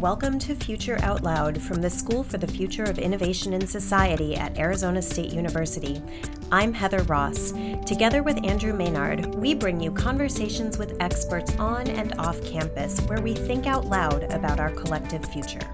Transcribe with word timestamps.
Welcome 0.00 0.38
to 0.40 0.54
Future 0.54 0.98
Out 1.00 1.22
Loud 1.22 1.62
from 1.62 1.80
the 1.80 1.88
School 1.88 2.22
for 2.22 2.36
the 2.36 2.46
Future 2.46 2.84
of 2.84 2.98
Innovation 2.98 3.54
in 3.54 3.66
Society 3.66 4.36
at 4.36 4.58
Arizona 4.58 5.00
State 5.00 5.32
University. 5.32 6.02
I'm 6.52 6.74
Heather 6.74 7.02
Ross. 7.04 7.52
Together 7.86 8.22
with 8.22 8.44
Andrew 8.44 8.74
Maynard, 8.74 9.34
we 9.36 9.54
bring 9.54 9.80
you 9.80 9.90
conversations 9.90 10.76
with 10.76 11.00
experts 11.00 11.56
on 11.56 11.88
and 11.88 12.12
off 12.18 12.44
campus 12.44 13.00
where 13.06 13.22
we 13.22 13.32
think 13.32 13.66
out 13.66 13.86
loud 13.86 14.24
about 14.24 14.60
our 14.60 14.70
collective 14.72 15.24
future. 15.24 15.66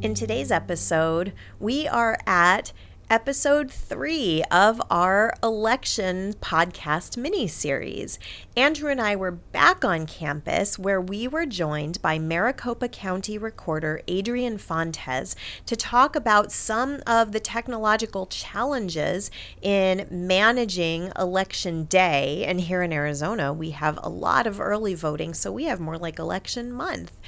In 0.00 0.14
today's 0.14 0.50
episode, 0.50 1.34
we 1.60 1.86
are 1.86 2.18
at 2.26 2.72
episode 3.12 3.70
three 3.70 4.42
of 4.50 4.80
our 4.90 5.34
election 5.42 6.32
podcast 6.40 7.18
mini 7.18 7.46
series. 7.46 8.18
Andrew 8.54 8.90
and 8.90 9.00
I 9.00 9.16
were 9.16 9.30
back 9.30 9.82
on 9.82 10.04
campus 10.04 10.78
where 10.78 11.00
we 11.00 11.26
were 11.26 11.46
joined 11.46 12.02
by 12.02 12.18
Maricopa 12.18 12.86
County 12.86 13.38
Recorder 13.38 14.02
Adrian 14.06 14.58
Fontes 14.58 15.34
to 15.64 15.74
talk 15.74 16.14
about 16.14 16.52
some 16.52 17.00
of 17.06 17.32
the 17.32 17.40
technological 17.40 18.26
challenges 18.26 19.30
in 19.62 20.06
managing 20.10 21.10
election 21.18 21.84
day. 21.84 22.44
And 22.44 22.60
here 22.60 22.82
in 22.82 22.92
Arizona, 22.92 23.54
we 23.54 23.70
have 23.70 23.98
a 24.02 24.10
lot 24.10 24.46
of 24.46 24.60
early 24.60 24.92
voting, 24.92 25.32
so 25.32 25.50
we 25.50 25.64
have 25.64 25.80
more 25.80 25.96
like 25.96 26.18
election 26.18 26.70
month. 26.70 27.18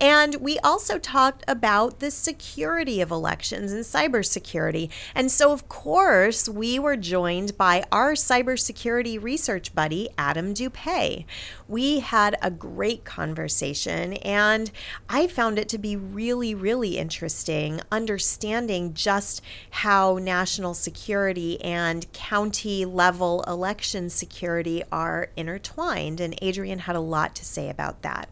And 0.00 0.36
we 0.36 0.58
also 0.60 0.98
talked 0.98 1.44
about 1.46 2.00
the 2.00 2.10
security 2.10 3.02
of 3.02 3.10
elections 3.10 3.70
and 3.70 3.84
cybersecurity. 3.84 4.88
And 5.14 5.30
so, 5.30 5.52
of 5.52 5.68
course, 5.68 6.48
we 6.48 6.78
were 6.78 6.96
joined 6.96 7.58
by 7.58 7.84
our 7.92 8.12
cybersecurity 8.14 9.22
research 9.22 9.74
buddy, 9.74 10.08
Adam 10.16 10.54
Doupé. 10.70 11.24
We 11.68 12.00
had 12.00 12.36
a 12.42 12.50
great 12.50 13.04
conversation, 13.04 14.14
and 14.14 14.70
I 15.08 15.26
found 15.26 15.58
it 15.58 15.68
to 15.70 15.78
be 15.78 15.96
really, 15.96 16.54
really 16.54 16.98
interesting 16.98 17.80
understanding 17.92 18.94
just 18.94 19.42
how 19.70 20.18
national 20.20 20.74
security 20.74 21.60
and 21.62 22.10
county 22.12 22.84
level 22.84 23.42
election 23.46 24.10
security 24.10 24.82
are 24.90 25.30
intertwined. 25.36 26.20
And 26.20 26.34
Adrian 26.42 26.80
had 26.80 26.96
a 26.96 27.00
lot 27.00 27.34
to 27.36 27.44
say 27.44 27.68
about 27.68 28.02
that. 28.02 28.28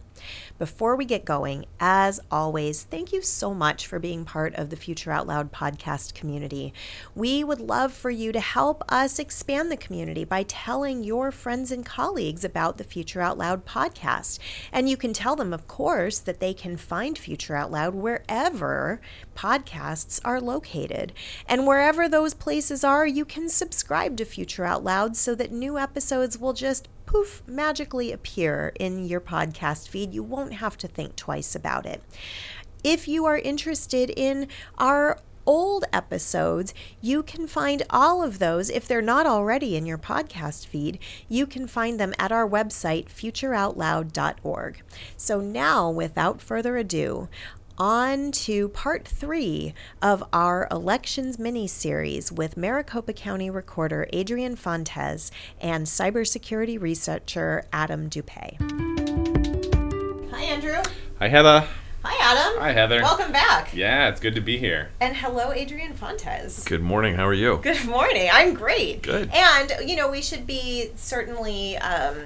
Before 0.58 0.96
we 0.96 1.04
get 1.04 1.24
going, 1.24 1.66
as 1.78 2.18
always, 2.32 2.82
thank 2.82 3.12
you 3.12 3.22
so 3.22 3.54
much 3.54 3.86
for 3.86 4.00
being 4.00 4.24
part 4.24 4.56
of 4.56 4.70
the 4.70 4.76
Future 4.76 5.12
Out 5.12 5.28
Loud 5.28 5.52
podcast 5.52 6.14
community. 6.14 6.74
We 7.14 7.44
would 7.44 7.60
love 7.60 7.92
for 7.92 8.10
you 8.10 8.32
to 8.32 8.40
help 8.40 8.82
us 8.88 9.20
expand 9.20 9.70
the 9.70 9.76
community 9.76 10.24
by 10.24 10.42
telling 10.42 11.04
your 11.04 11.30
friends 11.30 11.70
and 11.70 11.86
colleagues 11.86 12.44
about 12.44 12.76
the 12.76 12.82
Future 12.82 13.20
Out 13.20 13.38
Loud 13.38 13.66
podcast. 13.66 14.40
And 14.72 14.88
you 14.88 14.96
can 14.96 15.12
tell 15.12 15.36
them, 15.36 15.52
of 15.52 15.68
course, 15.68 16.18
that 16.18 16.40
they 16.40 16.54
can 16.54 16.76
find 16.76 17.16
Future 17.16 17.54
Out 17.54 17.70
Loud 17.70 17.94
wherever 17.94 19.00
podcasts 19.36 20.20
are 20.24 20.40
located. 20.40 21.12
And 21.46 21.68
wherever 21.68 22.08
those 22.08 22.34
places 22.34 22.82
are, 22.82 23.06
you 23.06 23.24
can 23.24 23.48
subscribe 23.48 24.16
to 24.16 24.24
Future 24.24 24.64
Out 24.64 24.82
Loud 24.82 25.16
so 25.16 25.36
that 25.36 25.52
new 25.52 25.78
episodes 25.78 26.36
will 26.36 26.52
just 26.52 26.88
poof, 27.08 27.42
magically 27.46 28.12
appear 28.12 28.70
in 28.78 29.06
your 29.06 29.20
podcast 29.20 29.88
feed. 29.88 30.12
You 30.12 30.22
won't 30.22 30.52
have 30.52 30.76
to 30.76 30.86
think 30.86 31.16
twice 31.16 31.54
about 31.54 31.86
it. 31.86 32.02
If 32.84 33.08
you 33.08 33.24
are 33.24 33.38
interested 33.38 34.10
in 34.10 34.46
our 34.76 35.18
old 35.46 35.86
episodes, 35.90 36.74
you 37.00 37.22
can 37.22 37.46
find 37.46 37.82
all 37.88 38.22
of 38.22 38.38
those. 38.38 38.68
If 38.68 38.86
they're 38.86 39.00
not 39.00 39.24
already 39.24 39.74
in 39.74 39.86
your 39.86 39.96
podcast 39.96 40.66
feed, 40.66 40.98
you 41.30 41.46
can 41.46 41.66
find 41.66 41.98
them 41.98 42.12
at 42.18 42.30
our 42.30 42.46
website, 42.46 43.06
futureoutloud.org. 43.06 44.82
So 45.16 45.40
now, 45.40 45.90
without 45.90 46.42
further 46.42 46.76
ado, 46.76 47.30
on 47.78 48.32
to 48.32 48.68
part 48.70 49.06
three 49.06 49.72
of 50.02 50.24
our 50.32 50.66
elections 50.70 51.38
mini 51.38 51.66
series 51.66 52.32
with 52.32 52.56
Maricopa 52.56 53.12
County 53.12 53.48
Recorder 53.48 54.08
Adrian 54.12 54.56
Fontes 54.56 55.30
and 55.60 55.86
cybersecurity 55.86 56.80
researcher 56.80 57.64
Adam 57.72 58.10
Doupé. 58.10 58.58
Hi, 60.32 60.42
Andrew. 60.42 60.82
Hi, 61.20 61.28
Heather. 61.28 61.66
Hi, 62.04 62.16
Adam. 62.20 62.60
Hi, 62.60 62.72
Heather. 62.72 63.00
Welcome 63.02 63.32
back. 63.32 63.74
Yeah, 63.74 64.08
it's 64.08 64.20
good 64.20 64.34
to 64.34 64.40
be 64.40 64.58
here. 64.58 64.90
And 65.00 65.16
hello, 65.16 65.52
Adrian 65.52 65.92
Fontes. 65.94 66.64
Good 66.64 66.82
morning. 66.82 67.14
How 67.14 67.26
are 67.26 67.34
you? 67.34 67.58
Good 67.62 67.84
morning. 67.86 68.28
I'm 68.32 68.54
great. 68.54 69.02
Good. 69.02 69.30
And, 69.32 69.72
you 69.88 69.94
know, 69.94 70.10
we 70.10 70.22
should 70.22 70.46
be 70.46 70.90
certainly. 70.96 71.76
Um, 71.78 72.16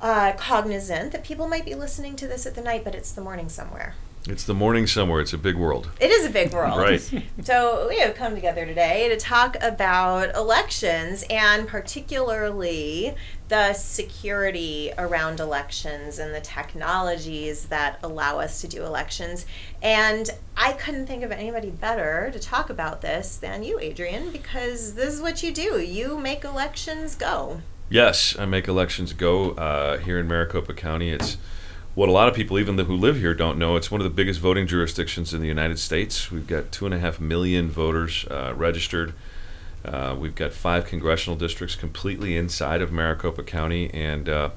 uh, 0.00 0.32
cognizant 0.34 1.10
that 1.10 1.24
people 1.24 1.48
might 1.48 1.64
be 1.64 1.74
listening 1.74 2.14
to 2.14 2.28
this 2.28 2.46
at 2.46 2.54
the 2.54 2.60
night, 2.60 2.84
but 2.84 2.94
it's 2.94 3.10
the 3.10 3.20
morning 3.20 3.48
somewhere. 3.48 3.96
It's 4.28 4.44
the 4.44 4.52
morning 4.52 4.86
somewhere. 4.86 5.22
It's 5.22 5.32
a 5.32 5.38
big 5.38 5.56
world. 5.56 5.88
It 5.98 6.10
is 6.10 6.26
a 6.26 6.28
big 6.28 6.52
world. 6.52 6.78
Right. 6.78 6.98
So 7.42 7.86
we 7.88 7.98
have 8.00 8.14
come 8.14 8.34
together 8.34 8.66
today 8.66 9.08
to 9.08 9.16
talk 9.16 9.56
about 9.62 10.34
elections 10.34 11.24
and 11.30 11.66
particularly 11.66 13.14
the 13.48 13.72
security 13.72 14.92
around 14.98 15.40
elections 15.40 16.18
and 16.18 16.34
the 16.34 16.42
technologies 16.42 17.66
that 17.66 17.98
allow 18.02 18.38
us 18.38 18.60
to 18.60 18.68
do 18.68 18.84
elections. 18.84 19.46
And 19.82 20.28
I 20.58 20.74
couldn't 20.74 21.06
think 21.06 21.22
of 21.22 21.32
anybody 21.32 21.70
better 21.70 22.30
to 22.30 22.38
talk 22.38 22.68
about 22.68 23.00
this 23.00 23.36
than 23.36 23.62
you, 23.62 23.78
Adrian, 23.80 24.30
because 24.30 24.92
this 24.92 25.14
is 25.14 25.22
what 25.22 25.42
you 25.42 25.50
do. 25.50 25.80
You 25.80 26.18
make 26.18 26.44
elections 26.44 27.14
go. 27.14 27.62
Yes, 27.88 28.36
I 28.38 28.44
make 28.44 28.68
elections 28.68 29.14
go 29.14 29.52
uh, 29.52 29.96
here 29.98 30.18
in 30.18 30.28
Maricopa 30.28 30.74
County. 30.74 31.10
It's 31.10 31.38
what 31.98 32.08
a 32.08 32.12
lot 32.12 32.28
of 32.28 32.34
people, 32.34 32.60
even 32.60 32.76
the, 32.76 32.84
who 32.84 32.94
live 32.94 33.16
here, 33.16 33.34
don't 33.34 33.58
know. 33.58 33.74
It's 33.74 33.90
one 33.90 34.00
of 34.00 34.04
the 34.04 34.10
biggest 34.10 34.38
voting 34.38 34.68
jurisdictions 34.68 35.34
in 35.34 35.40
the 35.40 35.48
United 35.48 35.80
States. 35.80 36.30
We've 36.30 36.46
got 36.46 36.70
two 36.70 36.86
and 36.86 36.94
a 36.94 37.00
half 37.00 37.18
million 37.18 37.68
voters 37.68 38.24
uh, 38.30 38.54
registered. 38.54 39.14
Uh, 39.84 40.14
we've 40.16 40.36
got 40.36 40.52
five 40.52 40.86
congressional 40.86 41.36
districts 41.36 41.74
completely 41.74 42.36
inside 42.36 42.82
of 42.82 42.92
Maricopa 42.92 43.42
County, 43.42 43.92
and 43.92 44.28
uh, 44.28 44.50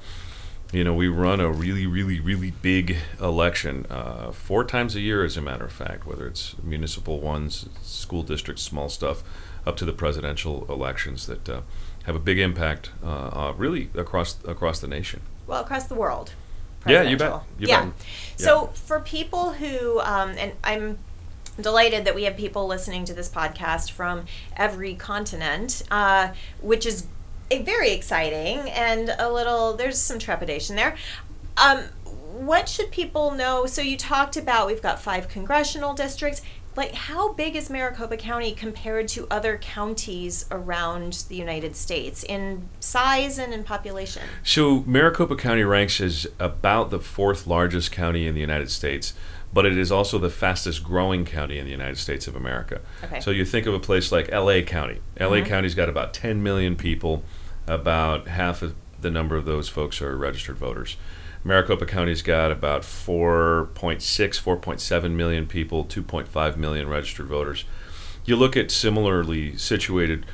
you 0.72 0.84
know 0.84 0.94
we 0.94 1.08
run 1.08 1.40
a 1.40 1.50
really, 1.50 1.84
really, 1.84 2.20
really 2.20 2.52
big 2.52 2.98
election 3.20 3.86
uh, 3.90 4.30
four 4.30 4.62
times 4.62 4.94
a 4.94 5.00
year, 5.00 5.24
as 5.24 5.36
a 5.36 5.42
matter 5.42 5.64
of 5.64 5.72
fact. 5.72 6.06
Whether 6.06 6.28
it's 6.28 6.54
municipal 6.62 7.18
ones, 7.18 7.68
school 7.82 8.22
districts, 8.22 8.62
small 8.62 8.88
stuff, 8.88 9.24
up 9.66 9.76
to 9.78 9.84
the 9.84 9.92
presidential 9.92 10.64
elections 10.68 11.26
that 11.26 11.48
uh, 11.48 11.62
have 12.04 12.14
a 12.14 12.20
big 12.20 12.38
impact, 12.38 12.90
uh, 13.02 13.52
really 13.56 13.90
across 13.96 14.36
across 14.44 14.78
the 14.78 14.86
nation. 14.86 15.22
Well, 15.48 15.62
across 15.62 15.88
the 15.88 15.96
world. 15.96 16.34
Yeah, 16.86 17.02
you 17.02 17.16
bet. 17.16 17.42
You 17.58 17.68
yeah. 17.68 17.84
bet. 17.84 17.94
So 18.36 18.66
for 18.68 19.00
people 19.00 19.52
who, 19.52 20.00
um, 20.00 20.30
and 20.30 20.52
I'm 20.64 20.98
delighted 21.60 22.04
that 22.04 22.14
we 22.14 22.24
have 22.24 22.36
people 22.36 22.66
listening 22.66 23.04
to 23.04 23.14
this 23.14 23.28
podcast 23.28 23.90
from 23.92 24.24
every 24.56 24.94
continent, 24.94 25.82
uh, 25.90 26.32
which 26.60 26.86
is 26.86 27.06
a 27.50 27.62
very 27.62 27.92
exciting 27.92 28.70
and 28.70 29.14
a 29.18 29.30
little. 29.30 29.74
There's 29.74 29.98
some 29.98 30.18
trepidation 30.18 30.76
there. 30.76 30.96
Um, 31.56 31.84
what 32.32 32.68
should 32.68 32.90
people 32.90 33.30
know? 33.32 33.66
So 33.66 33.82
you 33.82 33.96
talked 33.96 34.36
about 34.36 34.66
we've 34.66 34.82
got 34.82 35.00
five 35.00 35.28
congressional 35.28 35.92
districts 35.94 36.40
like 36.76 36.94
how 36.94 37.32
big 37.34 37.54
is 37.56 37.68
Maricopa 37.68 38.16
County 38.16 38.52
compared 38.52 39.08
to 39.08 39.26
other 39.30 39.58
counties 39.58 40.46
around 40.50 41.24
the 41.28 41.36
United 41.36 41.76
States 41.76 42.22
in 42.24 42.68
size 42.80 43.38
and 43.38 43.52
in 43.52 43.62
population? 43.64 44.22
So 44.42 44.80
Maricopa 44.86 45.36
County 45.36 45.64
ranks 45.64 46.00
as 46.00 46.26
about 46.38 46.90
the 46.90 46.98
fourth 46.98 47.46
largest 47.46 47.92
county 47.92 48.26
in 48.26 48.34
the 48.34 48.40
United 48.40 48.70
States, 48.70 49.12
but 49.52 49.66
it 49.66 49.76
is 49.76 49.92
also 49.92 50.18
the 50.18 50.30
fastest 50.30 50.82
growing 50.82 51.24
county 51.24 51.58
in 51.58 51.64
the 51.66 51.70
United 51.70 51.98
States 51.98 52.26
of 52.26 52.34
America. 52.34 52.80
Okay. 53.04 53.20
So 53.20 53.30
you 53.30 53.44
think 53.44 53.66
of 53.66 53.74
a 53.74 53.80
place 53.80 54.10
like 54.10 54.30
LA 54.32 54.62
County. 54.62 55.00
LA 55.20 55.38
Mhm. 55.42 55.46
County's 55.46 55.74
got 55.74 55.88
about 55.90 56.14
10 56.14 56.42
million 56.42 56.74
people. 56.76 57.22
About 57.66 58.28
half 58.28 58.62
of 58.62 58.74
the 59.00 59.10
number 59.10 59.36
of 59.36 59.44
those 59.44 59.68
folks 59.68 60.00
are 60.00 60.16
registered 60.16 60.56
voters. 60.56 60.96
Maricopa 61.44 61.86
County's 61.86 62.22
got 62.22 62.52
about 62.52 62.82
4.6, 62.82 63.98
4.7 64.00 65.10
million 65.12 65.46
people, 65.46 65.84
2.5 65.84 66.56
million 66.56 66.88
registered 66.88 67.26
voters. 67.26 67.64
You 68.24 68.36
look 68.36 68.56
at 68.56 68.70
similarly 68.70 69.56
situated 69.56 70.24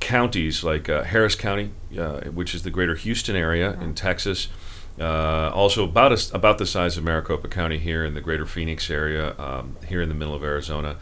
counties 0.00 0.62
like 0.62 0.88
uh, 0.88 1.04
Harris 1.04 1.34
County, 1.34 1.70
uh, 1.98 2.20
which 2.30 2.54
is 2.54 2.62
the 2.62 2.70
greater 2.70 2.94
Houston 2.94 3.34
area 3.36 3.72
in 3.80 3.94
Texas, 3.94 4.48
uh, 5.00 5.50
also 5.54 5.84
about 5.84 6.12
a, 6.12 6.34
about 6.34 6.58
the 6.58 6.66
size 6.66 6.98
of 6.98 7.04
Maricopa 7.04 7.48
County 7.48 7.78
here 7.78 8.04
in 8.04 8.12
the 8.12 8.20
greater 8.20 8.44
Phoenix 8.44 8.90
area, 8.90 9.34
um, 9.38 9.76
here 9.88 10.02
in 10.02 10.10
the 10.10 10.14
middle 10.14 10.34
of 10.34 10.42
Arizona. 10.42 10.96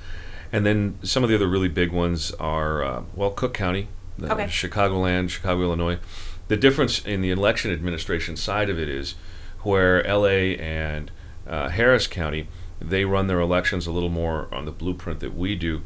And 0.52 0.64
then 0.64 0.98
some 1.02 1.24
of 1.24 1.28
the 1.28 1.34
other 1.34 1.48
really 1.48 1.68
big 1.68 1.90
ones 1.92 2.32
are, 2.34 2.84
uh, 2.84 3.02
well, 3.14 3.30
Cook 3.30 3.54
County, 3.54 3.88
Okay. 4.22 4.44
Chicagoland, 4.44 5.30
Chicago, 5.30 5.62
Illinois. 5.62 5.98
The 6.48 6.56
difference 6.56 7.04
in 7.04 7.20
the 7.20 7.30
election 7.30 7.72
administration 7.72 8.36
side 8.36 8.68
of 8.68 8.78
it 8.78 8.88
is 8.88 9.14
where 9.62 10.02
LA 10.04 10.56
and 10.58 11.10
uh, 11.46 11.68
Harris 11.68 12.06
County, 12.06 12.48
they 12.80 13.04
run 13.04 13.26
their 13.26 13.40
elections 13.40 13.86
a 13.86 13.92
little 13.92 14.08
more 14.08 14.48
on 14.52 14.64
the 14.64 14.72
blueprint 14.72 15.20
that 15.20 15.34
we 15.34 15.54
do. 15.54 15.82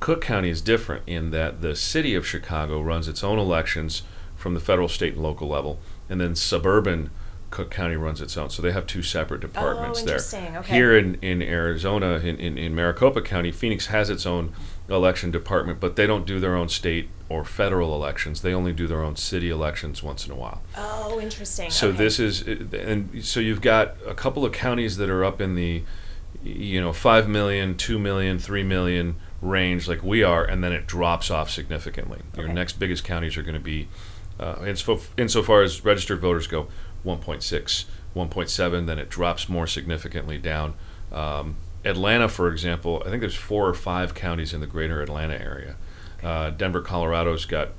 Cook 0.00 0.22
County 0.22 0.48
is 0.48 0.60
different 0.60 1.02
in 1.06 1.30
that 1.30 1.60
the 1.60 1.74
city 1.74 2.14
of 2.14 2.26
Chicago 2.26 2.80
runs 2.80 3.08
its 3.08 3.24
own 3.24 3.38
elections 3.38 4.02
from 4.36 4.54
the 4.54 4.60
federal, 4.60 4.88
state, 4.88 5.14
and 5.14 5.22
local 5.22 5.48
level, 5.48 5.80
and 6.08 6.20
then 6.20 6.34
suburban 6.34 7.10
Cook 7.50 7.70
County 7.70 7.96
runs 7.96 8.20
its 8.20 8.36
own. 8.36 8.50
So 8.50 8.62
they 8.62 8.72
have 8.72 8.86
two 8.86 9.02
separate 9.02 9.40
departments 9.40 10.02
there. 10.02 10.14
Oh, 10.14 10.18
interesting. 10.18 10.56
Okay. 10.58 10.74
Here 10.74 10.96
in, 10.96 11.16
in 11.16 11.42
Arizona, 11.42 12.14
in, 12.18 12.36
in, 12.36 12.58
in 12.58 12.74
Maricopa 12.74 13.22
County, 13.22 13.50
Phoenix 13.50 13.86
has 13.86 14.10
its 14.10 14.26
own 14.26 14.52
election 14.88 15.30
department, 15.30 15.80
but 15.80 15.96
they 15.96 16.06
don't 16.06 16.26
do 16.26 16.38
their 16.40 16.54
own 16.54 16.68
state 16.68 17.08
or 17.28 17.44
federal 17.44 17.94
elections. 17.94 18.40
They 18.42 18.54
only 18.54 18.72
do 18.72 18.86
their 18.86 19.02
own 19.02 19.16
city 19.16 19.50
elections 19.50 20.02
once 20.02 20.24
in 20.26 20.32
a 20.32 20.34
while. 20.34 20.62
Oh, 20.76 21.20
interesting. 21.20 21.70
So 21.70 21.88
Okay. 21.88 21.98
this 21.98 22.18
is, 22.18 22.42
and 22.42 23.22
so 23.24 23.38
you've 23.40 23.60
got 23.60 23.96
a 24.06 24.14
couple 24.14 24.44
of 24.44 24.52
counties 24.52 24.96
that 24.96 25.10
are 25.10 25.24
up 25.24 25.40
in 25.40 25.54
the, 25.54 25.82
you 26.42 26.80
know, 26.80 26.92
five 26.92 27.28
million, 27.28 27.76
two 27.76 27.98
million, 27.98 28.38
three 28.38 28.62
million 28.62 29.16
range, 29.42 29.86
like 29.88 30.02
we 30.02 30.22
are, 30.22 30.42
and 30.44 30.64
then 30.64 30.72
it 30.72 30.86
drops 30.86 31.30
off 31.30 31.50
significantly. 31.50 32.20
Your 32.36 32.48
next 32.48 32.78
biggest 32.78 33.04
counties 33.04 33.36
are 33.36 33.42
going 33.42 33.54
to 33.54 33.60
be, 33.60 33.88
uh, 34.40 34.56
inso- 34.56 35.06
insofar 35.18 35.62
as 35.62 35.84
registered 35.84 36.20
voters 36.20 36.46
go, 36.46 36.66
1.6, 37.04 37.84
1.7. 38.16 38.86
Then 38.86 38.98
it 38.98 39.08
drops 39.10 39.48
more 39.48 39.66
significantly 39.66 40.38
down. 40.38 40.74
Um, 41.12 41.56
Atlanta, 41.84 42.28
for 42.28 42.50
example, 42.50 43.02
I 43.06 43.10
think 43.10 43.20
there's 43.20 43.34
four 43.36 43.68
or 43.68 43.74
five 43.74 44.14
counties 44.14 44.52
in 44.52 44.60
the 44.60 44.66
greater 44.66 45.00
Atlanta 45.02 45.34
area. 45.40 45.76
Uh, 46.22 46.50
Denver, 46.50 46.80
Colorado's 46.80 47.44
got 47.44 47.70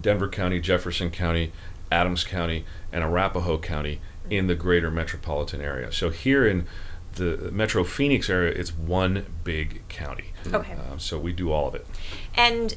Denver 0.00 0.28
County, 0.28 0.60
Jefferson 0.60 1.10
County, 1.10 1.52
Adams 1.90 2.24
County, 2.24 2.64
and 2.92 3.04
Arapahoe 3.04 3.58
County 3.58 4.00
in 4.30 4.46
the 4.46 4.54
greater 4.54 4.90
metropolitan 4.90 5.60
area. 5.60 5.92
So 5.92 6.10
here 6.10 6.46
in 6.46 6.66
the 7.14 7.50
Metro 7.52 7.84
Phoenix 7.84 8.28
area, 8.28 8.52
it's 8.52 8.74
one 8.74 9.26
big 9.44 9.86
county. 9.88 10.32
Okay. 10.52 10.72
Uh, 10.72 10.98
so 10.98 11.18
we 11.18 11.32
do 11.32 11.52
all 11.52 11.68
of 11.68 11.74
it. 11.74 11.86
And 12.34 12.76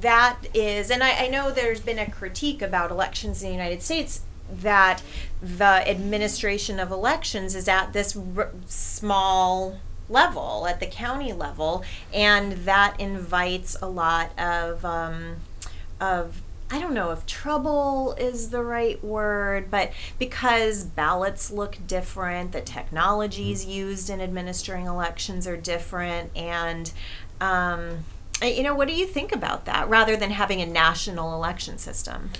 that 0.00 0.38
is, 0.52 0.90
and 0.90 1.02
I, 1.02 1.24
I 1.24 1.28
know 1.28 1.50
there's 1.50 1.80
been 1.80 1.98
a 1.98 2.10
critique 2.10 2.60
about 2.60 2.90
elections 2.90 3.42
in 3.42 3.48
the 3.48 3.54
United 3.54 3.82
States 3.82 4.22
that 4.50 5.02
the 5.40 5.88
administration 5.88 6.78
of 6.78 6.90
elections 6.90 7.54
is 7.54 7.68
at 7.68 7.92
this 7.92 8.16
r- 8.36 8.50
small 8.66 9.78
level, 10.08 10.66
at 10.66 10.80
the 10.80 10.86
county 10.86 11.32
level, 11.32 11.84
and 12.12 12.52
that 12.52 12.98
invites 13.00 13.76
a 13.80 13.88
lot 13.88 14.38
of, 14.38 14.84
um, 14.84 15.36
of 16.00 16.42
I 16.70 16.80
don't 16.80 16.94
know 16.94 17.12
if 17.12 17.24
trouble 17.26 18.14
is 18.18 18.50
the 18.50 18.62
right 18.62 19.02
word, 19.02 19.70
but 19.70 19.92
because 20.18 20.82
ballots 20.84 21.50
look 21.50 21.78
different, 21.86 22.50
the 22.52 22.60
technologies 22.60 23.64
used 23.64 24.10
in 24.10 24.20
administering 24.20 24.86
elections 24.86 25.46
are 25.46 25.56
different, 25.56 26.36
and 26.36 26.92
um, 27.40 28.04
uh, 28.42 28.46
you 28.46 28.62
know, 28.62 28.74
what 28.74 28.88
do 28.88 28.94
you 28.94 29.06
think 29.06 29.32
about 29.32 29.64
that 29.64 29.88
rather 29.88 30.16
than 30.16 30.30
having 30.30 30.60
a 30.60 30.66
national 30.66 31.34
election 31.34 31.78
system? 31.78 32.30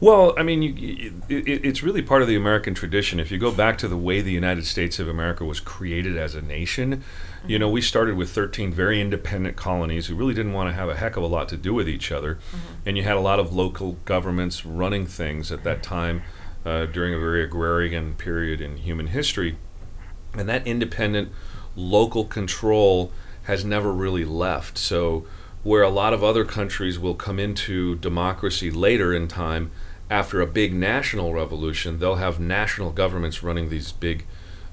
Well, 0.00 0.32
I 0.38 0.44
mean, 0.44 0.62
you, 0.62 1.12
it, 1.28 1.48
it- 1.48 1.64
it's 1.64 1.82
really 1.82 2.02
part 2.02 2.22
of 2.22 2.28
the 2.28 2.36
American 2.36 2.72
tradition. 2.72 3.18
If 3.18 3.32
you 3.32 3.38
go 3.38 3.50
back 3.50 3.76
to 3.78 3.88
the 3.88 3.96
way 3.96 4.20
the 4.20 4.30
United 4.32 4.64
States 4.64 5.00
of 5.00 5.08
America 5.08 5.44
was 5.44 5.58
created 5.58 6.16
as 6.16 6.36
a 6.36 6.42
nation, 6.42 7.02
you 7.46 7.58
know, 7.58 7.68
we 7.68 7.80
started 7.80 8.16
with 8.16 8.30
13 8.30 8.72
very 8.72 9.00
independent 9.00 9.56
colonies 9.56 10.06
who 10.06 10.14
really 10.14 10.34
didn't 10.34 10.52
want 10.52 10.68
to 10.70 10.74
have 10.74 10.88
a 10.88 10.94
heck 10.96 11.16
of 11.16 11.24
a 11.24 11.26
lot 11.26 11.48
to 11.48 11.56
do 11.56 11.74
with 11.74 11.88
each 11.88 12.12
other. 12.12 12.38
And 12.86 12.96
you 12.96 13.02
had 13.02 13.16
a 13.16 13.20
lot 13.20 13.40
of 13.40 13.52
local 13.52 13.96
governments 14.04 14.64
running 14.64 15.04
things 15.06 15.50
at 15.50 15.64
that 15.64 15.82
time 15.82 16.22
uh, 16.64 16.86
during 16.86 17.12
a 17.14 17.18
very 17.18 17.42
agrarian 17.42 18.14
period 18.14 18.60
in 18.60 18.76
human 18.76 19.08
history. 19.08 19.56
And 20.34 20.48
that 20.48 20.64
independent 20.66 21.32
local 21.74 22.24
control 22.24 23.10
has 23.44 23.64
never 23.64 23.92
really 23.92 24.24
left. 24.24 24.78
So, 24.78 25.26
where 25.64 25.82
a 25.82 25.88
lot 25.90 26.12
of 26.12 26.22
other 26.22 26.44
countries 26.44 26.98
will 27.00 27.14
come 27.14 27.40
into 27.40 27.96
democracy 27.96 28.70
later 28.70 29.12
in 29.12 29.26
time, 29.26 29.70
after 30.10 30.40
a 30.40 30.46
big 30.46 30.72
national 30.74 31.32
revolution, 31.32 31.98
they'll 31.98 32.16
have 32.16 32.38
national 32.40 32.90
governments 32.90 33.42
running 33.42 33.68
these 33.68 33.92
big 33.92 34.24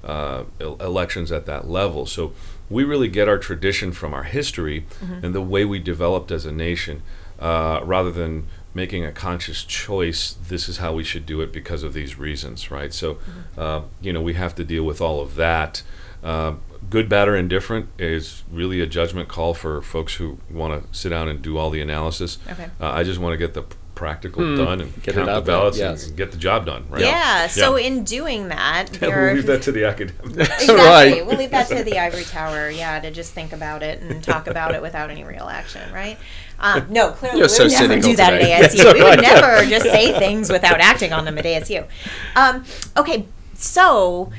uh, 0.04 0.44
el- 0.60 0.76
elections 0.76 1.32
at 1.32 1.46
that 1.46 1.68
level. 1.68 2.06
So, 2.06 2.32
we 2.68 2.82
really 2.82 3.08
get 3.08 3.28
our 3.28 3.38
tradition 3.38 3.92
from 3.92 4.12
our 4.12 4.24
history 4.24 4.86
and 5.22 5.34
the 5.34 5.40
way 5.40 5.64
we 5.64 5.78
developed 5.78 6.32
as 6.32 6.44
a 6.44 6.50
nation, 6.52 7.02
uh, 7.38 7.80
rather 7.84 8.10
than 8.10 8.46
making 8.74 9.04
a 9.04 9.12
conscious 9.12 9.62
choice. 9.62 10.32
This 10.48 10.68
is 10.68 10.78
how 10.78 10.92
we 10.92 11.04
should 11.04 11.26
do 11.26 11.40
it 11.40 11.52
because 11.52 11.82
of 11.84 11.92
these 11.92 12.18
reasons, 12.18 12.70
right? 12.70 12.92
So, 12.92 13.18
uh, 13.56 13.82
you 14.00 14.12
know, 14.12 14.20
we 14.20 14.34
have 14.34 14.54
to 14.56 14.64
deal 14.64 14.82
with 14.84 15.00
all 15.00 15.20
of 15.20 15.36
that. 15.36 15.82
Uh, 16.24 16.54
good, 16.90 17.08
bad, 17.08 17.28
or 17.28 17.36
indifferent 17.36 17.88
is 17.98 18.42
really 18.50 18.80
a 18.80 18.86
judgment 18.86 19.28
call 19.28 19.54
for 19.54 19.80
folks 19.80 20.16
who 20.16 20.38
want 20.50 20.82
to 20.82 20.98
sit 20.98 21.10
down 21.10 21.28
and 21.28 21.40
do 21.40 21.56
all 21.56 21.70
the 21.70 21.80
analysis. 21.80 22.38
Okay. 22.50 22.68
Uh, 22.80 22.90
I 22.90 23.04
just 23.04 23.20
want 23.20 23.32
to 23.32 23.38
get 23.38 23.54
the 23.54 23.62
p- 23.96 24.00
practical 24.00 24.56
done 24.56 24.80
and 24.82 25.02
Get 25.02 25.14
count 25.14 25.26
the 25.26 25.32
out 25.32 25.44
there, 25.44 25.56
ballots 25.56 25.78
yes. 25.78 26.02
and, 26.02 26.10
and 26.10 26.18
get 26.18 26.30
the 26.32 26.38
job 26.38 26.66
done. 26.66 26.86
Right? 26.88 27.02
Yeah. 27.02 27.46
So 27.48 27.76
in 27.76 28.04
doing 28.04 28.48
that, 28.48 28.90
we'll 29.00 29.34
leave 29.34 29.46
that 29.46 29.62
to 29.62 29.72
the 29.72 29.84
academics. 29.84 30.36
exactly. 30.36 30.74
Right. 30.76 31.26
We'll 31.26 31.38
leave 31.38 31.50
that 31.50 31.68
to 31.68 31.82
the 31.82 31.98
ivory 31.98 32.24
tower. 32.24 32.70
Yeah, 32.70 33.00
to 33.00 33.10
just 33.10 33.32
think 33.32 33.52
about 33.52 33.82
it 33.82 34.00
and 34.00 34.22
talk 34.22 34.46
about 34.46 34.74
it 34.74 34.82
without 34.82 35.10
any 35.10 35.24
real 35.24 35.48
action, 35.48 35.92
right? 35.92 36.18
Um, 36.58 36.86
no, 36.90 37.10
clearly 37.10 37.38
You're 37.38 37.46
we 37.46 37.52
so 37.52 37.64
would 37.64 37.72
never 37.72 38.00
do 38.00 38.16
that 38.16 38.30
today. 38.30 38.52
at 38.52 38.70
ASU. 38.70 38.76
That's 38.76 38.94
we 38.94 39.02
would 39.02 39.18
right. 39.18 39.20
never 39.20 39.66
just 39.66 39.86
say 39.86 40.18
things 40.18 40.50
without 40.50 40.80
acting 40.80 41.12
on 41.12 41.24
them 41.24 41.36
at 41.38 41.44
ASU. 41.44 41.86
Um, 42.34 42.64
okay, 42.96 43.26
so 43.54 44.30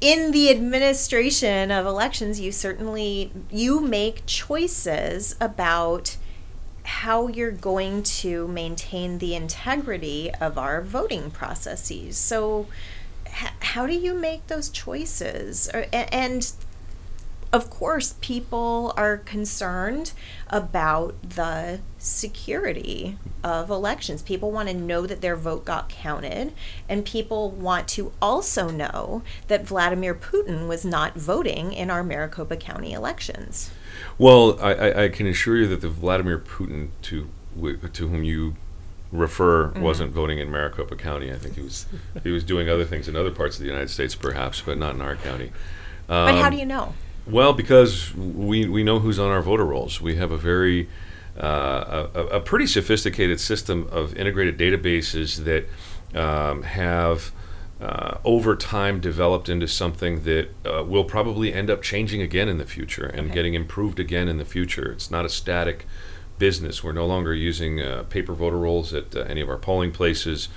in 0.00 0.30
the 0.30 0.50
administration 0.50 1.70
of 1.70 1.86
elections, 1.86 2.40
you 2.40 2.52
certainly 2.52 3.32
you 3.50 3.80
make 3.80 4.24
choices 4.26 5.36
about 5.40 6.16
how 6.90 7.28
you're 7.28 7.52
going 7.52 8.02
to 8.02 8.48
maintain 8.48 9.18
the 9.18 9.34
integrity 9.34 10.30
of 10.40 10.58
our 10.58 10.82
voting 10.82 11.30
processes. 11.30 12.18
So, 12.18 12.66
h- 13.26 13.52
how 13.60 13.86
do 13.86 13.94
you 13.94 14.12
make 14.12 14.48
those 14.48 14.68
choices? 14.68 15.70
Or, 15.72 15.86
a- 15.92 16.14
and 16.14 16.52
of 17.52 17.70
course, 17.70 18.14
people 18.20 18.92
are 18.96 19.16
concerned 19.16 20.12
about 20.48 21.14
the 21.22 21.80
security 21.98 23.16
of 23.42 23.70
elections. 23.70 24.22
People 24.22 24.52
want 24.52 24.68
to 24.68 24.74
know 24.74 25.06
that 25.06 25.20
their 25.20 25.36
vote 25.36 25.64
got 25.64 25.88
counted, 25.88 26.52
and 26.88 27.04
people 27.04 27.50
want 27.50 27.88
to 27.88 28.12
also 28.22 28.68
know 28.68 29.22
that 29.48 29.66
Vladimir 29.66 30.14
Putin 30.14 30.68
was 30.68 30.84
not 30.84 31.14
voting 31.14 31.72
in 31.72 31.90
our 31.90 32.04
Maricopa 32.04 32.56
County 32.56 32.92
elections. 32.92 33.70
Well, 34.18 34.58
I, 34.60 34.74
I, 34.74 35.04
I 35.04 35.08
can 35.08 35.26
assure 35.26 35.56
you 35.56 35.66
that 35.68 35.80
the 35.80 35.88
Vladimir 35.88 36.38
Putin 36.38 36.88
to 37.02 37.28
to 37.92 38.08
whom 38.08 38.22
you 38.24 38.56
refer 39.12 39.68
Mm-hmm. 39.68 39.80
wasn't 39.82 40.12
voting 40.12 40.38
in 40.38 40.50
Maricopa 40.50 40.94
County. 40.96 41.32
I 41.32 41.36
think 41.36 41.56
he 41.56 41.62
was 41.62 41.86
he 42.22 42.30
was 42.30 42.44
doing 42.44 42.68
other 42.68 42.84
things 42.84 43.08
in 43.08 43.16
other 43.16 43.30
parts 43.30 43.56
of 43.56 43.62
the 43.62 43.68
United 43.68 43.90
States, 43.90 44.14
perhaps, 44.14 44.60
but 44.60 44.78
not 44.78 44.94
in 44.94 45.00
our 45.00 45.16
county. 45.16 45.50
But 46.06 46.34
how 46.36 46.46
Um, 46.46 46.52
do 46.52 46.58
you 46.58 46.66
know? 46.66 46.94
Well, 47.26 47.52
because 47.52 48.14
we 48.14 48.68
we 48.68 48.82
know 48.82 48.98
who's 49.00 49.18
on 49.18 49.30
our 49.30 49.42
voter 49.42 49.64
rolls. 49.64 50.00
We 50.00 50.16
have 50.16 50.30
a 50.32 50.36
very 50.36 50.88
uh, 51.40 52.06
a, 52.14 52.20
a 52.36 52.40
pretty 52.40 52.66
sophisticated 52.66 53.40
system 53.40 53.88
of 53.92 54.14
integrated 54.16 54.58
databases 54.58 55.44
that 55.44 55.64
um, 56.18 56.62
have 56.62 57.30
uh, 57.80 58.18
over 58.24 58.54
time 58.56 59.00
developed 59.00 59.48
into 59.48 59.66
something 59.66 60.24
that 60.24 60.48
uh, 60.66 60.84
will 60.84 61.04
probably 61.04 61.52
end 61.52 61.70
up 61.70 61.80
changing 61.82 62.20
again 62.20 62.48
in 62.48 62.58
the 62.58 62.66
future 62.66 63.06
and 63.06 63.26
Okay. 63.26 63.34
getting 63.34 63.54
improved 63.54 63.98
again 63.98 64.28
in 64.28 64.36
the 64.36 64.44
future. 64.44 64.92
It's 64.92 65.10
not 65.10 65.24
a 65.24 65.28
static 65.30 65.86
business. 66.38 66.84
We're 66.84 66.92
no 66.92 67.06
longer 67.06 67.34
using 67.34 67.80
uh, 67.80 68.02
paper 68.04 68.34
voter 68.34 68.58
rolls 68.58 68.92
at 68.92 69.14
uh, 69.16 69.20
any 69.20 69.40
of 69.40 69.48
our 69.48 69.56
polling 69.56 69.92
places. 69.92 70.48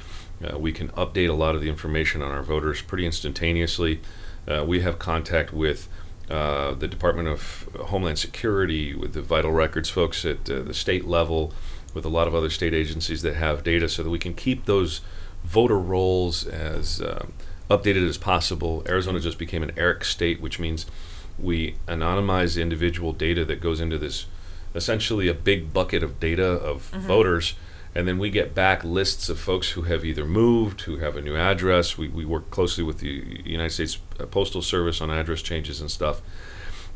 Uh, 0.44 0.58
we 0.58 0.72
can 0.74 0.90
update 0.90 1.30
a 1.30 1.34
lot 1.34 1.56
of 1.56 1.62
the 1.62 1.70
information 1.70 2.22
on 2.22 2.32
our 2.32 2.44
voters 2.44 2.82
pretty 2.82 3.06
instantaneously. 3.06 4.02
Uh, 4.48 4.64
we 4.68 4.82
have 4.82 5.00
contact 5.00 5.54
with 5.54 5.88
uh, 6.30 6.74
the 6.74 6.88
Department 6.88 7.28
of 7.30 7.70
Homeland 7.88 8.18
Security, 8.20 8.94
with 8.94 9.14
the 9.14 9.22
vital 9.22 9.52
records 9.52 9.90
folks 9.90 10.26
at 10.26 10.50
uh, 10.50 10.62
the 10.62 10.74
state 10.74 11.06
level, 11.06 11.54
with 11.94 12.04
a 12.06 12.10
lot 12.10 12.28
of 12.28 12.36
other 12.36 12.50
state 12.50 12.74
agencies 12.74 13.22
that 13.22 13.36
have 13.36 13.64
data 13.64 13.88
so 13.88 14.04
that 14.04 14.10
we 14.10 14.20
can 14.20 14.34
keep 14.34 14.66
those 14.66 15.02
voter 15.44 15.80
rolls 15.80 16.46
as 16.46 17.02
um, 17.02 17.34
updated 17.70 18.08
as 18.08 18.18
possible. 18.18 18.84
Arizona 18.88 19.20
just 19.20 19.38
became 19.38 19.64
an 19.64 19.72
ERIC 19.76 20.04
state, 20.04 20.42
which 20.42 20.60
means 20.60 20.86
we 21.40 21.76
anonymize 21.88 22.62
individual 22.62 23.12
data 23.14 23.44
that 23.46 23.60
goes 23.60 23.80
into 23.82 23.98
this 23.98 24.26
essentially 24.76 25.28
a 25.28 25.34
big 25.34 25.74
bucket 25.74 26.04
of 26.04 26.20
data 26.20 26.46
of 26.46 26.82
voters. 26.82 27.56
And 27.96 28.08
then 28.08 28.18
we 28.18 28.32
get 28.32 28.56
back 28.56 28.84
lists 28.84 29.30
of 29.30 29.40
folks 29.40 29.72
who 29.72 29.84
have 29.84 30.04
either 30.04 30.26
moved, 30.26 30.82
who 30.82 30.98
have 30.98 31.16
a 31.16 31.22
new 31.22 31.36
address. 31.36 31.96
We, 31.96 32.08
we 32.08 32.26
work 32.26 32.50
closely 32.50 32.84
with 32.84 33.00
the 33.00 33.42
United 33.46 33.70
States 33.70 34.00
uh, 34.20 34.26
Postal 34.26 34.64
Service 34.64 35.00
on 35.00 35.12
address 35.12 35.44
changes 35.44 35.80
and 35.80 35.92
stuff. 35.92 36.22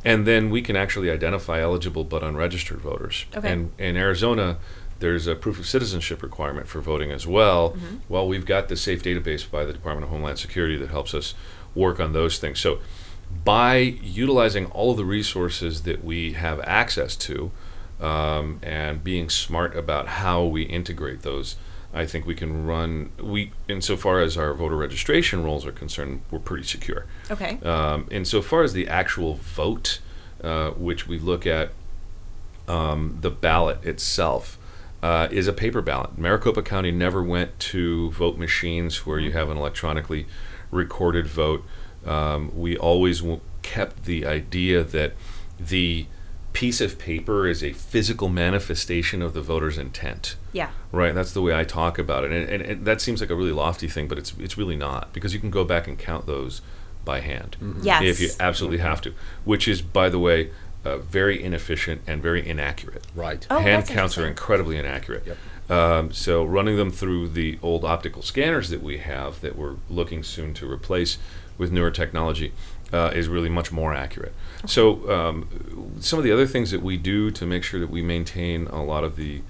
And 0.03 0.25
then 0.25 0.49
we 0.49 0.61
can 0.61 0.75
actually 0.75 1.11
identify 1.11 1.61
eligible 1.61 2.03
but 2.03 2.23
unregistered 2.23 2.79
voters. 2.79 3.25
Okay. 3.35 3.51
And 3.51 3.71
in 3.77 3.95
Arizona, 3.95 4.57
there's 4.99 5.27
a 5.27 5.35
proof 5.35 5.59
of 5.59 5.67
citizenship 5.67 6.23
requirement 6.23 6.67
for 6.67 6.81
voting 6.81 7.11
as 7.11 7.27
well. 7.27 7.75
Well, 8.09 8.27
we've 8.27 8.45
got 8.45 8.67
the 8.67 8.75
SAVE 8.75 9.01
database 9.03 9.49
by 9.49 9.65
the 9.65 9.73
Department 9.73 10.05
of 10.05 10.09
Homeland 10.09 10.39
Security 10.39 10.77
that 10.77 10.89
helps 10.89 11.13
us 11.13 11.33
work 11.75 11.99
on 11.99 12.13
those 12.13 12.39
things. 12.39 12.59
So, 12.59 12.79
by 13.43 13.77
utilizing 13.77 14.67
all 14.67 14.91
of 14.91 14.97
the 14.97 15.05
resources 15.05 15.83
that 15.83 16.03
we 16.03 16.33
have 16.33 16.61
access 16.61 17.15
to 17.17 17.51
um, 17.99 18.59
and 18.63 19.03
being 19.03 19.29
smart 19.29 19.75
about 19.75 20.07
how 20.07 20.45
we 20.45 20.63
integrate 20.63 21.23
those, 21.23 21.57
I 21.93 22.05
think 22.05 22.25
we 22.25 22.35
can 22.35 22.65
run 22.65 23.11
we 23.21 23.51
insofar 23.67 24.21
as 24.21 24.37
our 24.37 24.53
voter 24.53 24.75
registration 24.75 25.43
rolls 25.43 25.65
are 25.65 25.71
concerned, 25.71 26.21
we're 26.31 26.39
pretty 26.39 26.63
secure. 26.63 27.05
Okay. 27.29 27.59
Um, 27.63 28.07
insofar 28.11 28.63
as 28.63 28.73
the 28.73 28.87
actual 28.87 29.35
vote, 29.35 29.99
uh, 30.43 30.71
which 30.71 31.07
we 31.07 31.19
look 31.19 31.45
at, 31.45 31.71
um, 32.67 33.17
the 33.21 33.31
ballot 33.31 33.83
itself 33.85 34.56
uh, 35.03 35.27
is 35.31 35.47
a 35.47 35.53
paper 35.53 35.81
ballot. 35.81 36.17
Maricopa 36.17 36.61
County 36.63 36.91
never 36.91 37.21
went 37.23 37.57
to 37.59 38.11
vote 38.11 38.37
machines 38.37 39.05
where 39.05 39.19
you 39.19 39.31
have 39.31 39.49
an 39.49 39.57
electronically 39.57 40.25
recorded 40.71 41.27
vote. 41.27 41.63
Um, 42.05 42.51
we 42.57 42.77
always 42.77 43.19
w- 43.21 43.41
kept 43.61 44.05
the 44.05 44.25
idea 44.25 44.83
that 44.83 45.13
the 45.59 46.07
piece 46.53 46.81
of 46.81 46.97
paper 46.97 47.45
is 47.47 47.63
a 47.63 47.71
physical 47.73 48.29
manifestation 48.29 49.21
of 49.21 49.33
the 49.33 49.41
voter's 49.41 49.77
intent. 49.77 50.35
Yeah. 50.53 50.69
Right, 50.91 51.13
that's 51.13 51.31
the 51.33 51.41
way 51.41 51.53
I 51.55 51.63
talk 51.63 51.99
about 51.99 52.23
it, 52.23 52.31
and, 52.31 52.49
and, 52.49 52.61
and 52.63 52.85
that 52.85 52.99
seems 53.01 53.21
like 53.21 53.29
a 53.29 53.35
really 53.35 53.51
lofty 53.51 53.87
thing, 53.87 54.07
but 54.07 54.17
it's 54.17 54.33
it's 54.39 54.57
really 54.57 54.75
not 54.75 55.13
because 55.13 55.33
you 55.33 55.39
can 55.39 55.51
go 55.51 55.63
back 55.63 55.87
and 55.87 55.99
count 55.99 56.25
those 56.25 56.61
by 57.05 57.19
hand 57.21 57.55
Yes. 57.83 58.03
if 58.03 58.19
you 58.19 58.29
absolutely 58.39 58.79
have 58.79 58.99
to, 59.01 59.13
which 59.45 59.67
is, 59.67 59.81
by 59.81 60.09
the 60.09 60.17
way, 60.19 60.49
uh, 60.87 60.97
very 60.97 61.43
inefficient 61.43 62.01
and 62.07 62.21
very 62.21 62.47
inaccurate. 62.47 63.05
Right. 63.15 63.45
Oh, 63.49 63.59
Hand 63.59 63.87
counts 63.87 64.17
are 64.17 64.27
incredibly 64.27 64.77
inaccurate. 64.77 65.23
Yep. 65.25 65.37
Um, 65.69 66.13
so 66.13 66.45
running 66.45 66.77
them 66.77 66.91
through 66.91 67.29
the 67.29 67.59
old 67.61 67.83
optical 67.83 68.21
scanners 68.21 68.69
that 68.69 68.81
we 68.81 68.99
have 68.99 69.41
that 69.41 69.57
we're 69.57 69.75
looking 69.89 70.23
soon 70.23 70.53
to 70.55 70.71
replace 70.71 71.17
with 71.57 71.71
newer 71.71 71.91
technology 71.91 72.53
uh, 72.93 73.11
is 73.13 73.27
really 73.27 73.49
much 73.49 73.71
more 73.71 73.93
accurate. 73.93 74.33
So 74.65 75.11
um, 75.11 75.97
some 75.99 76.19
of 76.19 76.23
the 76.23 76.31
other 76.31 76.47
things 76.47 76.71
that 76.71 76.81
we 76.81 76.95
do 76.95 77.31
to 77.31 77.45
make 77.45 77.63
sure 77.63 77.79
that 77.79 77.89
we 77.89 78.01
maintain 78.01 78.67
a 78.67 78.83
lot 78.83 79.03
of 79.03 79.17
the 79.17 79.41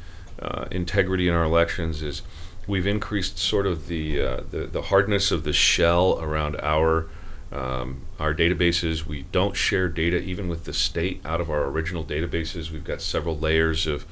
uh, 0.41 0.65
integrity 0.72 1.27
in 1.27 1.36
our 1.36 1.44
elections 1.44 2.01
is 2.01 2.24
we've 2.65 2.88
increased 2.88 3.38
sort 3.38 3.67
of 3.67 3.88
the, 3.88 4.22
uh, 4.22 4.41
the 4.50 4.67
the 4.67 4.84
hardness 4.84 5.32
of 5.32 5.44
the 5.44 5.53
shell 5.53 6.20
around 6.20 6.56
our 6.62 7.08
um, 7.51 8.01
our 8.20 8.34
databases. 8.34 9.06
We 9.06 9.24
don't 9.32 9.56
share 9.56 9.88
data 9.88 10.18
even 10.18 10.48
with 10.48 10.66
the 10.66 10.74
state 10.74 11.22
out 11.25 11.42
of 11.42 11.50
our 11.50 11.66
original 11.66 12.04
databases. 12.04 12.72
We've 12.72 12.84
got 12.84 13.01
several 13.01 13.38
layers 13.38 13.88
of, 13.88 14.06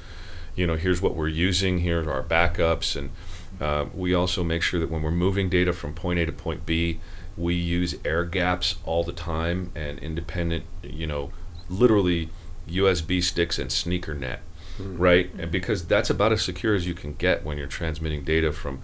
you 0.54 0.66
know, 0.66 0.76
here's 0.76 1.02
what 1.02 1.14
we're 1.14 1.28
using, 1.28 1.78
here's 1.78 2.06
our 2.06 2.22
backups, 2.22 2.96
and 2.96 3.10
uh, 3.60 3.86
we 3.94 4.14
also 4.14 4.42
make 4.42 4.62
sure 4.62 4.80
that 4.80 4.90
when 4.90 5.02
we're 5.02 5.10
moving 5.10 5.48
data 5.48 5.72
from 5.72 5.94
point 5.94 6.18
A 6.18 6.26
to 6.26 6.32
point 6.32 6.66
B, 6.66 7.00
we 7.36 7.54
use 7.54 7.96
air 8.04 8.24
gaps 8.24 8.76
all 8.84 9.04
the 9.04 9.12
time 9.12 9.70
and 9.74 9.98
independent, 9.98 10.64
you 10.82 11.06
know, 11.06 11.30
literally 11.68 12.30
USB 12.68 13.22
sticks 13.22 13.58
and 13.58 13.70
sneaker 13.70 14.14
net, 14.14 14.40
right? 14.78 15.30
And 15.38 15.50
because 15.50 15.86
that's 15.86 16.10
about 16.10 16.32
as 16.32 16.42
secure 16.42 16.74
as 16.74 16.86
you 16.86 16.94
can 16.94 17.14
get 17.14 17.44
when 17.44 17.58
you're 17.58 17.66
transmitting 17.66 18.24
data 18.24 18.52
from, 18.52 18.80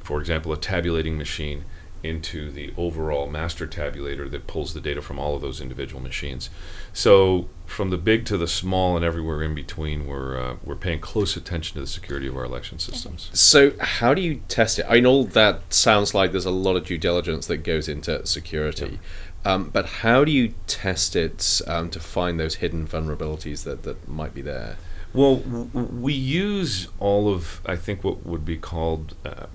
for 0.00 0.20
example, 0.20 0.52
a 0.52 0.56
tabulating 0.56 1.18
machine 1.18 1.64
into 2.02 2.50
the 2.50 2.72
overall 2.76 3.28
master 3.28 3.66
tabulator 3.66 4.30
that 4.30 4.46
pulls 4.46 4.74
the 4.74 4.80
data 4.80 5.02
from 5.02 5.18
all 5.18 5.34
of 5.34 5.42
those 5.42 5.60
individual 5.60 6.00
machines. 6.00 6.50
So 6.92 7.48
from 7.66 7.90
the 7.90 7.98
big 7.98 8.24
to 8.26 8.36
the 8.36 8.46
small 8.46 8.96
and 8.96 9.04
everywhere 9.04 9.42
in 9.42 9.54
between, 9.54 10.06
we're 10.06 10.40
uh, 10.40 10.56
we're 10.64 10.76
paying 10.76 11.00
close 11.00 11.36
attention 11.36 11.74
to 11.74 11.80
the 11.80 11.86
security 11.86 12.26
of 12.26 12.36
our 12.36 12.44
election 12.44 12.78
systems. 12.78 13.30
So, 13.32 13.72
how 13.80 14.14
do 14.14 14.22
you 14.22 14.42
test 14.48 14.78
it? 14.78 14.86
I 14.88 14.94
mean, 14.94 15.06
all 15.06 15.24
that 15.24 15.72
sounds 15.72 16.14
like 16.14 16.30
there's 16.30 16.46
a 16.46 16.50
lot 16.50 16.76
of 16.76 16.86
due 16.86 16.98
diligence 16.98 17.46
that 17.48 17.58
goes 17.58 17.88
into 17.88 18.24
security. 18.26 18.98
Um, 19.44 19.70
but 19.70 19.86
how 19.86 20.24
do 20.24 20.32
you 20.32 20.54
test 20.66 21.14
it 21.14 21.60
um, 21.68 21.88
to 21.90 22.00
find 22.00 22.40
those 22.40 22.56
hidden 22.56 22.84
vulnerabilities 22.86 23.62
that, 23.62 23.84
that 23.84 24.08
might 24.08 24.34
be 24.34 24.42
there? 24.42 24.76
Well, 25.14 25.36
w- 25.36 25.66
w- 25.66 25.88
we 26.02 26.14
use 26.14 26.88
all 26.98 27.32
of 27.32 27.60
I 27.64 27.76
think 27.76 28.02
what 28.02 28.26
would 28.26 28.44
be 28.44 28.56
called 28.56 29.14
uh, 29.24 29.46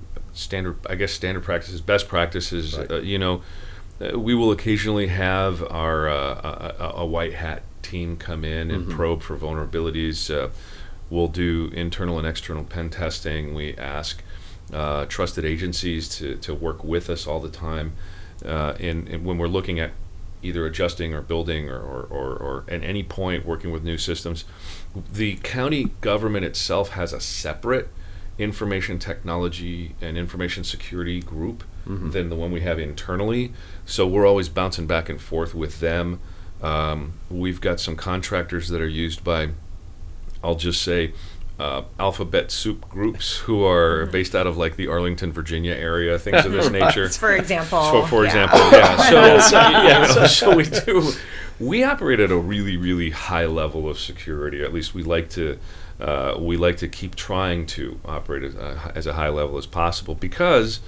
standard, 0.42 0.78
I 0.90 0.96
guess 0.96 1.12
standard 1.12 1.44
practices, 1.44 1.82
best 1.82 2.08
practices. 2.08 2.78
Right. 2.78 2.92
Uh, 2.92 3.00
you 3.02 3.18
know, 3.18 3.42
uh, 4.02 4.20
we 4.20 4.34
will 4.34 4.52
occasionally 4.52 5.08
have 5.08 5.64
our 5.72 6.10
uh, 6.10 6.74
a, 6.80 6.92
a, 6.98 7.06
white 7.06 7.34
hat 7.34 7.64
team 7.82 8.18
come 8.18 8.44
in 8.44 8.72
and 8.72 8.90
probe 8.90 9.22
for 9.22 9.38
vulnerabilities. 9.38 10.34
Uh, 10.34 10.50
we'll 11.10 11.28
do 11.28 11.70
internal 11.74 12.18
and 12.18 12.28
external 12.28 12.64
pen 12.64 12.90
testing. 12.90 13.54
We 13.54 13.76
ask 13.76 14.24
uh, 14.74 15.06
trusted 15.06 15.46
agencies 15.46 16.10
to, 16.18 16.36
to 16.38 16.56
work 16.56 16.84
with 16.84 17.10
us 17.10 17.28
all 17.28 17.40
the 17.40 17.50
time. 17.50 17.94
Uh, 18.44 18.76
and, 18.80 19.08
and 19.08 19.26
when 19.26 19.38
we're 19.38 19.48
looking 19.48 19.80
at 19.80 19.92
either 20.42 20.66
adjusting 20.66 21.14
or 21.14 21.22
building 21.22 21.70
or, 21.70 21.80
or, 21.80 22.04
or, 22.10 22.36
or 22.36 22.66
at 22.68 22.84
any 22.84 23.04
point 23.04 23.46
working 23.46 23.72
with 23.72 23.84
new 23.84 23.98
systems, 23.98 24.46
the 25.12 25.36
county 25.38 25.92
government 26.02 26.46
itself 26.46 26.90
has 26.92 27.14
a 27.14 27.20
separate 27.20 27.90
information 28.42 29.00
technology 29.00 29.96
and 30.02 30.18
information 30.18 30.64
security 30.64 31.20
group 31.20 31.64
than 31.86 32.30
the 32.30 32.36
one 32.36 32.52
we 32.52 32.62
have 32.62 32.80
internally. 32.80 33.52
So 33.86 34.08
we're 34.08 34.26
always 34.26 34.50
bouncing 34.50 34.88
back 34.88 35.10
and 35.10 35.20
forth 35.20 35.54
with 35.54 35.80
them. 35.80 36.20
Um, 36.62 37.14
we've 37.30 37.60
got 37.60 37.80
some 37.80 37.96
contractors 37.96 38.70
that 38.70 38.82
are 38.82 38.88
used 38.88 39.24
by, 39.24 39.50
I'll 40.44 40.56
just 40.56 40.82
say, 40.82 41.14
uh, 41.60 41.84
alphabet 42.00 42.50
soup 42.52 42.88
groups 42.90 43.38
who 43.40 43.64
are 43.64 44.08
based 44.08 44.34
out 44.34 44.48
of 44.48 44.58
like 44.58 44.78
the 44.78 44.88
Arlington, 44.88 45.32
Virginia 45.32 45.74
area, 45.74 46.18
things 46.18 46.46
of 46.46 46.52
this 46.52 46.70
nature. 46.72 47.10
For 47.10 47.36
example. 47.36 47.84
So, 47.84 48.06
for 48.06 48.24
yeah. 48.24 48.30
example, 48.30 48.60
yeah. 48.72 49.42
So, 49.42 49.60
yeah, 49.60 50.06
so, 50.08 50.28
so 50.28 50.56
we 50.56 50.64
do. 50.64 51.12
We 51.60 51.84
operate 51.84 52.20
at 52.20 52.32
a 52.32 52.38
really, 52.38 52.78
really 52.78 53.12
high 53.12 53.46
level 53.46 53.88
of 53.88 54.00
security. 54.00 54.64
At 54.64 54.74
least 54.74 54.96
we 54.96 55.04
like 55.04 55.30
to. 55.32 55.60
Uh, 56.02 56.36
we 56.40 56.58
like 56.58 56.78
to 56.78 56.88
keep 56.88 57.16
trying 57.16 57.66
to 57.68 58.00
operate 58.06 58.44
as 58.44 58.56
a, 58.56 58.92
as 58.96 59.06
a 59.08 59.14
high 59.14 59.30
level 59.30 59.58
as 59.58 59.68
possible 59.68 60.16
because 60.16 60.80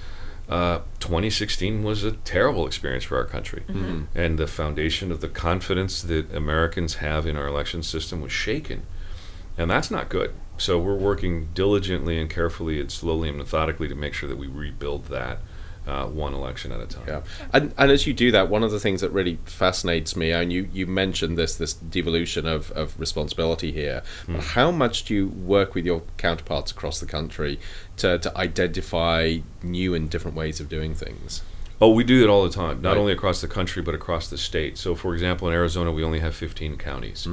uh, 0.48 0.78
2016 0.98 1.82
was 1.84 2.02
a 2.04 2.12
terrible 2.12 2.66
experience 2.66 3.04
for 3.04 3.16
our 3.16 3.24
country, 3.24 3.62
and 4.14 4.38
the 4.38 4.46
foundation 4.46 5.12
of 5.12 5.20
the 5.20 5.28
confidence 5.28 6.02
that 6.02 6.34
Americans 6.34 6.96
have 6.96 7.26
in 7.26 7.36
our 7.36 7.46
election 7.46 7.82
system 7.82 8.20
was 8.20 8.32
shaken, 8.32 8.82
and 9.56 9.70
that's 9.70 9.90
not 9.90 10.08
good. 10.08 10.34
So 10.58 10.78
we're 10.78 10.94
working 10.96 11.48
diligently 11.54 12.20
and 12.20 12.28
carefully 12.28 12.80
and 12.80 12.90
slowly 12.90 13.28
and 13.28 13.38
methodically 13.38 13.88
to 13.88 13.94
make 13.94 14.14
sure 14.14 14.28
that 14.28 14.38
we 14.38 14.46
rebuild 14.46 15.06
that 15.06 15.38
uh, 15.86 16.06
one 16.06 16.32
election 16.34 16.72
at 16.72 16.80
a 16.80 16.86
time. 16.86 17.04
Yeah, 17.06 17.20
and 17.52 17.74
and 17.76 17.90
as 17.90 18.06
you 18.06 18.14
do 18.14 18.30
that, 18.32 18.48
one 18.48 18.62
of 18.62 18.70
the 18.70 18.80
things 18.80 19.00
that 19.02 19.10
really 19.12 19.38
fascinates 19.44 20.16
me, 20.16 20.30
and 20.32 20.52
you 20.52 20.68
you 20.72 20.86
mentioned 20.86 21.36
this 21.36 21.54
this 21.56 21.72
devolution 21.74 22.46
of, 22.46 22.70
of 22.72 22.98
responsibility 22.98 23.70
here. 23.72 24.02
But 24.26 24.40
how 24.42 24.70
much 24.70 25.04
do 25.04 25.14
you 25.14 25.28
work 25.28 25.74
with 25.74 25.84
your 25.86 26.02
counterparts 26.16 26.70
across 26.72 27.00
the 27.00 27.06
country 27.06 27.58
to 27.98 28.18
to 28.18 28.36
identify 28.38 29.38
new 29.62 29.94
and 29.94 30.08
different 30.10 30.36
ways 30.36 30.60
of 30.60 30.68
doing 30.68 30.94
things? 30.94 31.42
Oh, 31.80 31.90
we 31.90 32.04
do 32.04 32.22
it 32.22 32.28
all 32.30 32.44
the 32.44 32.50
time, 32.50 32.80
not 32.80 32.90
Right. 32.90 32.98
only 32.98 33.12
across 33.12 33.40
the 33.40 33.48
country, 33.48 33.82
but 33.82 33.94
across 33.96 34.28
the 34.28 34.38
state. 34.38 34.78
So, 34.78 34.94
for 34.94 35.12
example, 35.12 35.48
in 35.48 35.54
Arizona, 35.54 35.90
we 35.90 36.04
only 36.04 36.20
have 36.20 36.34
15 36.34 36.76
counties. 36.76 37.26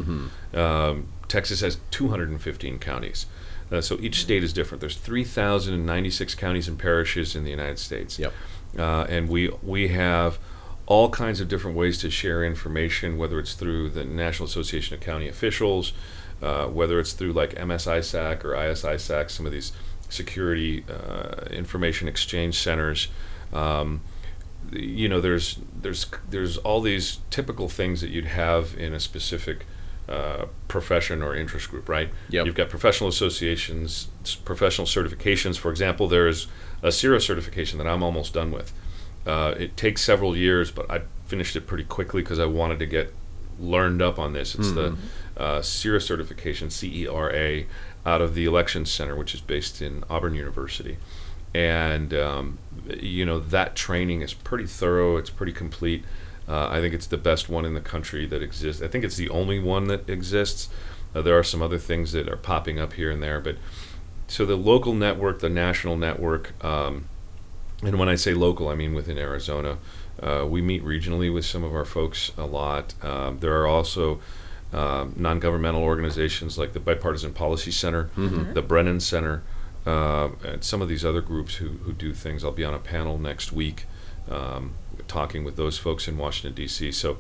Um, 0.54 1.08
Texas 1.28 1.62
has 1.62 1.78
215 1.92 2.80
counties. 2.80 3.28
Uh, 3.72 3.82
so 3.82 3.98
each 4.02 4.22
state 4.22 4.44
is 4.44 4.52
different. 4.52 4.82
There's 4.82 4.98
3,096 4.98 6.36
counties 6.36 6.68
and 6.68 6.78
parishes 6.78 7.36
in 7.36 7.44
the 7.44 7.52
United 7.52 7.80
States. 7.80 8.20
Yep. 8.20 8.34
Uh, 8.78 9.06
and 9.10 9.30
we 9.30 9.50
we 9.64 9.90
have 9.90 10.40
all 10.86 11.10
kinds 11.10 11.40
of 11.40 11.48
different 11.48 11.78
ways 11.78 11.98
to 12.00 12.10
share 12.10 12.44
information, 12.44 13.18
whether 13.18 13.40
it's 13.40 13.54
through 13.54 13.90
the 13.90 14.04
National 14.04 14.48
Association 14.48 14.96
of 14.96 15.02
County 15.02 15.28
Officials, 15.28 15.94
uh, 16.42 16.66
whether 16.66 17.00
it's 17.00 17.14
through 17.14 17.34
like 17.34 17.56
MSISAC 17.56 18.44
or 18.44 18.56
EI-ISAC, 18.56 19.30
some 19.30 19.46
of 19.46 19.52
these 19.52 19.72
security 20.10 20.84
uh, 20.90 21.46
information 21.50 22.08
exchange 22.08 22.58
centers. 22.60 23.08
Um, 23.54 24.02
you 24.72 25.10
know, 25.10 25.20
there's 25.20 25.60
there's 25.82 26.06
there's 26.30 26.58
all 26.58 26.82
these 26.82 27.20
typical 27.30 27.68
things 27.68 28.02
that 28.02 28.10
you'd 28.10 28.26
have 28.26 28.76
in 28.78 28.94
a 28.94 29.00
specific 29.00 29.66
uh, 30.12 30.46
profession 30.68 31.24
or 31.24 31.36
interest 31.36 31.70
group, 31.72 31.88
right? 31.88 32.10
Yep. 32.30 32.46
You've 32.46 32.56
got 32.56 32.70
professional 32.70 33.10
associations, 33.10 34.08
professional 34.46 34.88
certifications. 34.88 35.58
For 35.58 35.72
example, 35.72 36.08
there 36.08 36.28
is 36.28 36.48
a 36.84 36.92
CERA 36.92 37.22
certification 37.22 37.78
that 37.78 37.88
I'm 37.88 38.04
almost 38.04 38.34
done 38.34 38.52
with. 38.52 38.74
Uh, 39.26 39.54
it 39.58 39.78
takes 39.78 40.02
several 40.02 40.36
years, 40.36 40.72
but 40.72 40.90
I 40.92 41.04
finished 41.26 41.56
it 41.56 41.66
pretty 41.68 41.86
quickly 41.86 42.22
because 42.22 42.40
I 42.40 42.46
wanted 42.46 42.80
to 42.80 42.86
get 42.86 43.14
learned 43.60 44.02
up 44.02 44.18
on 44.20 44.34
this. 44.34 44.56
It's 44.56 44.72
the 44.72 44.98
uh, 45.38 45.62
CERA 45.62 46.02
certification, 46.02 46.70
C 46.70 47.04
E 47.04 47.08
R 47.08 47.32
A, 47.32 47.68
out 48.06 48.22
of 48.22 48.34
the 48.34 48.46
Elections 48.46 48.92
Center, 48.92 49.16
which 49.16 49.34
is 49.36 49.42
based 49.42 49.82
in 49.82 50.04
Auburn 50.10 50.34
University. 50.36 50.98
And, 51.54 52.14
um, 52.14 52.58
you 52.88 53.26
know, 53.26 53.40
that 53.40 53.76
training 53.76 54.22
is 54.22 54.34
pretty 54.34 54.66
thorough, 54.66 55.18
it's 55.18 55.30
pretty 55.30 55.54
complete. 55.54 56.04
Uh, 56.52 56.68
I 56.70 56.82
think 56.82 56.94
it's 56.94 57.08
the 57.08 57.18
best 57.18 57.48
one 57.48 57.64
in 57.64 57.76
the 57.76 57.80
country 57.80 58.26
that 58.26 58.42
exists. 58.42 58.82
I 58.82 58.90
think 58.90 59.06
it's 59.06 59.16
the 59.16 59.30
only 59.30 59.58
one 59.58 59.88
that 59.88 60.10
exists. 60.10 60.68
Uh, 61.16 61.22
there 61.22 61.40
are 61.40 61.44
some 61.46 61.62
other 61.62 61.78
things 61.78 62.12
that 62.12 62.28
are 62.28 62.36
popping 62.36 62.78
up 62.78 62.94
here 62.94 63.10
and 63.10 63.24
there, 63.24 63.40
but 63.40 63.56
so 64.28 64.46
the 64.46 64.58
local 64.58 64.94
network, 64.94 65.40
the 65.40 65.50
national 65.50 65.96
network, 65.96 66.54
um, 66.64 67.06
and 67.82 67.98
when 67.98 68.10
I 68.10 68.16
say 68.16 68.34
local, 68.34 68.68
I 68.68 68.76
mean 68.76 68.94
within 68.94 69.18
Arizona. 69.18 69.78
Uh, 70.22 70.46
we 70.48 70.62
meet 70.62 70.84
regionally 70.84 71.34
with 71.34 71.46
some 71.46 71.64
of 71.64 71.74
our 71.74 71.86
folks 71.86 72.32
a 72.38 72.46
lot. 72.46 72.94
Um, 73.02 73.40
there 73.40 73.60
are 73.60 73.66
also 73.66 74.20
um, 74.74 75.14
non 75.16 75.40
governmental 75.40 75.82
organizations 75.84 76.58
like 76.58 76.74
the 76.74 76.80
Bipartisan 76.80 77.34
Policy 77.34 77.72
Center, 77.72 78.10
the 78.54 78.62
Brennan 78.62 79.00
Center, 79.00 79.42
uh, 79.86 80.30
and 80.46 80.64
some 80.64 80.82
of 80.82 80.90
these 80.90 81.04
other 81.06 81.22
groups 81.22 81.56
who, 81.56 81.70
who 81.86 81.94
do 81.94 82.14
things. 82.14 82.44
I'll 82.44 82.52
be 82.52 82.66
on 82.66 82.74
a 82.74 82.80
panel 82.80 83.18
next 83.18 83.52
week 83.52 83.86
um, 84.30 84.74
talking 85.12 85.44
with 85.44 85.58
those 85.58 85.78
folks 85.78 86.08
in 86.08 86.18
Washington, 86.18 86.56
D.C. 86.56 86.92
So 86.94 87.18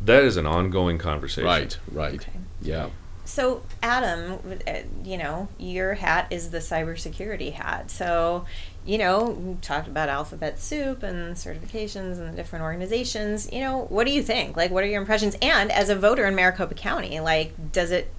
that 0.00 0.22
is 0.22 0.36
an 0.36 0.46
ongoing 0.46 0.98
conversation. 0.98 1.46
Right, 1.46 1.78
right. 1.90 2.14
Okay. 2.14 2.32
Yeah. 2.62 2.90
So, 3.26 3.62
Adam, 3.82 4.38
uh, 4.66 4.72
you 5.02 5.16
know, 5.16 5.48
your 5.58 5.94
hat 5.94 6.26
is 6.30 6.50
the 6.50 6.58
cybersecurity 6.58 7.54
hat. 7.54 7.90
So, 7.90 8.44
you 8.84 8.98
know, 8.98 9.30
we 9.30 9.54
talked 9.62 9.88
about 9.88 10.10
alphabet 10.10 10.60
soup 10.60 11.02
and 11.02 11.34
certifications 11.34 12.18
and 12.18 12.32
the 12.32 12.36
different 12.36 12.64
organizations. 12.64 13.50
You 13.50 13.60
know, 13.60 13.86
what 13.88 14.04
do 14.06 14.12
you 14.12 14.22
think? 14.22 14.58
Like, 14.58 14.70
what 14.70 14.84
are 14.84 14.86
your 14.86 15.00
impressions? 15.00 15.36
And 15.40 15.72
as 15.72 15.88
a 15.88 15.96
voter 15.96 16.26
in 16.26 16.34
Maricopa 16.34 16.74
County, 16.74 17.18
like, 17.18 17.72
does 17.72 17.90
it, 17.90 18.12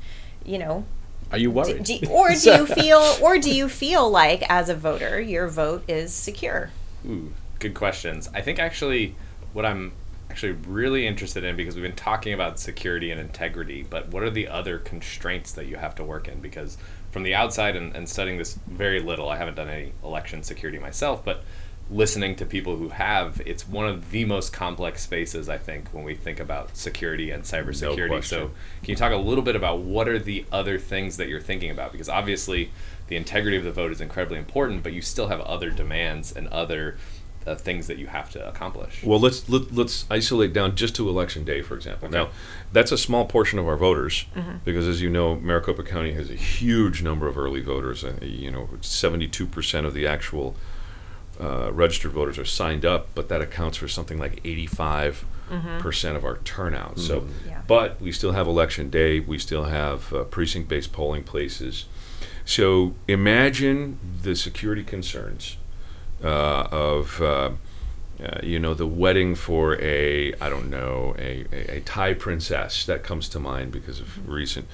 you 0.43 0.57
know, 0.57 0.85
Are 1.31 1.37
you 1.37 1.49
do, 1.49 1.53
worried? 1.53 1.83
do, 1.83 1.99
or 2.09 2.29
do 2.29 2.51
you 2.51 2.65
feel, 2.81 3.15
or 3.21 3.37
do 3.37 3.53
you 3.53 3.69
feel 3.69 4.09
like 4.09 4.41
as 4.49 4.69
a 4.69 4.75
voter, 4.75 5.21
your 5.21 5.47
vote 5.47 5.83
is 5.87 6.11
secure? 6.13 6.71
Ooh, 7.07 7.31
good 7.59 7.73
questions. 7.73 8.29
I 8.33 8.41
think 8.41 8.59
actually 8.59 9.15
what 9.53 9.65
I'm 9.65 9.93
actually 10.29 10.53
really 10.67 11.07
interested 11.07 11.43
in 11.43 11.55
because 11.55 11.75
we've 11.75 11.83
been 11.83 11.95
talking 11.95 12.33
about 12.33 12.59
security 12.59 13.11
and 13.11 13.21
integrity, 13.21 13.83
but 13.89 14.09
what 14.09 14.21
are 14.23 14.29
the 14.29 14.47
other 14.47 14.77
constraints 14.77 15.53
that 15.53 15.65
you 15.65 15.77
have 15.77 15.95
to 15.95 16.03
work 16.03 16.27
in? 16.27 16.41
Because 16.41 16.77
from 17.11 17.23
the 17.23 17.33
outside 17.33 17.75
and, 17.75 17.95
and 17.95 18.09
studying 18.09 18.37
this 18.37 18.59
very 18.67 18.99
little, 18.99 19.29
I 19.29 19.37
haven't 19.37 19.55
done 19.55 19.69
any 19.69 19.93
election 20.03 20.43
security 20.43 20.77
myself, 20.77 21.23
but 21.23 21.43
listening 21.89 22.35
to 22.35 22.45
people 22.45 22.75
who 22.75 22.89
have, 22.89 23.41
it's 23.45 23.67
one 23.67 23.87
of 23.87 24.11
the 24.11 24.25
most 24.25 24.51
complex 24.51 25.03
spaces, 25.03 25.47
I 25.47 25.57
think, 25.57 25.87
when 25.93 26.03
we 26.03 26.15
think 26.15 26.39
about 26.39 26.75
security 26.75 27.29
and 27.29 27.43
cybersecurity. 27.43 28.07
question. 28.07 28.39
so, 28.39 28.51
can 28.81 28.89
you 28.89 28.95
talk 28.95 29.11
a 29.11 29.17
little 29.17 29.43
bit 29.43 29.55
about 29.55 29.79
what 29.79 30.07
are 30.07 30.19
the 30.19 30.45
other 30.51 30.79
things 30.79 31.17
that 31.17 31.29
you're 31.29 31.39
thinking 31.39 31.69
about? 31.69 31.91
Because 31.91 32.09
obviously, 32.09 32.71
the 33.07 33.15
integrity 33.15 33.55
of 33.55 33.63
the 33.63 33.71
vote 33.71 33.91
is 33.91 34.01
incredibly 34.01 34.39
important, 34.39 34.81
but 34.81 34.93
you 34.93 35.01
still 35.01 35.27
have 35.27 35.41
other 35.41 35.69
demands 35.69 36.31
and 36.31 36.47
other 36.47 36.97
uh, 37.45 37.55
things 37.55 37.87
that 37.87 37.97
you 37.97 38.07
have 38.07 38.29
to 38.31 38.47
accomplish. 38.47 39.03
Well, 39.03 39.19
let's 39.19 39.47
let, 39.49 39.73
let's 39.73 40.05
isolate 40.09 40.51
down 40.53 40.75
just 40.75 40.95
to 40.95 41.07
election 41.09 41.43
day, 41.43 41.61
for 41.61 41.75
example. 41.75 42.09
Now, 42.09 42.29
that's 42.73 42.91
a 42.91 42.97
small 42.97 43.25
portion 43.25 43.59
of 43.59 43.67
our 43.67 43.77
voters 43.77 44.25
because, 44.63 44.87
as 44.87 45.01
you 45.01 45.09
know, 45.09 45.35
Maricopa 45.35 45.83
County 45.83 46.13
has 46.13 46.29
a 46.29 46.35
huge 46.35 47.01
number 47.03 47.27
of 47.27 47.37
early 47.37 47.61
voters. 47.61 48.03
Uh, 48.03 48.15
you 48.21 48.49
know, 48.51 48.69
seventy-two 48.81 49.45
percent 49.47 49.85
of 49.85 49.93
the 49.93 50.07
actual 50.07 50.55
uh, 51.39 51.71
registered 51.71 52.11
voters 52.11 52.37
are 52.37 52.45
signed 52.45 52.85
up, 52.85 53.09
but 53.13 53.29
that 53.29 53.41
accounts 53.41 53.77
for 53.77 53.87
something 53.87 54.17
like 54.17 54.41
eighty-five 54.45 55.25
percent 55.79 56.17
of 56.17 56.25
our 56.25 56.37
turnout. 56.39 56.97
So, 56.97 57.27
Yeah. 57.47 57.61
but 57.67 58.01
we 58.01 58.11
still 58.11 58.31
have 58.31 58.47
election 58.47 58.89
day. 58.89 59.19
We 59.19 59.37
still 59.37 59.65
have 59.65 60.11
uh, 60.11 60.23
precinct-based 60.23 60.91
polling 60.91 61.23
places. 61.23 61.85
So 62.45 62.95
imagine 63.07 63.99
the 64.23 64.35
security 64.35 64.83
concerns 64.83 65.57
of 66.23 67.21
uh, 67.21 67.51
uh, 68.23 68.39
you 68.43 68.59
know 68.59 68.73
the 68.73 68.87
wedding 68.87 69.35
for 69.35 69.79
a 69.81 70.33
I 70.41 70.49
don't 70.49 70.69
know 70.69 71.15
a, 71.19 71.45
a, 71.51 71.77
a 71.77 71.79
Thai 71.81 72.13
princess 72.13 72.85
that 72.85 73.03
comes 73.03 73.27
to 73.29 73.39
mind 73.39 73.71
because 73.71 73.99
of 73.99 74.27
recent 74.27 74.67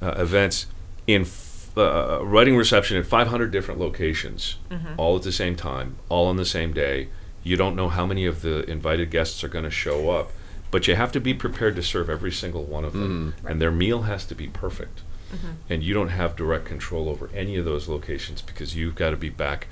uh, 0.00 0.14
events 0.16 0.66
in 1.06 1.22
f- 1.22 1.70
uh, 1.76 1.80
a 2.20 2.24
wedding 2.24 2.56
reception 2.56 2.96
at 2.96 3.06
500 3.06 3.50
different 3.50 3.80
locations 3.80 4.56
all 4.96 5.16
at 5.16 5.22
the 5.22 5.32
same 5.32 5.56
time 5.56 5.96
all 6.08 6.26
on 6.26 6.36
the 6.36 6.44
same 6.46 6.72
day. 6.72 7.08
You 7.44 7.56
don't 7.56 7.76
know 7.76 7.88
how 7.88 8.04
many 8.04 8.26
of 8.26 8.42
the 8.42 8.68
invited 8.70 9.10
guests 9.10 9.42
are 9.44 9.48
going 9.48 9.64
to 9.64 9.70
show 9.70 10.10
up 10.10 10.30
but 10.70 10.86
you 10.86 10.94
have 10.96 11.10
to 11.12 11.20
be 11.20 11.32
prepared 11.32 11.74
to 11.76 11.82
serve 11.82 12.10
every 12.10 12.30
single 12.32 12.62
one 12.62 12.84
of 12.84 12.92
them. 12.92 13.34
And 13.50 13.58
their 13.60 13.70
meal 13.70 14.02
has 14.02 14.26
to 14.26 14.34
be 14.34 14.48
perfect. 14.48 15.00
And 15.70 15.82
you 15.82 15.94
don't 15.94 16.08
have 16.10 16.36
direct 16.36 16.66
control 16.66 17.08
over 17.08 17.30
any 17.34 17.56
of 17.56 17.64
those 17.64 17.88
locations 17.88 18.42
because 18.42 18.76
you've 18.76 18.94
got 18.94 19.10
to 19.10 19.16
be 19.16 19.30
back 19.30 19.66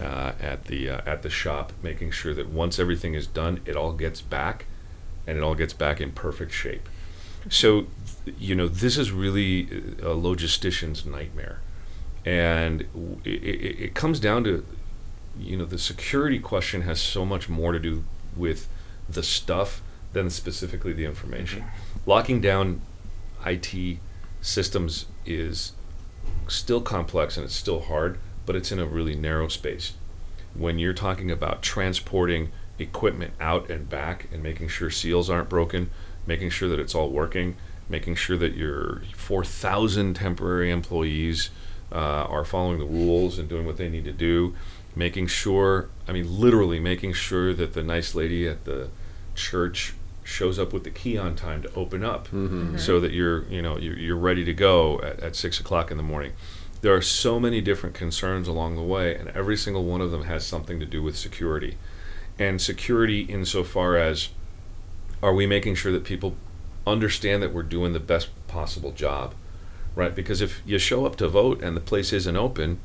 uh, 0.00 0.32
at 0.40 0.64
the 0.66 0.88
uh, 0.88 1.00
at 1.06 1.22
the 1.22 1.30
shop, 1.30 1.72
making 1.82 2.10
sure 2.10 2.34
that 2.34 2.48
once 2.48 2.78
everything 2.78 3.14
is 3.14 3.26
done, 3.26 3.60
it 3.64 3.76
all 3.76 3.92
gets 3.92 4.20
back, 4.20 4.66
and 5.26 5.36
it 5.36 5.42
all 5.42 5.54
gets 5.54 5.72
back 5.72 6.00
in 6.00 6.12
perfect 6.12 6.52
shape. 6.52 6.88
So, 7.48 7.86
you 8.38 8.54
know, 8.54 8.68
this 8.68 8.98
is 8.98 9.10
really 9.12 9.62
a 10.00 10.14
logistician's 10.14 11.06
nightmare, 11.06 11.60
and 12.24 12.82
it, 13.24 13.80
it 13.80 13.94
comes 13.94 14.20
down 14.20 14.44
to, 14.44 14.66
you 15.38 15.56
know, 15.56 15.64
the 15.64 15.78
security 15.78 16.38
question 16.38 16.82
has 16.82 17.00
so 17.00 17.24
much 17.24 17.48
more 17.48 17.72
to 17.72 17.78
do 17.78 18.04
with 18.36 18.68
the 19.08 19.22
stuff 19.22 19.82
than 20.12 20.30
specifically 20.30 20.92
the 20.92 21.04
information. 21.04 21.64
Locking 22.06 22.40
down 22.40 22.82
IT 23.44 23.98
systems 24.40 25.06
is 25.24 25.72
still 26.48 26.80
complex 26.80 27.36
and 27.36 27.44
it's 27.44 27.54
still 27.54 27.82
hard, 27.82 28.18
but 28.50 28.56
it's 28.56 28.72
in 28.72 28.80
a 28.80 28.84
really 28.84 29.14
narrow 29.14 29.46
space. 29.46 29.92
When 30.54 30.80
you're 30.80 30.92
talking 30.92 31.30
about 31.30 31.62
transporting 31.62 32.50
equipment 32.80 33.32
out 33.40 33.70
and 33.70 33.88
back 33.88 34.26
and 34.32 34.42
making 34.42 34.66
sure 34.66 34.90
seals 34.90 35.30
aren't 35.30 35.48
broken, 35.48 35.88
making 36.26 36.50
sure 36.50 36.68
that 36.68 36.80
it's 36.80 36.92
all 36.92 37.10
working, 37.10 37.54
making 37.88 38.16
sure 38.16 38.36
that 38.38 38.54
your 38.54 39.04
4,000 39.14 40.14
temporary 40.14 40.68
employees 40.68 41.50
uh, 41.92 41.94
are 41.94 42.44
following 42.44 42.80
the 42.80 42.84
rules 42.84 43.38
and 43.38 43.48
doing 43.48 43.66
what 43.66 43.76
they 43.76 43.88
need 43.88 44.02
to 44.02 44.12
do, 44.12 44.56
making 44.96 45.28
sure, 45.28 45.88
I 46.08 46.12
mean, 46.12 46.40
literally 46.40 46.80
making 46.80 47.12
sure 47.12 47.54
that 47.54 47.74
the 47.74 47.84
nice 47.84 48.16
lady 48.16 48.48
at 48.48 48.64
the 48.64 48.88
church 49.36 49.94
shows 50.24 50.58
up 50.58 50.72
with 50.72 50.82
the 50.82 50.90
key 50.90 51.16
on 51.16 51.36
time 51.36 51.62
to 51.62 51.72
open 51.74 52.02
up 52.02 52.26
so 52.78 52.98
that 52.98 53.12
you're 53.12 53.44
you 53.44 53.62
know 53.62 53.78
you're, 53.78 53.96
you're 53.96 54.16
ready 54.16 54.44
to 54.44 54.52
go 54.52 55.00
at, 55.02 55.20
at 55.20 55.36
six 55.36 55.58
o'clock 55.60 55.90
in 55.92 55.96
the 55.96 56.02
morning 56.02 56.32
there 56.82 56.94
are 56.94 57.02
so 57.02 57.38
many 57.38 57.60
different 57.60 57.94
concerns 57.94 58.48
along 58.48 58.74
the 58.76 58.82
way 58.82 59.14
and 59.14 59.28
every 59.30 59.56
single 59.56 59.84
one 59.84 60.00
of 60.00 60.10
them 60.10 60.24
has 60.24 60.46
something 60.46 60.80
to 60.80 60.86
do 60.86 61.02
with 61.02 61.16
security 61.16 61.76
and 62.38 62.60
security 62.60 63.20
insofar 63.22 63.96
as 63.96 64.30
are 65.22 65.34
we 65.34 65.46
making 65.46 65.74
sure 65.74 65.92
that 65.92 66.04
people 66.04 66.34
understand 66.86 67.42
that 67.42 67.52
we're 67.52 67.62
doing 67.62 67.92
the 67.92 68.00
best 68.00 68.28
possible 68.48 68.92
job 68.92 69.34
right 69.94 70.14
because 70.14 70.40
if 70.40 70.62
you 70.64 70.78
show 70.78 71.04
up 71.04 71.16
to 71.16 71.28
vote 71.28 71.62
and 71.62 71.76
the 71.76 71.80
place 71.80 72.12
isn't 72.12 72.36
open 72.36 72.78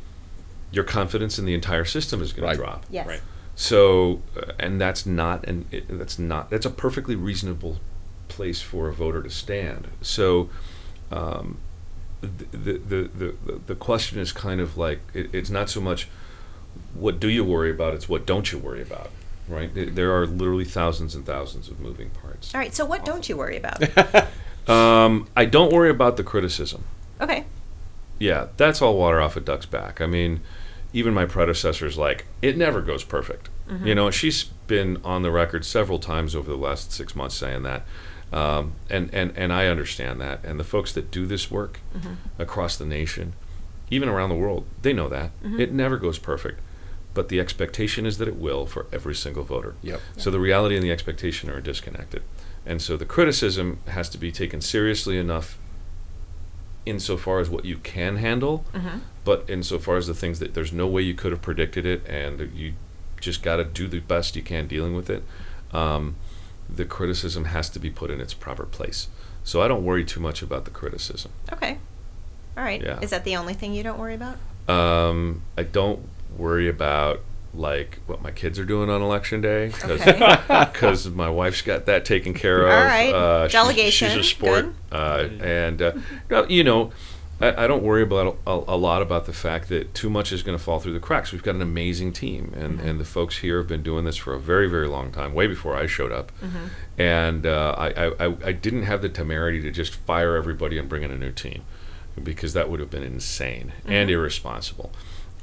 your 0.71 0.84
confidence 0.84 1.39
in 1.39 1.45
the 1.45 1.53
entire 1.53 1.86
system 1.86 2.21
is 2.21 2.34
going 2.34 2.45
Right. 2.47 2.53
to 2.53 2.58
drop 2.58 2.86
Yes. 2.89 3.08
Right. 3.08 3.21
so, 3.55 4.21
uh, 4.36 4.51
and 4.60 4.81
that's 4.81 5.05
not, 5.05 5.45
and 5.47 5.65
that's 5.88 6.19
not, 6.19 6.49
that's 6.49 6.65
a 6.65 6.69
perfectly 6.69 7.15
reasonable 7.15 7.77
place 8.27 8.60
for 8.62 8.89
a 8.89 8.93
voter 8.93 9.23
to 9.23 9.29
stand. 9.29 9.88
So, 10.01 10.49
um, 11.12 11.60
the, 12.52 12.74
the, 12.74 13.10
the, 13.14 13.60
the, 13.68 13.76
question 13.76 14.20
is 14.20 14.32
kind 14.32 14.62
of 14.62 14.78
like, 14.78 15.00
it, 15.14 15.34
it's 15.34 15.50
not 15.50 15.70
so 15.70 15.82
much 15.82 16.08
what 16.94 17.20
do 17.20 17.30
you 17.30 17.44
worry 17.44 17.72
about, 17.72 17.94
it's 17.94 18.10
what 18.10 18.26
don't 18.26 18.52
you 18.52 18.58
worry 18.58 18.82
about, 18.82 19.10
right? 19.48 19.70
There- 19.74 20.16
are 20.16 20.28
literally 20.28 20.66
thousands 20.66 21.16
and 21.16 21.26
thousands 21.26 21.68
of 21.70 21.80
moving 21.80 22.10
parts. 22.10 22.54
All 22.54 22.60
right. 22.60 22.74
So, 22.74 22.86
what 22.86 23.06
don't 23.06 23.28
you 23.28 23.38
worry 23.38 23.58
about? 23.58 23.82
Um, 24.68 25.28
I 25.36 25.46
don't 25.46 25.72
worry 25.72 25.92
about 25.92 26.18
the 26.18 26.24
criticism. 26.24 26.86
Okay. 27.22 27.46
Yeah, 28.18 28.48
that's 28.58 28.82
all 28.82 28.98
water 28.98 29.22
off 29.22 29.36
a 29.36 29.40
duck's 29.40 29.68
back. 29.68 30.02
I 30.02 30.08
mean, 30.08 30.42
even 30.92 31.14
my 31.14 31.26
predecessor's 31.26 32.00
like, 32.00 32.26
it 32.42 32.58
never 32.58 32.82
goes 32.82 33.04
perfect. 33.04 33.50
You 33.84 33.96
know, 33.96 34.12
she's 34.12 34.44
been 34.44 35.02
on 35.04 35.24
the 35.24 35.32
record 35.32 35.66
several 35.66 35.98
times 35.98 36.36
over 36.36 36.50
the 36.50 36.58
last 36.58 36.92
six 36.92 37.16
months 37.16 37.36
saying 37.36 37.64
that. 37.64 37.84
Um, 38.36 38.74
and, 38.89 39.12
and, 39.13 39.32
and 39.38 39.54
I 39.54 39.67
understand 39.67 40.19
that. 40.19 40.43
And 40.43 40.60
the 40.60 40.65
folks 40.65 40.91
that 40.91 41.10
do 41.10 41.26
this 41.26 41.50
work 41.50 41.80
across 42.38 42.76
the 42.76 42.86
nation, 42.86 43.34
even 43.89 44.10
around 44.10 44.30
the 44.30 44.36
world, 44.36 44.65
they 44.82 44.91
know 44.91 45.08
that. 45.08 45.32
It 45.43 45.71
never 45.71 45.98
goes 45.98 46.19
perfect. 46.19 46.60
But 47.13 47.30
the 47.30 47.39
expectation 47.39 48.06
is 48.06 48.17
that 48.17 48.28
it 48.28 48.36
will 48.36 48.65
for 48.65 48.88
every 48.91 49.15
single 49.15 49.45
voter. 49.45 49.76
Yep. 49.82 50.02
So 50.17 50.30
the 50.30 50.39
reality 50.39 50.76
and 50.76 50.84
the 50.84 50.91
expectation 50.91 51.50
are 51.50 51.62
disconnected. 51.62 52.24
And 52.65 52.82
so 52.82 52.98
the 52.98 53.06
criticism 53.06 53.80
has 53.88 54.10
to 54.10 54.17
be 54.17 54.34
taken 54.34 54.60
seriously 54.60 55.17
enough 55.17 55.58
insofar 56.86 57.39
as 57.39 57.50
what 57.50 57.63
you 57.63 57.78
can 57.78 58.17
handle, 58.17 58.65
but 59.24 59.45
insofar 59.50 59.95
as 59.98 60.08
the 60.08 60.13
things 60.13 60.39
that 60.39 60.54
there's 60.54 60.74
no 60.74 60.88
way 60.88 61.02
you 61.02 61.13
could 61.13 61.32
have 61.32 61.41
predicted 61.41 61.86
it 61.86 62.06
and 62.06 62.52
you 62.54 62.74
just 63.21 63.41
got 63.41 63.56
to 63.56 63.63
do 63.63 63.88
the 63.88 64.00
best 64.02 64.36
you 64.36 64.43
can 64.43 64.67
dealing 64.67 64.93
with 64.93 65.10
it, 65.10 65.24
um, 65.71 66.15
the 66.69 66.86
criticism 66.86 67.45
has 67.45 67.69
to 67.69 67.80
be 67.80 67.89
put 67.89 68.10
in 68.12 68.19
its 68.21 68.34
proper 68.34 68.65
place. 68.65 69.08
So 69.43 69.62
I 69.62 69.67
don't 69.67 69.84
worry 69.84 70.04
too 70.04 70.19
much 70.19 70.41
about 70.41 70.65
the 70.65 70.71
criticism. 70.71 71.32
Okay. 71.54 71.78
All 72.58 72.63
right. 72.63 72.82
Yeah. 72.82 72.99
Is 73.01 73.12
that 73.12 73.23
the 73.23 73.36
only 73.36 73.54
thing 73.54 73.73
you 73.73 73.84
don't 73.84 73.99
worry 73.99 74.15
about? 74.15 74.38
Um, 74.67 75.43
I 75.58 75.63
don't 75.63 76.08
worry 76.38 76.67
about 76.67 77.21
like 77.54 77.99
what 78.08 78.21
my 78.21 78.32
kids 78.32 78.60
are 78.60 78.65
doing 78.65 78.89
on 78.89 79.01
election 79.01 79.39
day 79.41 79.67
because 79.67 80.01
Okay. 81.08 81.15
my 81.15 81.30
wife's 81.30 81.62
got 81.62 81.86
that 81.86 82.04
taken 82.06 82.34
care 82.34 82.65
of. 82.67 82.71
All 82.73 82.84
right. 82.86 83.13
Uh, 83.13 83.47
Delegation. 83.47 84.10
She's, 84.10 84.17
a 84.17 84.23
sport, 84.23 84.73
uh, 84.91 85.28
and 85.39 85.82
uh, 85.82 85.93
you 86.49 86.63
know, 86.63 86.91
I, 87.41 87.65
I 87.65 87.67
don't 87.67 87.84
worry 87.84 88.02
about 88.04 88.38
a, 88.48 88.52
a 88.52 88.78
lot 88.78 89.02
about 89.02 89.26
the 89.26 89.34
fact 89.34 89.67
that 89.69 89.93
too 89.93 90.10
much 90.10 90.32
is 90.32 90.41
going 90.43 90.58
to 90.58 90.63
fall 90.63 90.80
through 90.80 90.93
the 90.93 91.00
cracks. 91.00 91.32
We've 91.34 91.43
got 91.43 91.56
an 91.56 91.62
amazing 91.62 92.13
team, 92.13 92.54
and, 92.56 92.80
and 92.80 93.00
the 93.00 93.06
folks 93.06 93.39
here 93.39 93.58
have 93.58 93.67
been 93.67 93.84
doing 93.84 94.06
this 94.06 94.15
for 94.17 94.34
a 94.34 94.39
very 94.39 94.69
very 94.69 94.88
long 94.88 95.12
time, 95.12 95.34
way 95.34 95.48
before 95.48 95.76
I 95.76 95.86
showed 95.88 96.12
up, 96.13 96.32
and 96.98 97.45
uh, 97.45 97.76
I, 97.78 98.06
I 98.26 98.36
I- 98.45 98.52
didn't 98.54 98.84
have 98.84 99.02
the 99.02 99.10
temerity 99.10 99.62
to 99.62 99.71
just 99.71 99.95
fire 99.95 100.36
everybody 100.36 100.78
and 100.78 100.88
bring 100.88 101.04
in 101.04 101.12
a 101.12 101.17
new 101.17 101.32
team 101.32 101.63
because 102.24 102.54
that 102.54 102.69
would 102.69 102.80
have 102.80 102.89
been 102.89 103.04
insane 103.04 103.74
and 103.86 104.10
irresponsible. 104.10 104.91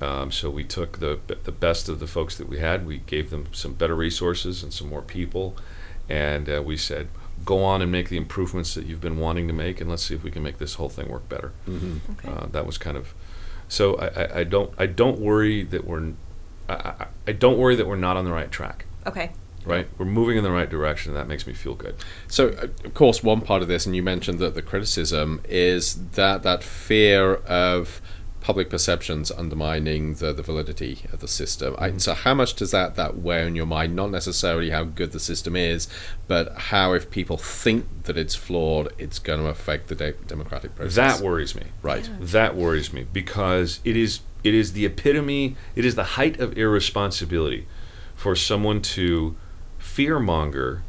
Um, 0.01 0.33
so 0.33 0.49
we 0.51 0.65
took 0.65 0.99
the 0.99 1.19
the 1.45 1.53
best 1.53 1.89
of 1.91 2.01
the 2.01 2.07
folks 2.07 2.37
that 2.39 2.49
we 2.49 2.59
had. 2.59 2.87
We 2.87 2.99
gave 2.99 3.29
them 3.31 3.47
some 3.53 3.75
better 3.75 3.95
resources 3.95 4.63
and 4.63 4.73
some 4.73 4.89
more 4.89 5.03
people, 5.03 5.55
and 6.09 6.49
uh, 6.49 6.63
we 6.65 6.77
said, 6.79 7.09
"Go 7.45 7.63
on 7.65 7.83
and 7.83 7.91
make 7.91 8.09
the 8.09 8.17
improvements 8.17 8.75
that 8.75 8.87
you've 8.87 9.01
been 9.01 9.19
wanting 9.19 9.47
to 9.49 9.53
make, 9.55 9.81
and 9.81 9.89
let's 9.91 10.05
see 10.05 10.15
if 10.15 10.23
we 10.23 10.31
can 10.31 10.43
make 10.43 10.59
this 10.59 10.75
whole 10.75 10.89
thing 10.89 11.09
work 11.09 11.29
better." 11.29 11.53
Okay. 11.69 12.29
Uh, 12.29 12.47
that 12.53 12.67
was 12.67 12.79
kind 12.79 12.97
of. 12.97 13.15
So 13.69 13.97
I, 13.97 14.07
I, 14.07 14.39
I 14.41 14.45
don't 14.45 14.73
I 14.79 14.87
don't 14.87 15.19
worry 15.19 15.63
that 15.65 15.87
we're 15.87 15.99
n- 15.99 16.17
I, 16.69 16.75
I, 16.75 17.07
I 17.29 17.33
don't 17.33 17.59
worry 17.59 17.75
that 17.77 17.87
we're 17.87 17.97
not 17.97 18.17
on 18.17 18.25
the 18.25 18.33
right 18.33 18.51
track. 18.51 18.87
okay. 19.07 19.33
Right, 19.65 19.87
we're 19.97 20.07
moving 20.07 20.37
in 20.37 20.43
the 20.43 20.51
right 20.51 20.69
direction, 20.69 21.13
and 21.13 21.21
that 21.21 21.29
makes 21.29 21.47
me 21.47 21.53
feel 21.53 21.77
good. 21.77 21.95
So, 22.27 22.49
uh, 22.49 22.67
of 22.85 22.95
course, 22.95 23.23
one 23.23 23.41
part 23.43 23.63
of 23.63 23.69
this, 23.69 23.87
and 23.87 23.95
you 23.95 24.03
mentioned 24.03 24.41
that 24.41 24.57
the 24.57 24.61
criticism 24.63 25.41
is 25.49 25.95
that 26.15 26.43
that 26.43 26.65
fear 26.65 27.35
of 27.37 28.01
public 28.43 28.69
perceptions 28.69 29.31
undermining 29.31 30.15
the, 30.15 30.33
the 30.33 30.43
validity 30.43 31.05
of 31.13 31.21
the 31.21 31.29
system. 31.29 31.77
I, 31.79 31.97
so, 31.97 32.13
how 32.13 32.35
much 32.35 32.55
does 32.55 32.73
that 32.73 32.97
that 32.97 33.17
weigh 33.19 33.45
on 33.45 33.55
your 33.55 33.67
mind? 33.67 33.95
Not 33.95 34.11
necessarily 34.11 34.71
how 34.71 34.85
good 34.85 35.13
the 35.13 35.21
system 35.21 35.55
is, 35.55 35.89
but 36.27 36.53
how 36.53 36.93
if 36.93 37.11
people 37.11 37.37
think 37.37 37.87
that 38.05 38.19
it's 38.19 38.35
flawed, 38.35 38.93
it's 38.99 39.21
going 39.21 39.41
to 39.41 39.47
affect 39.47 39.89
the 39.89 39.95
de- 39.95 40.13
democratic 40.13 40.75
process. 40.75 40.97
That 40.97 41.25
worries 41.25 41.55
me. 41.55 41.67
right. 41.83 42.09
That 42.21 42.57
worries 42.57 42.93
me 42.93 43.07
because 43.13 43.81
it 43.85 43.97
is 43.97 44.21
it 44.43 44.55
is 44.55 44.73
the 44.73 44.85
epitome, 44.85 45.57
it 45.77 45.85
is 45.85 45.95
the 45.95 46.05
height 46.19 46.41
of 46.41 46.59
irresponsibility 46.59 47.67
for 48.17 48.35
someone 48.35 48.83
to 48.83 49.37
fearmonger 49.81 50.83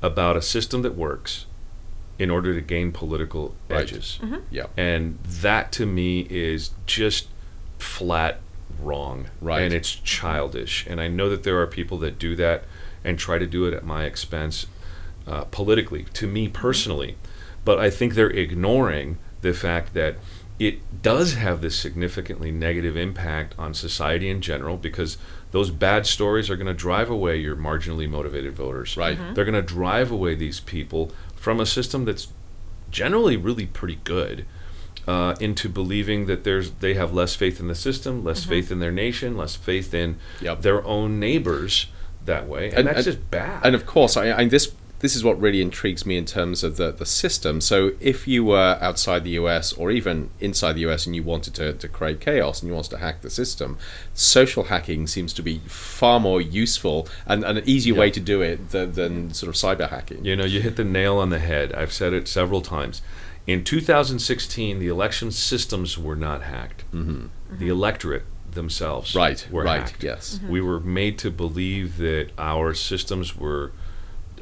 about 0.00 0.36
a 0.36 0.42
system 0.42 0.82
that 0.82 0.94
works 0.94 1.44
in 2.18 2.30
order 2.30 2.54
to 2.54 2.60
gain 2.60 2.92
political 2.92 3.54
Right. 3.68 3.82
edges. 3.82 4.18
Mm-hmm. 4.22 4.36
Yeah. 4.50 4.66
And 4.76 5.18
that 5.24 5.72
to 5.72 5.86
me 5.86 6.26
is 6.30 6.70
just 6.86 7.28
flat 7.78 8.40
wrong. 8.80 9.26
Right. 9.40 9.62
And 9.62 9.74
it's 9.74 9.94
childish. 9.94 10.86
And 10.86 11.00
I 11.00 11.08
know 11.08 11.28
that 11.28 11.42
there 11.42 11.60
are 11.60 11.66
people 11.66 11.98
that 11.98 12.18
do 12.18 12.36
that 12.36 12.64
and 13.02 13.18
try 13.18 13.38
to 13.38 13.46
do 13.46 13.66
it 13.66 13.74
at 13.74 13.84
my 13.84 14.04
expense 14.04 14.66
uh, 15.26 15.44
politically, 15.44 16.04
to 16.14 16.26
me 16.26 16.46
mm-hmm. 16.46 16.54
personally. 16.54 17.16
But 17.64 17.78
I 17.78 17.90
think 17.90 18.14
they're 18.14 18.30
ignoring 18.30 19.18
the 19.40 19.54
fact 19.54 19.94
that 19.94 20.16
it 20.58 21.02
does 21.02 21.34
have 21.34 21.60
this 21.60 21.76
significantly 21.76 22.52
negative 22.52 22.96
impact 22.96 23.54
on 23.58 23.74
society 23.74 24.30
in 24.30 24.40
general 24.40 24.76
because 24.76 25.18
those 25.50 25.70
bad 25.70 26.06
stories 26.06 26.48
are 26.48 26.56
going 26.56 26.68
to 26.68 26.74
drive 26.74 27.10
away 27.10 27.36
your 27.36 27.56
marginally 27.56 28.08
motivated 28.08 28.54
voters. 28.54 28.96
Right. 28.96 29.18
Mm-hmm. 29.18 29.34
They're 29.34 29.44
going 29.44 29.54
to 29.54 29.62
drive 29.62 30.10
away 30.10 30.34
these 30.34 30.60
people 30.60 31.10
from 31.44 31.60
a 31.60 31.66
system 31.66 32.06
that's 32.06 32.28
generally 32.90 33.36
really 33.36 33.66
pretty 33.66 33.98
good 34.02 34.46
uh, 35.06 35.34
into 35.38 35.68
believing 35.68 36.24
that 36.24 36.42
there's 36.42 36.70
they 36.80 36.94
have 36.94 37.12
less 37.12 37.34
faith 37.34 37.60
in 37.60 37.68
the 37.68 37.74
system, 37.74 38.24
less 38.24 38.44
faith 38.44 38.72
in 38.72 38.78
their 38.78 38.90
nation, 38.90 39.36
less 39.36 39.54
faith 39.54 39.92
in 39.92 40.16
Yep. 40.40 40.62
their 40.62 40.82
own 40.86 41.20
neighbors 41.20 41.86
that 42.24 42.48
way, 42.48 42.68
and, 42.70 42.78
And- 42.78 42.86
that's 42.88 43.06
and- 43.06 43.16
just 43.16 43.30
bad. 43.30 43.60
And 43.62 43.74
of 43.74 43.84
course, 43.84 44.16
I, 44.16 44.32
I 44.32 44.48
this 44.48 44.72
this 45.04 45.14
is 45.14 45.22
what 45.22 45.38
really 45.38 45.60
intrigues 45.60 46.06
me 46.06 46.16
in 46.16 46.24
terms 46.24 46.64
of 46.64 46.78
the, 46.78 46.90
the 46.90 47.04
system. 47.04 47.60
So 47.60 47.92
if 48.00 48.26
you 48.26 48.42
were 48.42 48.78
outside 48.80 49.22
the 49.22 49.32
US 49.42 49.74
or 49.74 49.90
even 49.90 50.30
inside 50.40 50.72
the 50.72 50.86
US 50.88 51.04
and 51.04 51.14
you 51.14 51.22
wanted 51.22 51.54
to, 51.56 51.74
to 51.74 51.88
create 51.88 52.20
chaos 52.20 52.62
and 52.62 52.68
you 52.70 52.74
wanted 52.74 52.90
to 52.92 52.98
hack 52.98 53.20
the 53.20 53.28
system, 53.28 53.76
social 54.14 54.64
hacking 54.64 55.06
seems 55.06 55.34
to 55.34 55.42
be 55.42 55.58
far 55.66 56.18
more 56.20 56.40
useful 56.40 57.06
and, 57.26 57.44
and 57.44 57.58
an 57.58 57.64
easier 57.68 57.94
way 57.94 58.10
to 58.10 58.18
do 58.18 58.40
it 58.40 58.70
than, 58.70 58.92
than 58.92 59.34
sort 59.34 59.48
of 59.50 59.56
cyber 59.56 59.90
hacking. 59.90 60.24
You 60.24 60.36
know, 60.36 60.46
you 60.46 60.62
hit 60.62 60.76
the 60.76 60.84
nail 60.84 61.18
on 61.18 61.28
the 61.28 61.38
head. 61.38 61.74
I've 61.74 61.92
said 61.92 62.14
it 62.14 62.26
several 62.26 62.62
times. 62.62 63.02
In 63.46 63.62
2016, 63.62 64.78
the 64.78 64.88
election 64.88 65.30
systems 65.30 65.98
were 65.98 66.16
not 66.16 66.44
hacked. 66.44 66.90
Mm-hmm. 66.92 67.58
The 67.58 67.68
electorate 67.68 68.24
themselves 68.50 69.14
Right, 69.14 69.46
were 69.50 69.64
right, 69.64 69.82
hacked. 69.82 70.02
yes. 70.02 70.40
We 70.48 70.62
were 70.62 70.80
made 70.80 71.18
to 71.18 71.30
believe 71.30 71.98
that 71.98 72.30
our 72.38 72.72
systems 72.72 73.36
were 73.36 73.72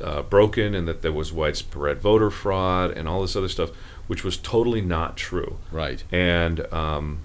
uh, 0.01 0.23
broken 0.23 0.75
and 0.75 0.87
that 0.89 1.03
there 1.03 1.13
was 1.13 1.33
widespread 1.33 1.99
voter 1.99 2.31
fraud 2.31 2.91
and 2.91 3.09
all 3.09 3.23
this 3.23 3.37
other 3.37 3.49
stuff, 3.49 3.71
which 4.07 4.25
was 4.25 4.37
totally 4.37 4.81
not 4.81 5.17
true. 5.17 5.59
Right. 5.71 6.03
And 6.13 6.73
um, 6.73 7.21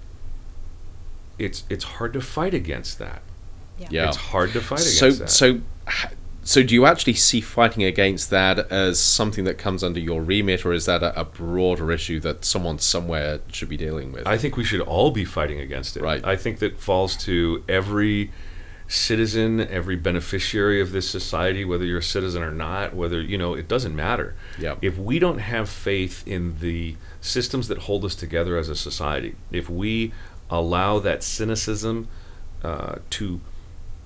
it's 1.37 1.63
it's 1.69 1.83
hard 1.83 2.13
to 2.13 2.21
fight 2.21 2.53
against 2.53 2.99
that. 2.99 3.21
Yeah. 3.89 4.07
It's 4.07 4.17
hard 4.17 4.53
to 4.53 4.61
fight 4.61 4.79
against 4.79 4.97
so 4.97 5.11
that. 5.11 5.29
so 5.29 5.61
so 6.43 6.63
do 6.63 6.73
you 6.73 6.85
actually 6.85 7.13
see 7.13 7.41
fighting 7.41 7.83
against 7.83 8.29
that 8.29 8.71
as 8.71 8.99
something 8.99 9.43
that 9.43 9.57
comes 9.57 9.83
under 9.83 9.99
your 9.99 10.21
remit 10.21 10.65
or 10.65 10.71
is 10.71 10.85
that 10.85 11.03
a, 11.03 11.19
a 11.19 11.25
broader 11.25 11.91
issue 11.91 12.21
that 12.21 12.45
someone 12.45 12.79
somewhere 12.79 13.41
should 13.51 13.67
be 13.67 13.77
dealing 13.77 14.11
with 14.11 14.25
I 14.25 14.37
think 14.37 14.55
we 14.55 14.63
should 14.63 14.81
all 14.81 15.11
be 15.11 15.25
fighting 15.25 15.59
against 15.59 15.97
it. 15.97 16.03
Right. 16.03 16.25
I 16.25 16.35
think 16.35 16.59
that 16.59 16.79
falls 16.79 17.17
to 17.25 17.63
every 17.67 18.31
citizen, 18.87 19.59
every 19.59 19.95
beneficiary 19.95 20.79
of 20.79 20.91
this 20.91 21.09
society, 21.09 21.65
whether 21.65 21.83
you're 21.85 21.99
a 21.99 22.03
citizen 22.03 22.41
or 22.41 22.51
not, 22.51 22.93
whether, 22.95 23.21
you 23.21 23.37
know, 23.37 23.53
it 23.53 23.67
doesn't 23.67 23.95
matter. 23.95 24.33
Yep. 24.59 24.79
If 24.81 24.97
we 24.97 25.19
don't 25.19 25.39
have 25.39 25.69
faith 25.69 26.25
in 26.27 26.59
the 26.59 26.95
systems 27.19 27.67
that 27.67 27.79
hold 27.79 28.05
us 28.05 28.15
together 28.15 28.57
as 28.57 28.69
a 28.69 28.75
society, 28.75 29.35
if 29.51 29.69
we 29.69 30.13
allow 30.49 30.99
that 30.99 31.23
cynicism 31.23 32.07
uh, 32.63 32.95
to 33.11 33.41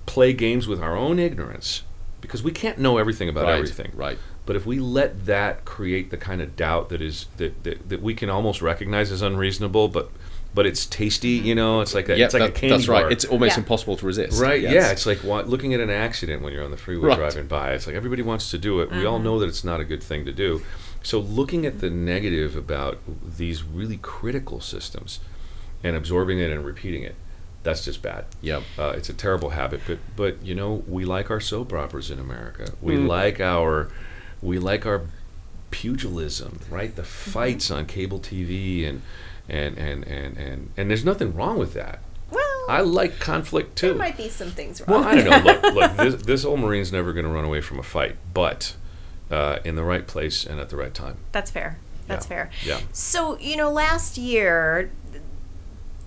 play 0.08 0.34
games 0.34 0.68
with 0.68 0.82
our 0.82 0.96
own 0.98 1.20
ignorance, 1.20 1.84
because 2.20 2.44
we 2.44 2.52
can't 2.52 2.78
know 2.80 2.98
everything 2.98 3.30
about 3.30 3.46
Right, 3.46 3.56
everything. 3.56 3.92
right. 3.96 4.18
But 4.46 4.56
if 4.56 4.66
we 4.66 4.80
let 4.80 5.28
that 5.28 5.66
create 5.66 6.10
the 6.10 6.18
kind 6.18 6.42
of 6.42 6.56
doubt 6.56 6.90
that 6.90 7.02
is 7.02 7.28
that, 7.38 7.64
that, 7.64 7.90
that 7.90 8.02
we 8.02 8.16
can 8.16 8.30
almost 8.30 8.62
recognize 8.62 9.12
as 9.12 9.22
unreasonable, 9.22 9.88
but 9.88 10.10
but 10.54 10.66
it's 10.66 10.86
tasty, 10.86 11.30
you 11.30 11.56
know, 11.56 11.80
it's 11.82 11.94
like 11.96 12.10
a, 12.10 12.18
yeah 12.18 12.26
it's 12.26 12.34
like 12.34 12.42
that- 12.44 12.50
a 12.50 12.54
candy 12.54 12.76
that's 12.76 12.88
right 12.90 13.12
it's 13.12 13.24
almost 13.26 13.54
Yeah. 13.56 13.60
impossible 13.64 13.96
to 13.98 14.06
resist 14.06 14.42
Right, 14.42 14.62
yes. 14.62 14.74
yeah. 14.74 14.92
It's 14.92 15.06
like 15.06 15.24
wa- 15.24 15.42
looking 15.42 15.74
at 15.74 15.80
an 15.80 15.90
accident 15.90 16.42
when 16.42 16.52
you're 16.54 16.64
on 16.66 16.72
the 16.72 16.78
freeway 16.78 17.10
Right. 17.10 17.18
driving 17.18 17.48
by. 17.48 17.72
It's 17.74 17.88
like 17.88 17.96
everybody 17.96 18.22
wants 18.22 18.52
to 18.52 18.58
do 18.58 18.82
it. 18.82 18.92
We 18.92 19.06
all 19.06 19.20
know 19.20 19.40
that 19.40 19.48
it's 19.48 19.64
not 19.64 19.80
a 19.80 19.86
good 19.86 20.04
thing 20.04 20.26
to 20.26 20.34
do. 20.34 20.62
So 21.04 21.20
looking 21.20 21.66
at 21.66 21.80
the 21.80 21.90
negative 21.90 22.56
about 22.56 23.00
these 23.38 23.64
really 23.64 23.98
critical 24.02 24.60
systems 24.62 25.20
and 25.84 25.96
absorbing 25.96 26.38
it 26.40 26.52
and 26.52 26.64
repeating 26.66 27.04
it, 27.04 27.16
that's 27.64 27.86
just 27.86 28.02
bad. 28.02 28.26
Yep. 28.42 28.64
Uh, 28.78 28.94
it's 28.98 29.10
a 29.10 29.14
terrible 29.14 29.52
habit, 29.52 29.82
but 29.88 30.00
but 30.16 30.44
you 30.44 30.54
know 30.54 30.84
we 30.88 31.06
like 31.06 31.32
our 31.32 31.40
soap 31.40 31.72
operas 31.74 32.12
in 32.12 32.20
America. 32.20 32.74
We 32.82 32.96
Mm. 32.98 33.08
like 33.08 33.40
our 33.40 33.90
we 34.42 34.60
like 34.60 34.86
our 34.86 35.04
pugilism, 35.72 36.60
right? 36.70 36.96
The 36.96 37.04
fights 37.04 37.72
on 37.72 37.86
cable 37.86 38.20
TV 38.20 38.86
and 38.88 39.02
and 39.50 39.78
and 39.78 40.04
and 40.06 40.38
and 40.38 40.70
and 40.78 40.90
there's 40.90 41.06
nothing 41.06 41.34
wrong 41.36 41.58
with 41.58 41.74
that. 41.74 42.00
Well, 42.30 42.66
I 42.70 42.82
like 42.82 43.20
conflict 43.20 43.76
too. 43.78 43.90
there 43.90 43.96
might 43.98 44.18
be 44.18 44.30
some 44.30 44.52
things 44.52 44.82
wrong. 44.88 45.02
Well, 45.02 45.04
I 45.10 45.16
don't 45.22 45.44
know. 45.46 45.52
Look, 45.64 45.74
look 45.76 45.98
this, 45.98 46.22
this 46.24 46.46
old 46.46 46.60
Marine's 46.62 46.92
never 46.92 47.12
going 47.14 47.26
to 47.26 47.32
run 47.32 47.44
away 47.46 47.60
from 47.62 47.78
a 47.80 47.84
fight, 47.84 48.16
but 48.34 48.76
uh, 49.30 49.60
in 49.66 49.76
the 49.76 49.84
right 49.84 50.08
place 50.08 50.46
and 50.46 50.60
at 50.60 50.70
the 50.70 50.78
right 50.78 50.94
time. 50.94 51.18
That's 51.32 51.52
fair. 51.52 51.78
That's 52.08 52.26
Yeah. 52.26 52.30
fair. 52.30 52.50
Yeah. 52.66 52.80
So, 52.94 53.38
you 53.40 53.56
know, 53.58 53.72
last 53.72 54.18
year, 54.18 54.92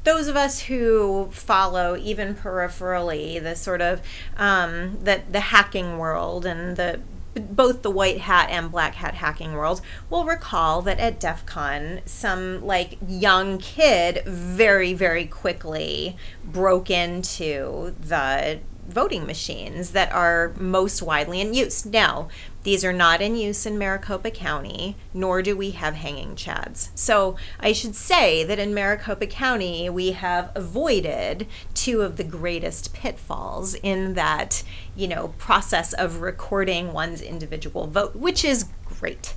those 0.05 0.29
of 0.29 0.37
us 0.37 0.61
who 0.61 1.29
follow 1.33 1.97
even 1.97 2.35
peripherally 2.35 3.43
the 3.43 3.55
sort 3.57 3.81
of 3.81 4.01
um, 4.37 4.99
the 5.03 5.23
the 5.31 5.41
hacking 5.41 5.99
world 5.99 6.45
and 6.47 6.77
the 6.77 7.01
both 7.35 7.83
the 7.83 7.91
white 7.91 8.19
hat 8.19 8.49
and 8.51 8.71
black 8.71 8.95
hat 8.95 9.15
hacking 9.15 9.53
world 9.53 9.81
will 10.11 10.25
recall 10.25 10.83
that 10.83 10.99
at 10.99 11.21
DEF 11.21 11.45
CON, 11.47 12.01
some 12.07 12.65
like 12.65 12.99
young 13.07 13.59
kid 13.59 14.23
very, 14.27 14.95
very 14.95 15.27
quickly 15.27 16.17
broke 16.45 16.91
into 16.91 17.95
the 18.01 18.61
voting 18.89 19.27
machines 19.27 19.91
that 19.91 20.13
are 20.13 20.53
most 20.59 21.03
widely 21.03 21.41
in 21.41 21.55
use. 21.55 21.87
Now, 21.87 22.29
these 22.65 22.85
are 22.85 22.93
not 22.93 23.23
in 23.23 23.37
use 23.37 23.67
in 23.67 23.79
Maricopa 23.79 24.31
County, 24.31 24.97
nor 25.13 25.43
do 25.43 25.57
we 25.57 25.71
have 25.73 25.95
hanging 25.95 26.35
chads. 26.35 26.89
So 26.95 27.37
I 27.61 27.73
should 27.73 27.95
say 27.95 28.43
that 28.43 28.59
in 28.59 28.75
Maricopa 28.75 29.27
County, 29.27 29.89
we 29.89 30.13
have 30.13 30.51
avoided 30.55 31.47
two 31.75 32.01
of 32.03 32.17
the 32.17 32.25
greatest 32.25 32.93
pitfalls 32.95 33.75
in 33.75 34.15
that, 34.15 34.63
you 34.97 35.07
know, 35.07 35.29
process 35.39 35.93
of 35.93 36.23
recording 36.23 36.93
one's 36.93 37.21
individual 37.21 37.87
vote, 37.87 38.17
which 38.17 38.45
is 38.45 38.67
great. 38.85 39.35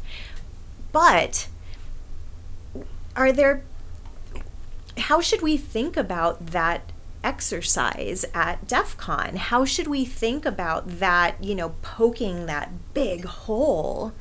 But 0.92 1.48
are 3.16 3.32
there 3.32 3.64
how 4.98 5.22
should 5.22 5.42
we 5.42 5.58
think 5.58 5.96
about 5.96 6.48
that 6.48 6.92
exercise 7.24 8.26
at 8.34 8.68
DEF 8.68 8.98
CON? 8.98 9.36
How 9.36 9.66
should 9.66 9.88
we 9.88 10.06
think 10.06 10.46
about 10.46 11.00
that, 11.00 11.44
you 11.44 11.56
know, 11.56 11.76
poking 11.82 12.46
that 12.46 12.94
big 12.94 13.26
hole 13.26 14.14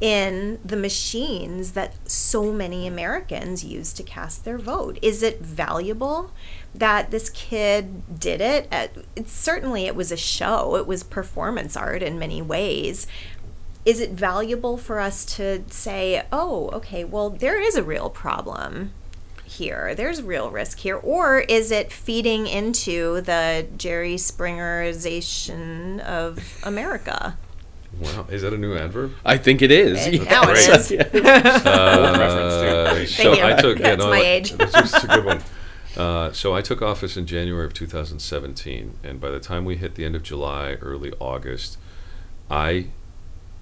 in 0.00 0.60
the 0.64 0.76
machines 0.76 1.72
that 1.72 1.94
so 2.08 2.52
many 2.52 2.86
Americans 2.86 3.64
use 3.64 3.92
to 3.94 4.02
cast 4.02 4.44
their 4.44 4.58
vote? 4.58 4.98
Is 5.02 5.22
it 5.22 5.40
valuable 5.40 6.32
that 6.74 7.10
this 7.10 7.30
kid 7.30 8.20
did 8.20 8.40
it? 8.40 8.68
Uh, 8.70 8.88
It, 9.14 9.28
certainly, 9.28 9.86
it 9.86 9.96
was 9.96 10.12
a 10.12 10.16
show, 10.16 10.76
it 10.76 10.86
was 10.86 11.02
performance 11.02 11.76
art 11.76 12.02
in 12.02 12.18
many 12.18 12.42
ways 12.42 13.06
is 13.86 14.00
it 14.00 14.10
valuable 14.10 14.76
for 14.76 14.98
us 14.98 15.24
to 15.24 15.62
say, 15.70 16.26
oh, 16.32 16.68
okay, 16.70 17.04
well, 17.04 17.30
there 17.30 17.60
is 17.60 17.76
a 17.76 17.84
real 17.84 18.10
problem? 18.10 18.92
Here. 19.46 19.94
There's 19.94 20.22
real 20.22 20.50
risk 20.50 20.78
here. 20.78 20.96
Or 20.96 21.40
is 21.40 21.70
it 21.70 21.92
feeding 21.92 22.46
into 22.46 23.20
the 23.22 23.66
Jerry 23.76 24.16
Springerization 24.16 26.00
of 26.00 26.58
America? 26.64 27.36
Wow, 27.98 28.26
is 28.30 28.42
that 28.42 28.52
a 28.52 28.58
new 28.58 28.76
adverb? 28.76 29.12
I 29.24 29.38
think 29.38 29.62
it 29.62 29.70
is. 29.70 30.06
It- 30.06 30.22
now 30.28 30.42
it 30.50 30.58
is. 30.58 30.92
Uh, 31.66 33.04
so 33.06 33.32
you. 33.34 33.42
I 33.44 33.52
took 33.54 33.78
Yeah, 33.78 33.92
it's 33.94 33.98
no, 34.02 34.10
my 34.10 34.18
like, 34.18 34.24
age. 34.26 34.52
This 34.52 34.74
is 34.74 34.94
a 35.04 35.06
good 35.06 35.24
one. 35.26 35.42
Uh, 35.96 36.30
so 36.32 36.54
I 36.54 36.60
took 36.60 36.82
office 36.82 37.16
in 37.16 37.26
January 37.26 37.64
of 37.64 37.72
2017, 37.74 38.98
and 39.02 39.20
by 39.20 39.30
the 39.30 39.40
time 39.40 39.64
we 39.64 39.76
hit 39.76 39.94
the 39.94 40.04
end 40.04 40.14
of 40.14 40.22
July, 40.22 40.74
early 40.82 41.12
August, 41.20 41.78
I 42.50 42.88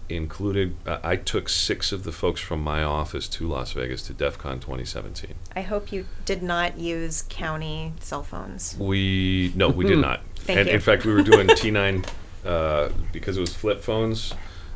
included. 0.09 0.77
Uh, 0.87 0.99
I 1.03 1.17
took 1.17 1.49
six 1.49 1.93
of 1.93 2.05
the 2.05 2.13
folks 2.13 2.41
from 2.41 2.63
my 2.63 2.83
office 2.83 3.29
to 3.29 3.49
Las 3.49 3.73
Vegas 3.73 4.03
to 4.03 4.13
DEF 4.13 4.39
CON 4.39 4.61
2017. 4.61 5.35
I 5.55 5.63
hope 5.63 5.93
you 5.93 6.07
did 6.25 6.43
not 6.43 6.79
use 6.79 7.25
county 7.29 7.93
cell 8.01 8.23
phones. 8.23 8.77
We 8.79 9.53
no, 9.55 9.69
we 9.69 9.87
did 9.87 9.99
not. 10.09 10.21
Thank 10.37 10.61
and 10.61 10.69
you. 10.69 10.75
in 10.75 10.81
fact, 10.81 11.05
we 11.05 11.13
were 11.13 11.23
doing 11.23 11.47
T9 11.49 12.07
uh, 12.45 12.91
because 13.13 13.37
it 13.37 13.41
was 13.41 13.55
flip 13.55 13.83
phones. 13.83 14.35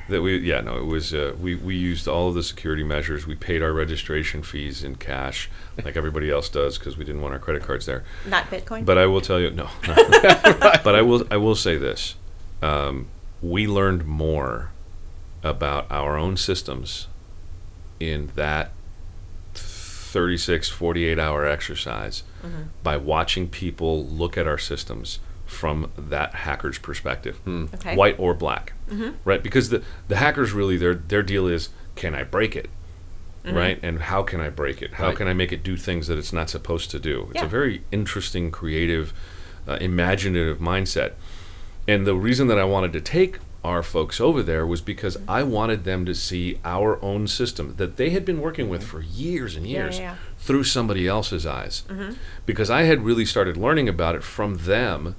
That 0.08 0.22
we 0.22 0.38
yeah 0.38 0.62
no 0.62 0.78
it 0.78 0.86
was 0.86 1.12
uh, 1.12 1.34
we 1.38 1.54
we 1.54 1.76
used 1.76 2.08
all 2.08 2.28
of 2.28 2.34
the 2.34 2.42
security 2.42 2.82
measures. 2.82 3.26
We 3.26 3.34
paid 3.34 3.62
our 3.62 3.74
registration 3.74 4.42
fees 4.42 4.82
in 4.82 4.94
cash 4.94 5.50
like 5.84 5.98
everybody 5.98 6.30
else 6.30 6.48
does 6.48 6.78
because 6.78 6.96
we 6.96 7.04
didn't 7.04 7.20
want 7.20 7.34
our 7.34 7.38
credit 7.38 7.62
cards 7.62 7.84
there. 7.84 8.04
Not 8.26 8.44
Bitcoin? 8.44 8.86
But 8.86 8.96
I 8.96 9.04
will 9.04 9.20
tell 9.20 9.38
you 9.38 9.50
no. 9.50 9.68
no. 9.86 9.94
But 10.82 10.94
I 10.94 11.02
will 11.02 11.26
I 11.30 11.36
will 11.36 11.54
say 11.54 11.76
this: 11.76 12.14
um, 12.62 13.08
we 13.42 13.66
learned 13.66 14.06
more 14.06 14.70
about 15.42 15.86
our 15.90 16.16
own 16.16 16.36
systems 16.36 17.06
in 18.00 18.30
that 18.34 18.70
36 19.54 20.68
48 20.68 21.18
hour 21.18 21.46
exercise 21.46 22.22
mm-hmm. 22.42 22.62
by 22.82 22.96
watching 22.96 23.48
people 23.48 24.04
look 24.06 24.38
at 24.38 24.46
our 24.46 24.58
systems 24.58 25.18
from 25.46 25.90
that 25.96 26.34
hacker's 26.34 26.78
perspective 26.78 27.36
hmm. 27.38 27.66
Okay. 27.74 27.96
white 27.96 28.18
or 28.18 28.34
black 28.34 28.72
mm-hmm. 28.88 29.10
right? 29.24 29.42
Because 29.42 29.70
the 29.70 29.82
the 30.08 30.16
hackers 30.16 30.52
really 30.52 30.76
their 30.76 30.94
their 30.94 31.22
deal 31.22 31.46
is 31.46 31.68
can 31.94 32.14
i 32.14 32.22
break 32.22 32.54
it 32.56 32.68
mm-hmm. 33.44 33.56
right? 33.56 33.80
And 33.82 34.00
how 34.02 34.22
can 34.22 34.40
i 34.40 34.50
break 34.50 34.82
it? 34.82 34.94
How 34.94 35.08
Right. 35.08 35.16
can 35.16 35.28
i 35.28 35.32
make 35.32 35.52
it 35.52 35.62
do 35.62 35.76
things 35.76 36.06
that 36.06 36.18
it's 36.18 36.32
not 36.32 36.50
supposed 36.50 36.90
to 36.92 36.98
do? 36.98 37.28
It's 37.30 37.40
Yeah. 37.40 37.46
a 37.46 37.48
very 37.48 37.82
interesting 37.92 38.50
creative 38.50 39.12
uh, 39.66 39.76
imaginative 39.80 40.58
mindset. 40.58 41.12
And 41.86 42.06
the 42.06 42.14
reason 42.14 42.48
that 42.48 42.58
i 42.58 42.64
wanted 42.64 42.92
to 42.94 43.00
take 43.00 43.38
our 43.64 43.82
folks 43.82 44.20
over 44.20 44.42
there 44.42 44.66
was 44.66 44.80
because 44.80 45.16
i 45.26 45.42
wanted 45.42 45.84
them 45.84 46.06
to 46.06 46.14
see 46.14 46.58
our 46.64 47.02
own 47.02 47.26
system 47.26 47.74
that 47.76 47.96
they 47.96 48.10
had 48.10 48.24
been 48.24 48.40
working 48.40 48.68
with 48.68 48.84
for 48.84 49.00
years 49.00 49.56
and 49.56 49.66
years 49.66 49.98
yeah, 49.98 50.12
yeah. 50.12 50.16
through 50.38 50.64
somebody 50.64 51.08
else's 51.08 51.44
eyes. 51.44 51.82
Because 52.46 52.70
i 52.70 52.82
had 52.82 53.02
really 53.04 53.24
started 53.24 53.56
learning 53.56 53.88
about 53.88 54.14
it 54.14 54.22
from 54.22 54.58
them 54.58 55.16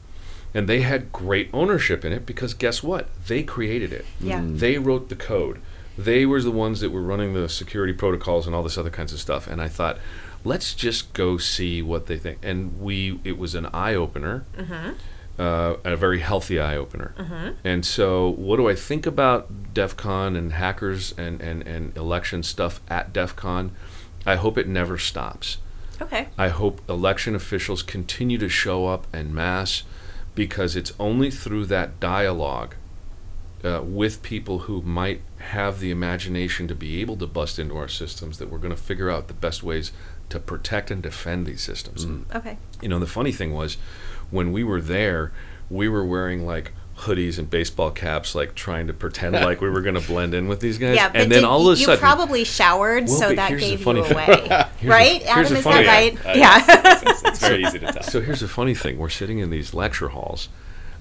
and 0.54 0.68
they 0.68 0.82
had 0.82 1.12
great 1.12 1.50
ownership 1.54 2.04
in 2.04 2.12
it 2.12 2.26
because 2.26 2.56
guess 2.56 2.82
what? 2.82 3.08
They 3.28 3.44
created 3.44 3.94
it. 3.94 4.04
Yeah. 4.20 4.40
Mm. 4.40 4.58
they 4.58 4.80
wrote 4.80 5.10
the 5.10 5.16
code. 5.16 5.62
They 5.96 6.26
were 6.26 6.42
the 6.42 6.50
ones 6.50 6.80
that 6.80 6.90
were 6.90 7.04
running 7.04 7.34
the 7.34 7.48
security 7.48 7.94
protocols 7.94 8.48
and 8.48 8.56
all 8.56 8.64
this 8.64 8.78
other 8.78 8.90
kinds 8.90 9.14
of 9.14 9.20
stuff 9.20 9.48
and 9.48 9.62
i 9.62 9.68
thought 9.68 9.98
let's 10.44 10.74
just 10.74 11.14
go 11.14 11.38
see 11.38 11.82
what 11.82 12.06
they 12.06 12.18
think. 12.18 12.40
And 12.42 12.80
we 12.80 13.20
it 13.24 13.38
was 13.38 13.56
an 13.56 13.68
eye-opener 13.74 14.46
uh, 15.40 15.76
a 15.84 15.96
very 15.96 16.20
healthy 16.20 16.60
eye-opener 16.60 17.16
and 17.64 17.86
so 17.86 18.30
what 18.30 18.58
do 18.58 18.68
i 18.70 18.76
think 18.76 19.06
about 19.06 19.74
def 19.74 19.96
con 19.96 20.36
and 20.36 20.54
hackers 20.54 21.14
and, 21.18 21.42
and, 21.42 21.66
and 21.66 21.96
election 21.98 22.44
stuff 22.44 22.82
at 22.90 23.14
def 23.14 23.36
con 23.36 23.72
i 24.26 24.36
hope 24.36 24.58
it 24.58 24.68
never 24.68 24.98
stops 24.98 25.58
okay. 26.02 26.28
I 26.38 26.50
hope 26.50 26.82
election 26.90 27.36
officials 27.36 27.84
continue 27.84 28.38
to 28.38 28.50
show 28.50 28.88
up 28.88 29.08
en 29.14 29.34
masse 29.34 29.84
because 30.36 30.76
it's 30.76 30.94
only 31.00 31.32
through 31.32 31.66
that 31.66 32.00
dialogue 32.00 32.76
uh, 33.64 33.82
with 33.84 34.22
people 34.24 34.60
who 34.60 34.82
might 34.82 35.22
have 35.40 35.80
the 35.80 35.92
imagination 35.92 36.68
to 36.68 36.76
be 36.76 37.02
able 37.02 37.18
to 37.18 37.28
bust 37.28 37.60
into 37.60 37.76
our 37.76 37.90
systems 37.90 38.38
that 38.38 38.50
we're 38.50 38.58
going 38.58 38.76
to 38.76 38.82
figure 38.82 39.10
out 39.10 39.28
the 39.28 39.34
best 39.34 39.64
ways 39.64 39.92
to 40.30 40.40
protect 40.40 40.92
and 40.92 41.02
defend 41.02 41.46
these 41.46 41.62
systems. 41.62 42.06
Okay. 42.34 42.58
You 42.82 42.88
know, 42.88 43.00
the 43.00 43.08
funny 43.08 43.32
thing 43.32 43.54
was 43.54 43.78
when 44.32 44.52
we 44.52 44.64
were 44.64 44.82
there, 44.82 45.32
we 45.70 45.88
were 45.88 46.06
wearing 46.06 46.46
like 46.46 46.72
hoodies 47.00 47.40
and 47.40 47.50
baseball 47.50 47.92
caps, 47.92 48.36
like 48.36 48.56
trying 48.56 48.86
to 48.88 48.94
pretend 48.94 49.34
like 49.34 49.62
we 49.62 49.70
were 49.70 49.80
going 49.82 49.96
to 49.96 50.06
blend 50.06 50.34
in 50.34 50.48
with 50.50 50.60
these 50.60 50.78
guys. 50.78 50.96
Yeah, 50.96 51.08
but 51.10 51.22
and 51.22 51.32
then 51.32 51.44
did- 51.44 51.48
all 51.48 51.70
of 51.70 51.78
a 51.78 51.80
you 51.80 51.86
sudden, 51.86 52.00
probably 52.00 52.44
showered, 52.44 53.08
Well, 53.08 53.18
so 53.20 53.34
that 53.36 53.58
gave 53.58 53.80
you 53.86 53.90
away, 53.92 54.48
right? 54.84 55.22
here's 55.24 55.52
Adam, 55.52 55.58
is 55.58 55.64
that 55.64 55.64
thing. 55.64 55.88
right? 55.88 56.26
Uh, 56.26 56.34
yeah. 56.36 56.66
It's, 57.04 57.24
it's 57.24 57.40
very 57.40 57.64
easy 57.64 57.80
to 57.80 57.86
tell. 57.94 58.04
So 58.04 58.20
here's 58.22 58.42
the 58.42 58.48
funny 58.50 58.76
thing: 58.76 58.98
we're 58.98 59.10
sitting 59.10 59.40
in 59.40 59.50
these 59.50 59.74
lecture 59.74 60.10
halls 60.10 60.50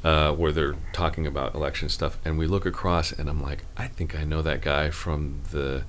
uh, 0.05 0.33
where 0.35 0.53
they're 0.53 0.77
talking 0.93 1.27
about 1.27 1.55
election 1.57 1.89
stuff, 1.89 2.17
and 2.25 2.39
we 2.39 2.47
look 2.47 2.65
across, 2.65 3.11
and 3.11 3.29
I'm 3.29 3.43
like, 3.43 3.65
I 3.77 3.89
think 3.89 4.15
I 4.17 4.23
know 4.25 4.41
that 4.43 4.61
guy 4.63 4.91
from 4.91 5.41
the 5.51 5.83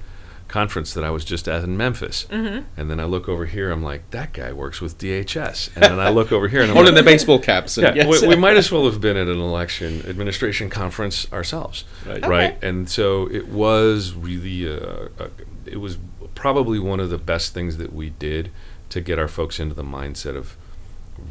conference 0.49 0.93
that 0.93 1.03
I 1.03 1.09
was 1.11 1.23
just 1.23 1.47
at 1.47 1.63
in 1.63 1.77
Memphis. 1.77 2.25
Mm-hmm. 2.29 2.65
And 2.75 2.91
then 2.91 2.99
I 2.99 3.05
look 3.05 3.29
over 3.29 3.45
here, 3.45 3.71
I'm 3.71 3.81
like, 3.83 4.09
that 4.11 4.33
guy 4.33 4.51
works 4.51 4.81
with 4.81 4.97
DHS. 4.97 5.69
And 5.75 5.83
then 5.83 5.99
I 5.99 6.09
look 6.09 6.31
over 6.31 6.47
here, 6.49 6.61
and 6.61 6.71
I'm 6.71 6.77
All 6.77 6.83
like, 6.83 6.89
in 6.89 6.95
their 6.95 7.03
baseball 7.03 7.39
caps. 7.39 7.77
And 7.77 7.95
yeah, 7.95 8.05
yes. 8.05 8.21
we, 8.21 8.27
we 8.29 8.35
might 8.35 8.57
as 8.57 8.71
well 8.71 8.85
have 8.85 8.99
been 8.99 9.15
at 9.15 9.27
an 9.27 9.39
election 9.39 10.03
administration 10.07 10.69
conference 10.69 11.31
ourselves, 11.31 11.85
Right. 12.05 12.25
right? 12.25 12.57
Okay. 12.57 12.67
And 12.67 12.89
so 12.89 13.29
it 13.31 13.47
was 13.47 14.13
really, 14.13 14.67
uh, 14.67 15.07
a, 15.19 15.29
it 15.65 15.77
was 15.79 15.97
probably 16.35 16.79
one 16.79 16.99
of 16.99 17.09
the 17.09 17.17
best 17.17 17.53
things 17.53 17.77
that 17.77 17.93
we 17.93 18.09
did 18.09 18.51
to 18.89 19.01
get 19.01 19.19
our 19.19 19.27
folks 19.27 19.59
into 19.59 19.75
the 19.75 19.83
mindset 19.83 20.35
of 20.35 20.57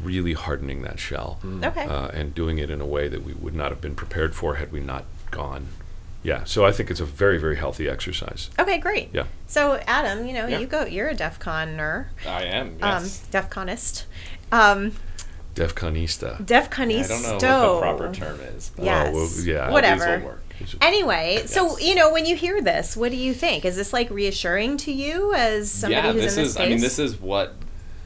really 0.03 0.33
hardening 0.33 0.81
that 0.83 0.99
shell 0.99 1.39
Okay. 1.63 1.83
uh, 1.83 2.07
and 2.09 2.33
doing 2.35 2.57
it 2.57 2.69
in 2.69 2.79
a 2.79 2.85
way 2.85 3.07
that 3.07 3.23
we 3.23 3.33
would 3.33 3.55
not 3.55 3.69
have 3.71 3.81
been 3.81 3.95
prepared 3.95 4.33
for 4.35 4.55
had 4.55 4.71
we 4.71 4.79
not 4.79 5.05
gone. 5.31 5.67
Yeah, 6.21 6.43
so 6.43 6.65
I 6.65 6.71
think 6.71 6.91
it's 6.91 6.99
a 6.99 7.05
very, 7.05 7.37
very 7.37 7.55
healthy 7.55 7.87
exercise. 7.87 8.49
Okay, 8.59 8.77
great. 8.77 9.09
Yeah. 9.13 9.23
So, 9.47 9.79
Adam, 9.87 10.27
you 10.27 10.33
know, 10.33 10.47
Yeah. 10.47 10.59
you 10.59 10.67
go. 10.67 10.85
You're 10.85 11.09
a 11.09 11.15
DEF 11.15 11.39
CONer, 11.39 12.11
I 12.27 12.43
am. 12.43 12.67
um, 12.81 13.03
Yes. 13.03 13.19
DEF 13.31 13.49
CONist, 13.49 14.05
um, 14.51 14.91
DEF 15.55 15.75
CONista. 15.75 16.45
DEF 16.45 16.69
I 16.79 16.85
don't 16.85 17.21
know 17.21 17.33
what 17.33 17.39
the 17.39 17.79
proper 17.81 18.13
term 18.13 18.39
is. 18.55 18.71
but 18.75 18.85
Yes. 18.85 19.07
Oh, 19.09 19.13
well, 19.13 19.29
yeah. 19.45 19.71
Whatever. 19.71 20.19
will 20.19 20.25
work. 20.25 20.43
Anyway, 20.81 21.43
so 21.45 21.77
Yes. 21.79 21.81
you 21.87 21.95
know, 21.95 22.11
when 22.11 22.25
you 22.25 22.35
hear 22.35 22.61
this, 22.61 22.97
what 22.97 23.11
do 23.11 23.17
you 23.17 23.33
think? 23.33 23.63
Is 23.63 23.77
this 23.77 23.93
like 23.93 24.09
reassuring 24.09 24.75
to 24.77 24.91
you 24.91 25.33
as 25.33 25.71
somebody 25.71 26.07
yeah, 26.07 26.13
who's 26.13 26.21
this 26.23 26.37
in 26.37 26.41
this 26.43 26.47
is. 26.49 26.53
space? 26.55 26.65
I 26.65 26.69
mean, 26.69 26.79
this 26.81 26.99
is 26.99 27.19
what 27.19 27.55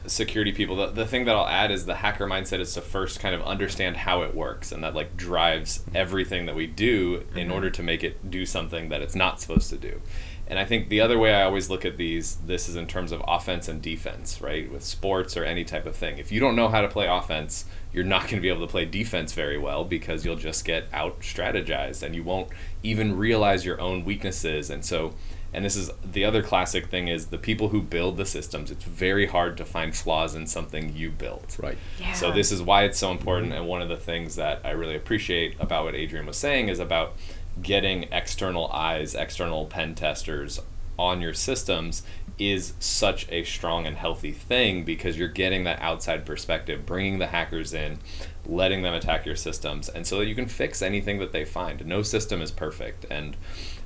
security 0.06 0.52
people. 0.52 0.76
The, 0.76 0.86
the 0.86 1.06
thing 1.06 1.24
that 1.24 1.34
I'll 1.34 1.46
add 1.46 1.70
is 1.70 1.86
the 1.86 1.96
hacker 1.96 2.26
mindset 2.26 2.60
is 2.60 2.74
to 2.74 2.80
first 2.80 3.20
kind 3.20 3.34
of 3.34 3.42
understand 3.42 3.96
how 3.96 4.22
it 4.22 4.34
works, 4.34 4.72
and 4.72 4.82
that 4.84 4.94
like 4.94 5.16
drives 5.16 5.84
everything 5.94 6.46
that 6.46 6.54
we 6.54 6.66
do 6.66 7.24
in 7.34 7.44
mm-hmm. 7.44 7.52
order 7.52 7.70
to 7.70 7.82
make 7.82 8.04
it 8.04 8.30
do 8.30 8.46
something 8.46 8.88
that 8.88 9.02
it's 9.02 9.14
not 9.14 9.40
supposed 9.40 9.70
to 9.70 9.76
do. 9.76 10.00
And 10.46 10.58
I 10.58 10.66
think 10.66 10.90
the 10.90 11.00
other 11.00 11.18
way 11.18 11.32
I 11.32 11.42
always 11.42 11.70
look 11.70 11.86
at 11.86 11.96
these, 11.96 12.36
this 12.36 12.68
is 12.68 12.76
in 12.76 12.86
terms 12.86 13.12
of 13.12 13.22
offense 13.26 13.66
and 13.66 13.80
defense, 13.80 14.42
right? 14.42 14.70
With 14.70 14.84
sports 14.84 15.38
or 15.38 15.44
any 15.44 15.64
type 15.64 15.86
of 15.86 15.96
thing. 15.96 16.18
If 16.18 16.30
you 16.30 16.38
don't 16.38 16.54
know 16.54 16.68
how 16.68 16.82
to 16.82 16.88
play 16.88 17.06
offense, 17.06 17.64
you're 17.94 18.04
not 18.04 18.22
going 18.22 18.36
to 18.36 18.40
be 18.40 18.50
able 18.50 18.66
to 18.66 18.70
play 18.70 18.84
defense 18.84 19.32
very 19.32 19.56
well 19.56 19.84
because 19.84 20.24
you'll 20.24 20.36
just 20.36 20.66
get 20.66 20.86
out 20.92 21.20
strategized 21.20 22.02
and 22.02 22.14
you 22.14 22.22
won't 22.22 22.50
even 22.82 23.16
realize 23.16 23.64
your 23.64 23.80
own 23.80 24.04
weaknesses. 24.04 24.68
And 24.68 24.84
so, 24.84 25.14
and 25.54 25.64
this 25.64 25.76
is 25.76 25.90
the 26.04 26.24
other 26.24 26.42
classic 26.42 26.88
thing 26.88 27.08
is 27.08 27.26
the 27.26 27.38
people 27.38 27.68
who 27.68 27.80
build 27.80 28.16
the 28.16 28.26
systems, 28.26 28.70
it's 28.70 28.84
very 28.84 29.26
hard 29.26 29.56
to 29.58 29.64
find 29.64 29.94
flaws 29.94 30.34
in 30.34 30.46
something 30.46 30.94
you 30.94 31.10
built. 31.10 31.56
Right. 31.60 31.78
yeah. 32.00 32.12
So 32.12 32.32
this 32.32 32.50
is 32.52 32.60
why 32.60 32.84
it's 32.84 32.98
so 32.98 33.10
important, 33.10 33.52
and 33.52 33.66
one 33.66 33.80
of 33.80 33.88
the 33.88 33.96
things 33.96 34.36
that 34.36 34.60
I 34.64 34.70
really 34.70 34.96
appreciate 34.96 35.56
about 35.60 35.84
what 35.84 35.94
Adrian 35.94 36.26
was 36.26 36.36
saying 36.36 36.68
is 36.68 36.80
about 36.80 37.14
getting 37.62 38.04
external 38.12 38.70
eyes, 38.72 39.14
external 39.14 39.66
pen 39.66 39.94
testers 39.94 40.60
on 40.98 41.20
your 41.20 41.34
systems 41.34 42.02
is 42.38 42.74
such 42.80 43.30
a 43.30 43.44
strong 43.44 43.86
and 43.86 43.96
healthy 43.96 44.32
thing 44.32 44.84
because 44.84 45.16
you're 45.16 45.28
getting 45.28 45.64
that 45.64 45.80
outside 45.80 46.26
perspective, 46.26 46.84
bringing 46.84 47.18
the 47.18 47.28
hackers 47.28 47.72
in, 47.72 47.98
letting 48.44 48.82
them 48.82 48.92
attack 48.92 49.24
your 49.24 49.36
systems, 49.36 49.88
and 49.88 50.06
so 50.06 50.18
that 50.18 50.26
you 50.26 50.34
can 50.34 50.46
fix 50.46 50.82
anything 50.82 51.18
that 51.18 51.32
they 51.32 51.44
find. 51.44 51.86
No 51.86 52.02
system 52.02 52.42
is 52.42 52.50
perfect, 52.50 53.06
and 53.08 53.36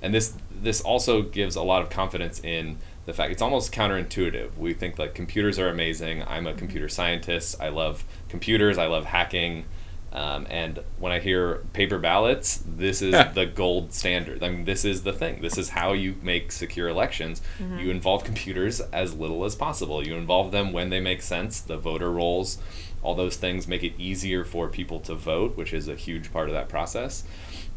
and 0.03 0.15
this 0.15 0.35
this 0.51 0.81
also 0.81 1.23
gives 1.23 1.57
a 1.57 1.63
lot 1.63 1.83
of 1.83 1.91
confidence 1.91 2.41
in 2.43 2.79
the 3.07 3.13
fact 3.13 3.33
it's 3.33 3.43
almost 3.43 3.73
counterintuitive. 3.73 4.57
We 4.57 4.75
think 4.75 4.99
like 4.99 5.15
computers 5.15 5.59
are 5.59 5.69
amazing. 5.69 6.23
I'm 6.25 6.47
a 6.47 6.55
computer 6.55 6.89
scientist. 6.89 7.57
I 7.61 7.69
love 7.69 8.05
computers. 8.29 8.77
I 8.79 8.87
love 8.87 9.07
hacking. 9.07 9.65
Um, 10.11 10.47
and 10.49 10.81
when 10.99 11.13
I 11.13 11.19
hear 11.19 11.57
paper 11.75 11.99
ballots, 11.99 12.63
this 12.67 13.03
is 13.03 13.13
the 13.35 13.45
gold 13.45 13.93
standard. 13.93 14.43
I 14.43 14.49
mean, 14.49 14.65
this 14.65 14.85
is 14.87 15.03
the 15.03 15.13
thing. 15.13 15.43
This 15.43 15.59
is 15.59 15.69
how 15.69 15.93
you 15.93 16.17
make 16.23 16.51
secure 16.51 16.89
elections. 16.89 17.43
You 17.79 17.91
involve 17.91 18.25
computers 18.25 18.81
as 18.81 19.15
little 19.15 19.45
as 19.45 19.55
possible. 19.55 20.07
You 20.07 20.17
involve 20.17 20.51
them 20.51 20.73
when 20.73 20.89
they 20.89 20.99
make 21.01 21.21
sense. 21.21 21.61
The 21.61 21.77
voter 21.77 22.11
rolls, 22.11 22.57
all 23.03 23.15
those 23.15 23.37
things 23.37 23.69
make 23.69 23.83
it 23.83 23.93
easier 23.99 24.45
for 24.45 24.69
people 24.69 25.01
to 25.01 25.15
vote, 25.15 25.57
which 25.57 25.73
is 25.73 25.89
a 25.89 25.95
huge 25.95 26.33
part 26.33 26.49
of 26.49 26.55
that 26.55 26.69
process. 26.69 27.25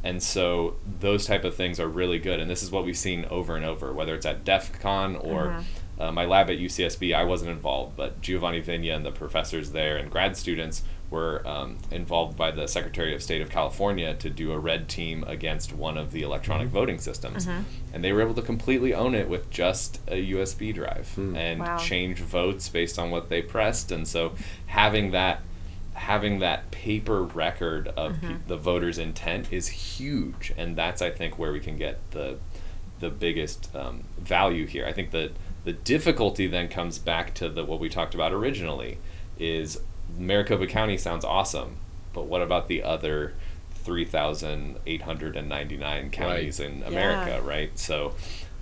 And 0.03 0.21
so 0.21 0.77
those 0.99 1.25
type 1.25 1.43
of 1.43 1.55
things 1.55 1.79
are 1.79 1.87
really 1.87 2.19
good. 2.19 2.39
And 2.39 2.49
this 2.49 2.63
is 2.63 2.71
what 2.71 2.85
we've 2.85 2.97
seen 2.97 3.25
over 3.25 3.55
and 3.55 3.63
over, 3.65 3.93
whether 3.93 4.15
it's 4.15 4.25
at 4.25 4.43
DEF 4.43 4.79
CON 4.79 5.15
or 5.15 5.63
uh, 5.99 6.11
my 6.11 6.25
lab 6.25 6.49
at 6.49 6.57
UCSB, 6.57 7.13
I 7.15 7.23
wasn't 7.23 7.51
involved, 7.51 7.95
but 7.95 8.21
Giovanni 8.21 8.61
Vigna 8.61 8.95
and 8.95 9.05
the 9.05 9.11
professors 9.11 9.71
there 9.71 9.97
and 9.97 10.09
grad 10.09 10.35
students 10.35 10.83
were 11.11 11.45
um, 11.47 11.77
involved 11.91 12.35
by 12.37 12.49
the 12.49 12.65
Secretary 12.67 13.13
of 13.13 13.21
State 13.21 13.41
of 13.41 13.49
California 13.49 14.15
to 14.15 14.29
do 14.29 14.53
a 14.53 14.57
red 14.57 14.87
team 14.89 15.23
against 15.27 15.73
one 15.73 15.97
of 15.97 16.11
the 16.11 16.21
electronic 16.23 16.69
voting 16.69 16.97
systems. 16.99 17.47
And 17.93 18.03
they 18.03 18.13
were 18.13 18.21
able 18.21 18.33
to 18.35 18.41
completely 18.41 18.93
own 18.93 19.13
it 19.13 19.27
with 19.29 19.49
just 19.51 19.99
a 20.07 20.31
USB 20.31 20.73
drive 20.73 21.13
and 21.35 21.59
Wow. 21.59 21.77
change 21.77 22.19
votes 22.19 22.69
based 22.69 22.97
on 22.97 23.11
what 23.11 23.29
they 23.29 23.41
pressed. 23.41 23.91
And 23.91 24.07
so 24.07 24.33
having 24.67 25.11
that 25.11 25.41
having 25.93 26.39
that 26.39 26.71
paper 26.71 27.21
record 27.21 27.89
of 27.89 28.19
pe- 28.21 28.37
the 28.47 28.55
voters' 28.57 28.97
intent 28.97 29.51
is 29.51 29.67
huge, 29.67 30.51
and 30.57 30.75
that's 30.75 31.01
I 31.01 31.11
think 31.11 31.37
where 31.37 31.51
we 31.51 31.59
can 31.59 31.77
get 31.77 31.99
the 32.11 32.39
the 33.01 33.09
biggest 33.09 33.69
um, 33.75 34.05
value 34.17 34.65
here. 34.65 34.85
I 34.85 34.93
think 34.93 35.11
that 35.11 35.31
the 35.65 35.73
difficulty 35.73 36.47
then 36.47 36.69
comes 36.69 36.97
back 36.97 37.33
to 37.35 37.49
the 37.49 37.65
what 37.65 37.79
we 37.81 37.89
talked 37.89 38.15
about 38.15 38.31
originally 38.31 38.97
is 39.37 39.81
Maricopa 40.17 40.67
County 40.67 40.97
sounds 40.97 41.25
awesome, 41.25 41.77
but 42.13 42.25
what 42.25 42.41
about 42.41 42.67
the 42.67 42.83
other 42.83 43.33
3,899 43.83 46.09
counties 46.11 46.59
in 46.59 46.83
America, 46.83 47.41
right? 47.43 47.77
So 47.77 48.13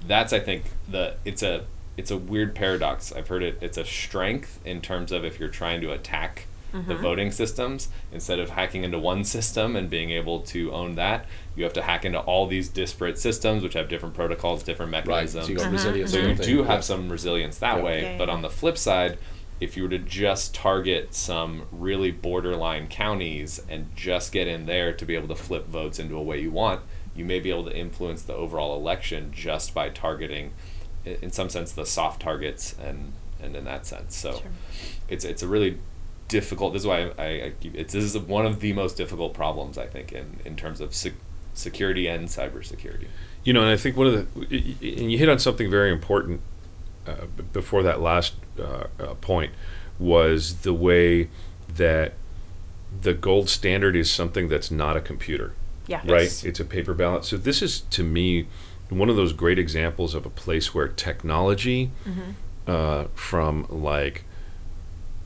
that's 0.05 0.33
I 0.33 0.39
think 0.39 0.63
the 0.89 1.15
it's 1.25 1.43
a 1.43 1.65
it's 1.97 2.11
a 2.11 2.17
weird 2.17 2.55
paradox. 2.55 3.11
I've 3.11 3.27
heard 3.27 3.43
it. 3.43 3.57
It's 3.61 3.77
a 3.77 3.83
strength 3.85 4.59
in 4.65 4.81
terms 4.81 5.11
of 5.11 5.25
if 5.25 5.39
you're 5.39 5.49
trying 5.49 5.81
to 5.81 5.91
attack 5.91 6.45
the 6.71 6.77
mm-hmm. 6.77 7.01
voting 7.01 7.31
systems 7.31 7.89
instead 8.11 8.37
of 8.39 8.51
hacking 8.51 8.83
into 8.83 8.99
one 8.99 9.23
system 9.23 9.75
and 9.75 9.89
being 9.89 10.11
able 10.11 10.39
to 10.41 10.71
own 10.71 10.93
that, 10.95 11.25
you 11.55 11.63
have 11.63 11.73
to 11.73 11.81
hack 11.81 12.05
into 12.05 12.19
all 12.19 12.45
these 12.45 12.69
disparate 12.69 13.17
systems 13.17 13.63
which 13.63 13.73
have 13.73 13.89
different 13.89 14.13
protocols, 14.13 14.61
different 14.61 14.91
Right. 14.93 15.03
mechanisms. 15.07 15.45
So 15.45 15.51
you 15.51 15.57
got 15.57 15.71
resilience. 15.71 16.13
Mm-hmm. 16.13 16.35
So 16.37 16.43
you 16.43 16.57
do 16.57 16.63
have 16.63 16.77
Yeah. 16.77 16.81
some 16.81 17.09
resilience 17.09 17.57
that 17.57 17.77
Yeah. 17.77 17.83
way, 17.83 18.01
Yeah, 18.03 18.17
but 18.19 18.29
on 18.29 18.43
the 18.43 18.51
flip 18.51 18.77
side, 18.77 19.17
if 19.59 19.75
you 19.75 19.83
were 19.83 19.89
to 19.89 19.99
just 19.99 20.53
target 20.55 21.13
some 21.13 21.63
really 21.71 22.11
borderline 22.11 22.87
counties 22.87 23.61
and 23.69 23.93
just 23.95 24.31
get 24.31 24.47
in 24.47 24.65
there 24.65 24.93
to 24.93 25.05
be 25.05 25.15
able 25.15 25.27
to 25.27 25.35
flip 25.35 25.67
votes 25.67 25.99
into 25.99 26.15
a 26.15 26.21
way 26.23 26.39
you 26.39 26.51
want, 26.51 26.81
you 27.15 27.25
may 27.25 27.39
be 27.39 27.49
able 27.49 27.65
to 27.65 27.75
influence 27.75 28.21
the 28.23 28.33
overall 28.33 28.75
election 28.75 29.31
just 29.33 29.73
by 29.73 29.89
targeting, 29.89 30.51
in 31.05 31.31
some 31.31 31.49
sense, 31.49 31.71
the 31.73 31.85
soft 31.85 32.21
targets 32.21 32.75
and 32.81 33.13
and 33.41 33.55
in 33.55 33.63
that 33.65 33.85
sense. 33.85 34.15
So 34.15 34.33
Sure. 34.33 34.41
it's 35.09 35.25
it's 35.25 35.43
a 35.43 35.47
really 35.47 35.77
difficult. 36.27 36.73
This 36.73 36.83
is 36.83 36.87
why 36.87 37.11
I, 37.17 37.25
I 37.45 37.53
keep 37.59 37.75
it's 37.75 37.93
this 37.93 38.03
is 38.03 38.17
one 38.17 38.45
of 38.45 38.59
the 38.59 38.73
most 38.73 38.95
difficult 38.97 39.33
problems 39.33 39.77
I 39.77 39.87
think 39.87 40.11
in 40.13 40.39
in 40.45 40.55
terms 40.55 40.79
of 40.81 40.93
sec- 40.93 41.13
security 41.53 42.07
and 42.07 42.27
cybersecurity. 42.27 43.07
You 43.43 43.53
know, 43.53 43.61
and 43.61 43.69
I 43.69 43.77
think 43.77 43.97
one 43.97 44.07
of 44.07 44.13
the, 44.13 44.45
and 44.81 45.11
you 45.11 45.17
hit 45.17 45.27
on 45.29 45.39
something 45.39 45.69
very 45.69 45.91
important 45.91 46.41
uh, 47.07 47.25
before 47.53 47.83
that 47.83 48.01
last 48.01 48.33
uh, 48.59 48.85
uh, 48.99 49.13
point 49.15 49.51
was 49.97 50.59
the 50.61 50.73
way 50.73 51.29
that 51.75 52.13
the 53.01 53.13
gold 53.13 53.49
standard 53.49 53.95
is 53.95 54.11
something 54.11 54.47
that's 54.47 54.71
not 54.71 54.97
a 54.97 55.01
computer, 55.01 55.53
Yeah. 55.87 55.97
right? 55.99 56.23
Yes. 56.23 56.43
It's 56.43 56.59
a 56.59 56.65
paper 56.65 56.93
ballot. 56.93 57.25
So 57.25 57.37
this 57.37 57.61
is 57.61 57.81
to 57.81 58.03
me 58.03 58.47
one 58.89 59.09
of 59.09 59.15
those 59.15 59.33
great 59.33 59.59
examples 59.59 60.15
of 60.15 60.25
a 60.25 60.29
place 60.29 60.73
where 60.73 60.87
technology 60.87 61.91
uh, 62.67 63.05
from 63.13 63.65
like 63.69 64.23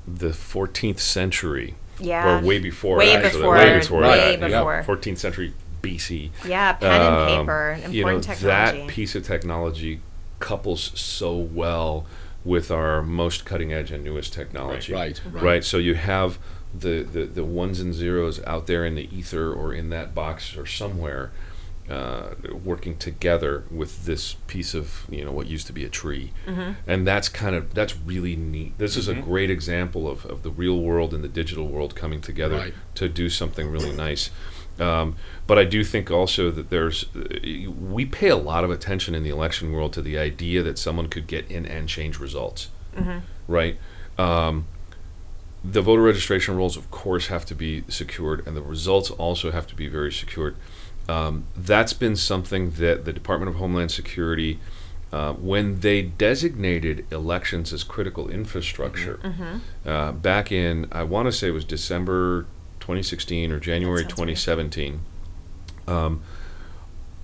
the 0.08 0.30
14th 0.30 1.00
century 1.00 1.76
Yeah. 2.00 2.40
or 2.42 2.46
way 2.46 2.60
before 2.60 2.98
Way 2.98 3.16
actually, 3.16 3.40
before, 3.42 3.56
way 3.56 3.80
before 3.80 4.02
way 4.02 4.36
that, 4.36 4.50
before. 4.50 4.84
14th 4.98 5.18
century 5.18 5.54
BC 5.82 6.32
Yeah, 6.46 6.74
pen 6.74 6.92
and 6.92 7.16
um, 7.16 7.28
paper, 7.46 7.72
important 7.74 7.94
you 7.94 8.04
know, 8.06 8.20
technology. 8.20 8.80
That 8.80 8.88
piece 8.88 9.16
of 9.16 9.26
technology 9.26 10.02
couples 10.50 10.92
so 11.00 11.36
well 11.38 12.06
with 12.46 12.70
our 12.72 13.02
most 13.02 13.46
cutting 13.46 13.72
edge 13.74 13.90
and 13.92 14.04
newest 14.04 14.34
technology. 14.34 14.94
Right, 14.94 15.22
right. 15.32 15.44
Right. 15.44 15.64
So 15.64 15.78
you 15.78 15.96
have 15.96 16.38
the, 16.78 16.96
the, 17.16 17.24
the 17.26 17.44
ones 17.46 17.80
and 17.80 17.94
zeros 17.94 18.44
out 18.46 18.68
there 18.68 18.84
in 18.86 18.96
the 18.96 19.08
ether 19.20 19.54
or 19.54 19.74
in 19.74 19.90
that 19.90 20.14
box 20.14 20.58
or 20.58 20.66
somewhere 20.66 21.32
uh, 21.90 22.34
working 22.64 22.96
together 22.98 23.66
with 23.70 24.06
this 24.06 24.36
piece 24.48 24.74
of 24.74 25.06
you 25.10 25.24
know 25.26 25.32
what 25.34 25.48
used 25.48 25.68
to 25.68 25.74
be 25.74 25.84
a 25.84 25.90
tree 25.90 26.32
and 26.88 27.06
that's 27.06 27.28
kind 27.28 27.56
of 27.58 27.74
that's 27.74 27.96
really 27.98 28.38
neat 28.38 28.72
this 28.78 28.96
is 28.96 29.10
a 29.10 29.14
great 29.14 29.50
example 29.52 30.08
of, 30.10 30.26
of 30.26 30.44
the 30.44 30.50
real 30.50 30.80
world 30.80 31.14
and 31.14 31.22
the 31.26 31.28
digital 31.28 31.68
world 31.68 31.94
coming 31.94 32.22
together 32.22 32.56
Right. 32.58 32.74
to 32.96 33.10
do 33.10 33.30
something 33.30 33.70
really 33.70 33.92
nice 33.92 34.30
um, 34.80 35.16
but 35.48 35.58
I 35.60 35.66
do 35.66 35.84
think 35.84 36.10
also 36.10 36.50
that 36.52 36.70
there's 36.70 37.06
we 37.14 38.06
pay 38.06 38.30
a 38.30 38.36
lot 38.36 38.64
of 38.64 38.72
attention 38.72 39.14
in 39.16 39.24
the 39.24 39.30
election 39.30 39.72
world 39.72 39.94
to 39.94 40.02
the 40.02 40.18
idea 40.18 40.64
that 40.64 40.78
someone 40.78 41.08
could 41.10 41.28
get 41.28 41.50
in 41.50 41.66
and 41.66 41.88
change 41.90 42.20
results 42.20 42.70
right? 43.48 43.78
Um, 44.18 44.68
the 45.64 45.82
voter 45.82 46.02
registration 46.02 46.56
rolls, 46.56 46.78
of 46.78 46.92
course, 46.92 47.28
have 47.28 47.46
to 47.46 47.56
be 47.56 47.84
secured, 47.88 48.46
and 48.46 48.56
the 48.56 48.62
results 48.62 49.10
also 49.12 49.50
have 49.52 49.66
to 49.68 49.76
be 49.76 49.88
very 49.88 50.12
secured. 50.12 50.56
Um, 51.10 51.46
that's 51.56 51.94
been 51.94 52.16
something 52.16 52.72
that 52.72 53.06
the 53.06 53.14
Department 53.14 53.50
of 53.50 53.56
Homeland 53.56 53.92
Security, 53.92 54.60
uh, 55.12 55.34
when 55.34 55.80
they 55.80 56.02
designated 56.02 57.06
elections 57.12 57.74
as 57.74 57.84
critical 57.84 58.30
infrastructure, 58.30 59.20
uh, 59.86 60.12
back 60.12 60.52
in, 60.52 60.88
I 60.92 61.04
want 61.04 61.26
to 61.28 61.32
say 61.32 61.48
it 61.48 61.52
was 61.52 61.66
December 61.66 62.46
2016 62.84 63.50
or 63.54 63.60
January 63.60 64.04
2017, 64.04 65.00
um, 65.88 66.22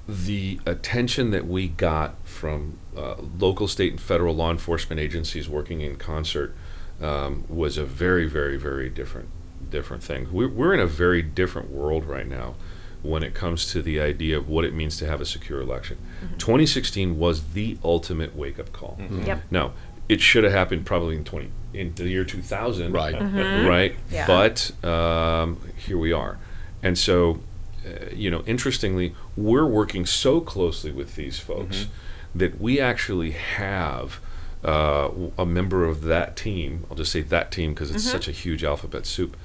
the 0.08 0.58
attention 0.65 1.32
that 1.32 1.45
we 1.45 1.67
got 1.67 2.15
from 2.24 2.80
uh, 2.95 3.15
local, 3.38 3.67
state, 3.67 3.91
and 3.91 4.02
federal 4.02 4.34
law 4.34 4.52
enforcement 4.52 5.02
agencies 5.02 5.50
working 5.50 5.82
in 5.82 5.98
concert 5.98 6.56
um, 7.02 7.43
was 7.50 7.78
a 7.78 7.84
very, 7.84 8.26
very, 8.26 8.56
very 8.56 8.89
different, 8.89 9.28
different 9.69 10.02
thing. 10.02 10.32
We're, 10.32 10.48
we're 10.48 10.74
in 10.74 10.80
a 10.80 10.88
very 10.88 11.22
different 11.22 11.69
world 11.72 12.06
right 12.06 12.28
now 12.28 12.56
when 13.02 13.22
it 13.22 13.34
comes 13.34 13.69
to 13.74 13.82
the 13.82 14.00
idea 14.00 14.38
of 14.38 14.48
what 14.48 14.63
it 14.63 14.74
means 14.74 14.95
to 14.98 15.06
have 15.08 15.19
a 15.19 15.26
secure 15.26 15.60
election. 15.60 15.98
2016 16.38 17.17
was 17.19 17.52
the 17.52 17.78
ultimate 17.84 18.34
wake-up 18.34 18.72
call. 18.72 18.98
Yep. 19.26 19.43
Now, 19.52 19.74
it 20.10 20.19
should 20.22 20.43
have 20.43 20.52
happened 20.54 20.86
probably 20.86 21.15
in 21.15 21.24
20 21.24 21.52
in 21.74 21.93
the 21.95 22.10
year 22.10 22.26
2000, 22.26 22.91
Right. 22.91 23.13
right? 23.67 23.95
Yeah. 24.12 24.26
But 24.28 24.72
um, 24.84 25.62
here 25.78 25.98
we 25.98 26.12
are, 26.12 26.38
and 26.84 26.98
so 26.98 27.39
uh, 27.86 28.10
you 28.13 28.30
know, 28.30 28.41
interestingly, 28.45 29.15
we're 29.38 29.65
working 29.65 30.06
so 30.06 30.41
closely 30.41 30.91
with 30.91 31.15
these 31.15 31.39
folks 31.39 31.88
that 32.36 32.60
we 32.60 32.80
actually 32.80 33.32
have 33.32 34.19
uh, 34.65 35.08
w- 35.08 35.32
a 35.38 35.45
member 35.45 35.86
of 35.86 36.02
that 36.04 36.36
team. 36.36 36.86
I'll 36.89 36.98
just 36.98 37.12
say 37.13 37.22
that 37.22 37.52
team 37.52 37.74
because 37.74 37.89
it's 37.95 38.04
such 38.04 38.28
a 38.28 38.32
huge 38.34 38.63
alphabet 38.65 39.06
soup, 39.06 39.38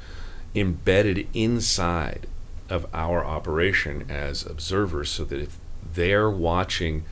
embedded 0.55 1.29
inside 1.35 2.27
of 2.71 2.87
our 2.93 3.25
operation 3.25 4.05
as 4.09 4.45
observers, 4.47 5.11
so 5.11 5.25
that 5.25 5.39
if 5.41 5.59
they're 5.95 6.31
watching 6.31 7.05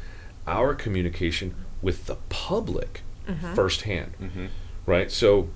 our 0.47 0.75
communication 0.75 1.55
with 1.81 2.07
the 2.07 2.17
public 2.31 3.03
Mm-hmm. 3.27 3.55
firsthand, 3.55 4.13
mm-hmm. 4.21 4.47
right? 4.87 5.11
So 5.11 5.49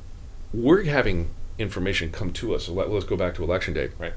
we're 0.54 0.84
having 0.84 1.30
information 1.58 2.10
come 2.12 2.32
to 2.34 2.54
us. 2.54 2.66
So 2.66 2.72
let, 2.72 2.90
let's 2.90 3.04
go 3.04 3.16
back 3.16 3.34
to 3.36 3.42
election 3.42 3.74
day 3.74 3.90
Right. 3.98 4.12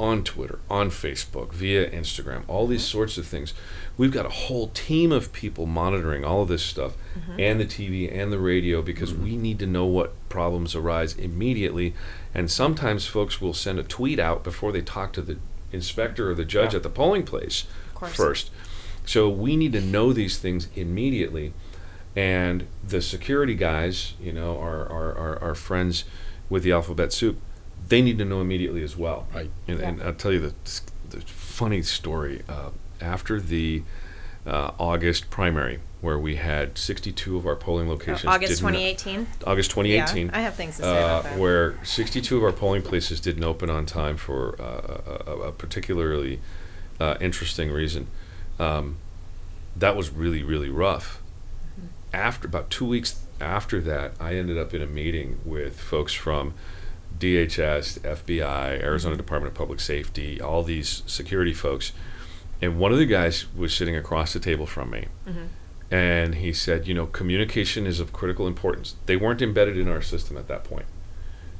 on 0.00 0.24
Twitter, 0.24 0.58
on 0.68 0.90
Facebook, 0.90 1.52
via 1.52 1.88
Instagram, 1.90 2.42
all 2.48 2.66
these 2.66 2.82
mm-hmm. 2.82 2.98
sorts 2.98 3.18
of 3.18 3.26
things. 3.26 3.54
We've 3.96 4.10
got 4.10 4.26
a 4.26 4.30
whole 4.30 4.68
team 4.68 5.12
of 5.12 5.32
people 5.32 5.66
monitoring 5.66 6.24
all 6.24 6.42
of 6.42 6.48
this 6.48 6.62
stuff 6.62 6.94
and 7.38 7.60
the 7.60 7.64
TV 7.64 8.12
and 8.12 8.32
the 8.32 8.38
radio 8.40 8.82
because 8.82 9.14
we 9.14 9.36
need 9.36 9.60
to 9.60 9.66
know 9.66 9.86
what 9.86 10.14
problems 10.28 10.74
arise 10.74 11.14
immediately. 11.14 11.94
And 12.34 12.50
sometimes 12.50 13.06
folks 13.06 13.40
will 13.40 13.54
send 13.54 13.78
a 13.78 13.84
tweet 13.84 14.18
out 14.18 14.42
before 14.42 14.72
they 14.72 14.82
talk 14.82 15.12
to 15.12 15.22
the 15.22 15.36
inspector 15.70 16.30
or 16.30 16.34
the 16.34 16.44
judge 16.44 16.72
Yeah. 16.72 16.78
at 16.78 16.82
the 16.82 16.90
polling 16.90 17.22
place 17.22 17.66
first. 18.12 18.50
So 19.06 19.28
we 19.28 19.54
need 19.56 19.72
to 19.74 19.80
know 19.80 20.12
these 20.12 20.38
things 20.38 20.68
immediately. 20.74 21.52
And 22.16 22.68
the 22.86 23.02
security 23.02 23.54
guys, 23.54 24.14
you 24.20 24.32
know, 24.32 24.58
our, 24.58 24.88
our, 24.88 25.14
our, 25.16 25.42
our 25.42 25.54
friends 25.54 26.04
with 26.48 26.62
the 26.62 26.72
alphabet 26.72 27.12
soup, 27.12 27.40
they 27.88 28.00
need 28.00 28.18
to 28.18 28.24
know 28.24 28.40
immediately 28.40 28.82
as 28.82 28.96
well. 28.96 29.26
Right. 29.34 29.50
And, 29.66 29.80
and 29.80 30.02
I'll 30.02 30.14
tell 30.14 30.32
you 30.32 30.40
the, 30.40 30.54
the 31.10 31.20
funny 31.22 31.82
story. 31.82 32.42
Uh, 32.48 32.70
after 33.00 33.40
the 33.40 33.82
uh, 34.46 34.70
August 34.78 35.30
primary, 35.30 35.80
where 36.00 36.18
we 36.18 36.36
had 36.36 36.76
62 36.76 37.36
of 37.36 37.46
our 37.46 37.56
polling 37.56 37.88
locations. 37.88 38.26
Oh, 38.26 38.30
August 38.30 38.58
2018. 38.60 39.26
August 39.46 39.70
2018. 39.70 40.26
Yeah, 40.26 40.36
I 40.36 40.40
have 40.42 40.54
things 40.54 40.76
to 40.76 40.82
say 40.82 41.02
uh, 41.02 41.04
about 41.04 41.24
that. 41.24 41.38
Where 41.38 41.78
62 41.82 42.36
of 42.36 42.42
our 42.42 42.52
polling 42.52 42.82
places 42.82 43.20
didn't 43.20 43.44
open 43.44 43.70
on 43.70 43.86
time 43.86 44.16
for 44.16 44.60
uh, 44.60 45.24
a, 45.26 45.30
a, 45.30 45.40
a 45.48 45.52
particularly 45.52 46.40
uh, 47.00 47.16
interesting 47.20 47.70
reason. 47.70 48.06
Um, 48.58 48.96
that 49.76 49.96
was 49.96 50.10
really, 50.10 50.42
really 50.42 50.68
rough. 50.68 51.22
Mm-hmm. 52.14 52.26
After 52.26 52.46
about 52.48 52.70
two 52.70 52.86
weeks 52.86 53.20
after 53.40 53.80
that, 53.82 54.12
I 54.20 54.34
ended 54.36 54.58
up 54.58 54.72
in 54.74 54.82
a 54.82 54.86
meeting 54.86 55.40
with 55.44 55.80
folks 55.80 56.12
from 56.12 56.54
DHS, 57.18 58.00
FBI, 58.00 58.38
Mm-hmm. 58.38 58.84
Arizona 58.84 59.16
Department 59.16 59.52
of 59.52 59.58
Public 59.58 59.80
Safety, 59.80 60.40
all 60.40 60.62
these 60.62 61.02
security 61.06 61.52
folks. 61.52 61.92
And 62.62 62.78
one 62.78 62.92
of 62.92 62.98
the 62.98 63.06
guys 63.06 63.46
was 63.54 63.74
sitting 63.74 63.96
across 63.96 64.32
the 64.32 64.40
table 64.40 64.66
from 64.66 64.90
me. 64.90 65.06
Mm-hmm. 65.28 65.44
and 65.90 66.34
he 66.36 66.52
said, 66.52 66.86
you 66.88 66.94
know, 66.94 67.06
communication 67.06 67.86
is 67.86 68.00
of 68.00 68.12
critical 68.12 68.46
importance. 68.46 68.96
They 69.06 69.16
weren't 69.16 69.42
embedded 69.42 69.76
in 69.76 69.88
our 69.88 70.02
system 70.02 70.36
at 70.36 70.48
that 70.48 70.64
point. 70.64 70.86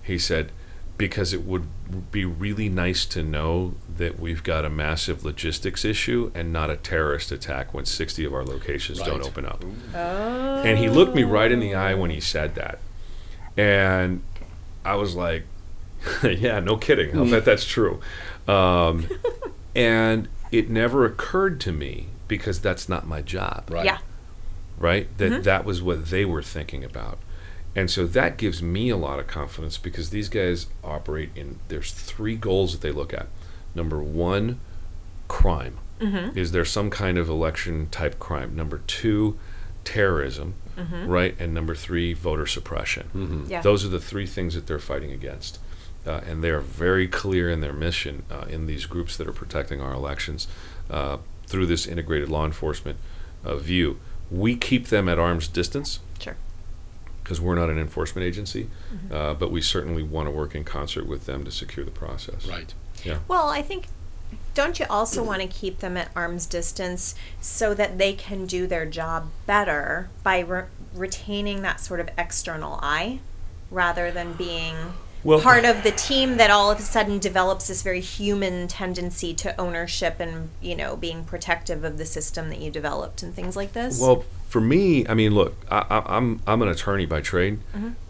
He 0.03 0.19
said, 0.19 0.51
because 0.97 1.33
it 1.33 1.43
would 1.45 1.67
be 2.13 2.25
really 2.25 2.69
nice 2.69 3.05
to 3.07 3.23
know 3.23 3.75
that 3.97 4.19
we've 4.19 4.43
got 4.43 4.65
a 4.65 4.71
massive 4.71 5.25
logistics 5.25 5.85
issue 5.85 6.31
and 6.35 6.53
not 6.53 6.71
a 6.71 6.77
terrorist 6.77 7.33
attack 7.33 7.75
when 7.75 7.85
60 7.85 8.25
of 8.25 8.33
our 8.33 8.45
locations 8.45 9.01
don't 9.01 9.23
open 9.23 9.45
up. 9.45 9.65
Oh. 9.95 10.63
And 10.63 10.79
he 10.79 10.89
looked 10.89 11.15
me 11.15 11.25
right 11.25 11.51
in 11.51 11.61
the 11.61 11.75
eye 11.75 11.95
when 11.95 12.11
he 12.11 12.21
said 12.21 12.55
that. 12.55 12.79
And 13.57 14.23
I 14.85 14.95
was 14.97 15.15
like, 15.15 15.45
yeah, 16.23 16.61
no 16.61 16.77
kidding. 16.77 17.17
I'll 17.19 17.29
bet 17.29 17.45
that's 17.45 17.65
true. 17.65 18.01
Um, 18.47 19.09
and 19.75 20.29
it 20.53 20.71
never 20.71 21.05
occurred 21.05 21.61
to 21.63 21.73
me 21.73 22.09
because 22.29 22.61
that's 22.61 22.89
not 22.89 23.07
my 23.07 23.21
job 23.21 23.65
Right. 23.69 23.85
Yeah. 23.85 23.99
right? 24.79 25.09
That 25.19 25.45
that 25.45 25.65
was 25.65 25.83
what 25.83 26.07
they 26.07 26.25
were 26.25 26.43
thinking 26.43 26.85
about. 26.85 27.19
And 27.77 27.91
so 27.91 28.07
that 28.07 28.37
gives 28.37 28.63
me 28.63 28.89
a 28.89 28.97
lot 28.97 29.19
of 29.19 29.27
confidence 29.27 29.79
because 29.79 30.11
these 30.11 30.29
guys 30.29 30.69
operate 30.83 31.31
in 31.35 31.59
there's 31.69 31.93
three 31.93 32.37
goals 32.37 32.73
that 32.73 32.81
they 32.81 32.93
look 32.93 33.13
at. 33.13 33.27
Number 33.75 34.03
1, 34.03 34.61
crime. 35.29 35.79
Is 36.37 36.53
there 36.53 36.65
some 36.65 36.91
kind 36.91 37.17
of 37.19 37.29
election 37.29 37.89
type 37.91 38.19
crime? 38.19 38.55
Number 38.55 38.83
2, 38.87 39.39
terrorism, 39.85 40.55
right? 41.07 41.35
And 41.41 41.55
number 41.55 41.75
3, 41.75 42.13
voter 42.13 42.47
suppression. 42.47 43.47
Yeah. 43.49 43.63
Those 43.63 43.85
are 43.85 43.89
the 43.89 44.01
three 44.01 44.27
things 44.27 44.55
that 44.55 44.67
they're 44.67 44.79
fighting 44.79 45.13
against. 45.13 45.59
Uh, 46.07 46.21
and 46.27 46.45
they 46.45 46.51
are 46.51 46.61
very 46.61 47.09
clear 47.09 47.51
in 47.51 47.61
their 47.61 47.73
mission 47.73 48.25
uh, 48.31 48.45
in 48.49 48.67
these 48.67 48.85
groups 48.85 49.17
that 49.17 49.27
are 49.27 49.33
protecting 49.33 49.81
our 49.81 49.95
elections 49.95 50.47
uh, 50.91 51.17
through 51.47 51.67
this 51.67 51.87
integrated 51.87 52.29
law 52.29 52.45
enforcement 52.45 52.99
uh, 53.45 53.57
view. 53.57 53.99
We 54.31 54.57
keep 54.57 54.89
them 54.89 55.09
at 55.09 55.19
arm's 55.19 55.49
distance 55.49 56.01
Sure. 56.14 56.14
Because 57.25 57.41
we're 57.41 57.55
not 57.55 57.71
an 57.71 57.79
enforcement 57.79 58.27
agency, 58.27 58.69
uh, 59.11 59.33
but 59.35 59.51
we 59.51 59.63
certainly 59.63 60.03
want 60.03 60.27
to 60.27 60.31
work 60.31 60.55
in 60.55 60.63
concert 60.63 61.07
with 61.07 61.25
them 61.25 61.43
to 61.45 61.51
secure 61.51 61.85
the 61.85 61.91
process. 61.91 62.47
Right. 62.47 62.73
Yeah. 63.03 63.21
Well, 63.27 63.49
I 63.49 63.63
think 63.63 63.87
don't 64.55 64.79
you 64.79 64.87
also 64.89 65.23
want 65.23 65.43
to 65.43 65.49
keep 65.49 65.79
them 65.79 65.97
at 65.97 66.11
arm's 66.15 66.47
distance 66.47 67.15
so 67.41 67.75
that 67.75 67.99
they 67.99 68.13
can 68.13 68.47
do 68.47 68.67
their 68.67 68.87
job 68.87 69.31
better 69.47 70.11
by 70.23 70.41
re- 70.41 70.65
retaining 70.95 71.63
that 71.63 71.81
sort 71.81 71.99
of 71.99 72.09
external 72.17 72.79
eye 72.83 73.19
rather 73.71 74.11
than 74.13 74.35
being 74.35 74.77
Well- 75.25 75.41
part 75.41 75.65
of 75.65 75.83
the 75.83 75.91
team 75.91 76.37
that 76.37 76.51
all 76.51 76.71
of 76.71 76.79
a 76.79 76.83
sudden 76.83 77.19
develops 77.19 77.67
this 77.69 77.83
very 77.83 78.01
human 78.01 78.69
tendency 78.69 79.33
to 79.35 79.59
ownership 79.61 80.21
and, 80.21 80.51
you 80.61 80.77
know, 80.77 80.97
being 80.97 81.25
protective 81.25 81.83
of 81.83 81.97
the 81.99 82.05
system 82.05 82.51
that 82.51 82.61
you 82.61 82.71
developed 82.71 83.23
and 83.23 83.35
things 83.35 83.57
like 83.57 83.73
this? 83.73 84.01
Well, 84.01 84.25
for 84.49 84.61
me, 84.61 85.07
I 85.09 85.15
mean, 85.15 85.35
look, 85.35 85.57
I, 85.71 85.85
I, 85.91 86.17
I'm 86.17 86.41
I'm 86.47 86.63
an 86.63 86.69
attorney 86.69 87.07
by 87.07 87.21
trade, 87.21 87.59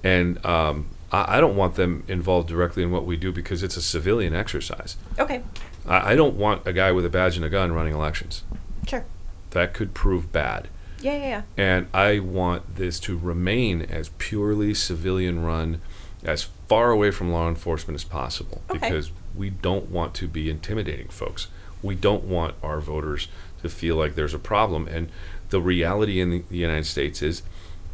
and 0.03 0.45
um, 0.45 0.89
I, 1.11 1.39
I 1.39 1.41
don't 1.41 1.57
want 1.57 1.77
them 1.77 2.03
involved 2.09 2.49
directly 2.49 2.83
in 2.83 2.91
what 2.91 3.07
we 3.07 3.17
do 3.17 3.33
because 3.33 3.63
it's 3.63 3.77
a 3.77 3.83
civilian 3.83 4.35
exercise. 4.35 4.97
okay. 5.19 5.43
I, 5.87 6.13
I 6.13 6.17
don't 6.17 6.37
want 6.37 6.67
a 6.67 6.73
guy 6.73 6.93
with 6.93 7.05
a 7.07 7.11
badge 7.11 7.37
and 7.37 7.45
a 7.45 7.49
gun 7.49 7.73
running 7.73 7.95
elections. 7.95 8.43
Sure. 8.87 9.05
That 9.51 9.73
could 9.73 9.95
prove 9.95 10.33
bad. 10.33 10.69
Yeah, 11.01 11.17
yeah, 11.17 11.29
yeah. 11.29 11.43
And 11.57 11.87
I 11.95 12.19
want 12.19 12.77
this 12.77 12.99
to 13.01 13.17
remain 13.19 13.83
as 13.83 14.09
purely 14.19 14.75
civilian 14.75 15.45
run, 15.45 15.81
as 16.25 16.49
far 16.69 16.91
away 16.91 17.11
from 17.11 17.31
law 17.31 17.49
enforcement 17.49 17.95
as 17.95 18.05
possible, 18.05 18.63
Okay. 18.71 18.79
because 18.81 19.11
we 19.37 19.51
don't 19.51 19.91
want 19.91 20.15
to 20.15 20.27
be 20.29 20.49
intimidating 20.51 21.09
folks. 21.09 21.49
We 21.83 21.95
don't 21.95 22.25
want 22.25 22.55
our 22.63 22.81
voters 22.81 23.29
to 23.63 23.69
feel 23.69 23.97
like 23.97 24.15
there's 24.15 24.35
a 24.35 24.39
problem. 24.39 24.89
And 24.89 25.11
the 25.51 25.61
reality 25.61 26.21
in 26.21 26.31
the, 26.31 26.45
United 26.51 26.87
States 26.87 27.21
is 27.23 27.43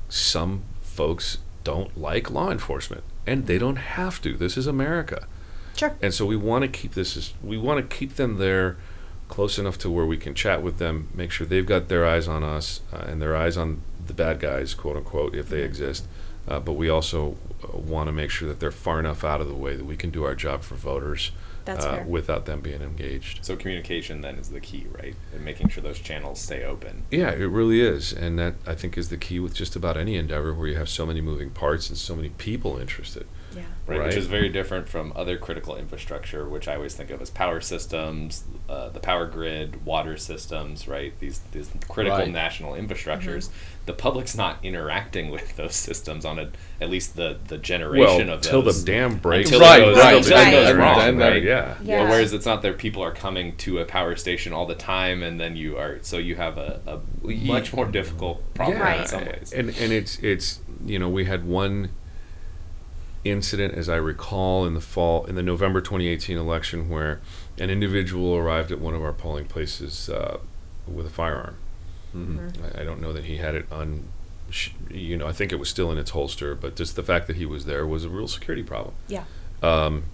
some 0.08 0.62
folks 0.82 1.38
don't 1.64 1.96
like 1.98 2.30
law 2.30 2.50
enforcement, 2.50 3.02
and 3.26 3.46
they 3.46 3.58
don't 3.58 3.76
have 3.76 4.22
to. 4.22 4.36
This 4.36 4.56
is 4.56 4.66
America. 4.66 5.26
Sure. 5.76 5.96
And 6.02 6.12
so 6.14 6.26
we 6.26 6.36
want 6.36 6.62
to 6.62 6.68
keep 6.68 6.94
this 6.94 7.16
as 7.16 7.32
we 7.42 7.56
want 7.56 7.78
to 7.90 7.96
keep 7.96 8.16
them 8.16 8.38
there 8.38 8.76
close 9.28 9.58
enough 9.58 9.78
to 9.78 9.90
where 9.90 10.04
we 10.06 10.16
can 10.16 10.34
chat 10.34 10.60
with 10.62 10.78
them, 10.78 11.08
make 11.14 11.30
sure 11.30 11.46
they've 11.46 11.66
got 11.66 11.88
their 11.88 12.04
eyes 12.04 12.26
on 12.26 12.42
us 12.42 12.80
uh, 12.92 13.04
and 13.06 13.22
their 13.22 13.36
eyes 13.36 13.56
on 13.56 13.80
the 14.04 14.12
bad 14.12 14.40
guys, 14.40 14.74
quote 14.74 14.96
unquote, 14.96 15.34
if 15.34 15.48
they 15.48 15.62
exist. 15.62 16.06
Uh, 16.48 16.58
but 16.58 16.72
we 16.72 16.88
also 16.88 17.36
uh, 17.62 17.76
want 17.76 18.08
to 18.08 18.12
make 18.12 18.30
sure 18.30 18.48
that 18.48 18.60
they're 18.60 18.70
far 18.72 18.98
enough 18.98 19.24
out 19.24 19.40
of 19.40 19.48
the 19.48 19.54
way 19.54 19.76
that 19.76 19.84
we 19.84 19.96
can 19.96 20.10
do 20.10 20.24
our 20.24 20.34
job 20.34 20.62
for 20.62 20.74
voters 20.74 21.32
That's 21.64 21.84
uh, 21.84 22.04
without 22.06 22.46
them 22.46 22.60
being 22.60 22.82
engaged. 22.82 23.44
So 23.44 23.56
communication 23.56 24.20
then 24.22 24.36
is 24.36 24.48
the 24.48 24.60
key, 24.60 24.86
right? 24.90 25.14
And 25.34 25.44
making 25.44 25.68
sure 25.68 25.82
those 25.82 26.00
channels 26.00 26.40
stay 26.40 26.64
open. 26.64 27.04
Yeah, 27.10 27.30
it 27.30 27.46
really 27.46 27.80
is, 27.80 28.12
and 28.12 28.38
that 28.38 28.54
I 28.66 28.74
think 28.74 28.96
is 28.96 29.10
the 29.10 29.16
key 29.16 29.38
with 29.38 29.54
just 29.54 29.76
about 29.76 29.96
any 29.96 30.16
endeavor 30.16 30.54
where 30.54 30.68
you 30.68 30.76
have 30.76 30.88
so 30.88 31.06
many 31.06 31.20
moving 31.20 31.50
parts 31.50 31.88
and 31.88 31.98
so 31.98 32.16
many 32.16 32.30
people 32.30 32.78
interested. 32.78 33.26
Yeah. 33.54 33.62
Right, 33.86 33.98
Right. 33.98 34.06
which 34.08 34.16
is 34.16 34.26
very 34.26 34.48
different 34.48 34.88
from 34.88 35.12
other 35.16 35.36
critical 35.36 35.76
infrastructure, 35.76 36.48
which 36.48 36.68
I 36.68 36.76
always 36.76 36.94
think 36.94 37.10
of 37.10 37.20
as 37.20 37.30
power 37.30 37.60
systems, 37.60 38.44
uh, 38.68 38.88
the 38.90 39.00
power 39.00 39.26
grid, 39.26 39.84
water 39.84 40.16
systems, 40.16 40.86
right? 40.86 41.12
These 41.18 41.40
these 41.52 41.70
critical 41.88 42.18
Right. 42.20 42.30
national 42.30 42.74
infrastructures. 42.74 43.48
The 43.86 43.92
public's 43.94 44.36
not 44.36 44.58
interacting 44.62 45.30
with 45.36 45.56
those 45.56 45.74
systems 45.74 46.24
on 46.24 46.38
a 46.38 46.50
at 46.80 46.88
least 46.90 47.16
the 47.16 47.38
the 47.48 47.58
generation 47.58 48.26
Well, 48.28 48.36
of 48.36 48.42
till 48.42 48.62
the 48.62 48.80
dam 48.84 49.16
breaks, 49.16 49.50
Until 49.50 49.66
Right, 49.66 49.80
it 49.82 49.84
goes, 49.86 49.96
right, 49.98 50.16
until 50.16 50.36
right. 50.36 50.50
goes 50.52 50.68
And 50.70 50.78
wrong, 50.78 50.98
then 50.98 51.18
right? 51.18 51.42
yeah. 51.42 51.74
Yeah. 51.82 52.00
Well, 52.02 52.10
whereas 52.12 52.32
it's 52.32 52.46
not 52.46 52.62
there, 52.62 52.72
people 52.74 53.02
are 53.02 53.12
coming 53.12 53.56
to 53.56 53.78
a 53.80 53.84
power 53.84 54.14
station 54.14 54.52
all 54.52 54.66
the 54.66 54.74
time, 54.76 55.22
and 55.24 55.40
then 55.40 55.56
you 55.56 55.76
are 55.76 55.98
so 56.02 56.18
you 56.18 56.36
have 56.36 56.58
a, 56.58 56.80
a 56.86 57.00
much 57.28 57.72
more 57.72 57.86
difficult 57.86 58.42
problem 58.54 58.76
in 58.76 58.82
Right. 58.82 59.08
some 59.08 59.24
ways. 59.24 59.52
And 59.52 59.70
and 59.70 59.92
it's 59.92 60.18
it's 60.20 60.60
you 60.84 60.98
know 61.00 61.08
we 61.08 61.24
had 61.24 61.44
one 61.44 61.90
incident 63.24 63.74
as 63.74 63.88
I 63.88 63.96
recall 63.96 64.64
in 64.66 64.74
the 64.74 64.80
fall 64.80 65.24
in 65.26 65.34
the 65.34 65.42
November 65.42 65.80
2018 65.80 66.36
election 66.38 66.88
where 66.88 67.20
an 67.58 67.68
individual 67.70 68.34
arrived 68.36 68.72
at 68.72 68.80
one 68.80 68.94
of 68.94 69.02
our 69.02 69.12
polling 69.12 69.44
places 69.46 70.08
uh, 70.08 70.38
with 70.88 71.06
a 71.06 71.10
firearm. 71.10 71.56
I, 72.14 72.80
I 72.80 72.84
don't 72.84 73.00
know 73.00 73.12
that 73.12 73.24
he 73.26 73.36
had 73.36 73.54
it 73.54 73.66
on. 73.70 74.04
sh- 74.50 74.70
You 74.90 75.16
know, 75.16 75.26
I 75.28 75.32
think 75.32 75.52
it 75.52 75.56
was 75.60 75.68
still 75.68 75.92
in 75.92 75.98
its 75.98 76.10
holster, 76.10 76.54
but 76.56 76.74
just 76.76 76.96
the 76.96 77.02
fact 77.04 77.26
that 77.28 77.36
he 77.36 77.46
was 77.46 77.66
there 77.66 77.86
was 77.86 78.04
a 78.04 78.08
real 78.08 78.26
security 78.26 78.62
problem. 78.64 78.94
Yeah. 79.06 79.24
Um, 79.62 80.04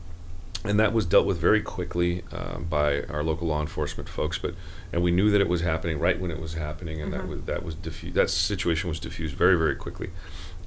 and 0.65 0.79
that 0.81 0.93
was 0.93 1.07
dealt 1.07 1.27
with 1.27 1.39
very 1.39 1.63
quickly 1.63 2.25
um, 2.33 2.65
by 2.69 3.03
our 3.05 3.23
local 3.23 3.47
law 3.47 3.61
enforcement 3.61 4.09
folks. 4.09 4.37
But 4.37 4.55
and 4.93 5.03
we 5.03 5.11
knew 5.11 5.31
that 5.31 5.41
it 5.41 5.49
was 5.49 5.61
happening 5.61 5.99
right 5.99 6.21
when 6.21 6.31
it 6.31 6.41
was 6.41 6.55
happening, 6.55 7.01
and 7.01 7.13
that 7.13 7.29
was 7.29 7.43
that 7.43 7.63
was 7.63 7.77
diffu- 7.77 8.13
that 8.15 8.29
situation 8.31 8.89
was 8.91 8.99
diffused 9.01 9.37
very 9.37 9.57
very 9.57 9.77
quickly. 9.77 10.11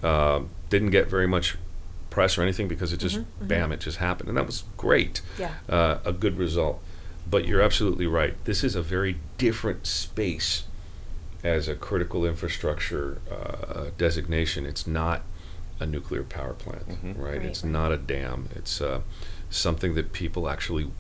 Um, 0.02 0.50
didn't 0.70 0.92
get 0.92 1.08
very 1.08 1.28
much 1.28 1.58
press 2.20 2.38
or 2.38 2.42
anything 2.42 2.68
because 2.68 2.92
it 2.92 2.98
just 2.98 3.18
bam 3.40 3.72
it 3.72 3.80
just 3.80 3.98
happened, 3.98 4.28
and 4.28 4.38
that 4.38 4.46
was 4.46 4.66
great. 4.76 5.22
Yeah. 5.38 5.54
Uh, 5.70 6.00
a 6.04 6.12
good 6.12 6.38
result. 6.38 6.82
But 7.30 7.46
you're 7.48 7.62
absolutely 7.62 8.08
right. 8.08 8.34
This 8.44 8.62
is 8.64 8.76
a 8.76 8.82
very 8.82 9.16
different 9.38 9.88
space 9.88 10.64
as 11.44 11.70
a 11.70 11.76
critical 11.76 12.26
infrastructure 12.26 13.22
uh, 13.32 13.92
designation. 13.98 14.66
It's 14.66 14.86
not 14.86 15.22
a 15.80 15.86
nuclear 15.86 16.24
power 16.24 16.54
plant, 16.54 16.84
right? 17.02 17.16
Right, 17.18 17.42
It's 17.46 17.64
right. 17.64 17.72
not 17.72 17.94
a 17.94 17.98
dam. 17.98 18.50
It's 18.54 18.82
uh, 18.82 19.00
something 19.50 19.96
that 19.96 20.12
people 20.12 20.50
actually 20.50 20.92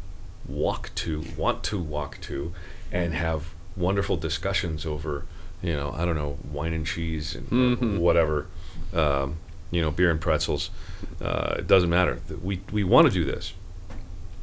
walk 0.47 0.91
to, 1.03 1.23
want 1.35 1.63
to 1.65 1.77
walk 1.79 2.19
to, 2.21 2.53
and 2.93 3.13
have 3.13 3.53
wonderful 3.75 4.15
discussions 4.15 4.85
over. 4.85 5.25
You 5.61 5.75
know, 5.75 5.91
I 5.97 6.05
don't 6.05 6.15
know, 6.15 6.37
wine 6.49 6.71
and 6.73 6.85
cheese 6.85 7.35
and 7.35 7.49
Mhm. 7.49 7.97
whatever. 7.99 8.45
Um, 8.93 9.35
you 9.71 9.81
know, 9.81 9.91
beer 9.91 10.11
and 10.11 10.19
pretzels. 10.21 10.69
Uh, 11.21 11.55
it 11.59 11.67
doesn't 11.67 11.89
matter. 11.89 12.19
We 12.41 12.61
we 12.71 12.83
want 12.83 13.07
to 13.07 13.13
do 13.13 13.23
this, 13.23 13.53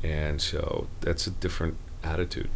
and 0.03 0.41
so 0.41 0.87
that's 1.01 1.27
a 1.27 1.31
different 1.31 1.77
attitude. 2.03 2.49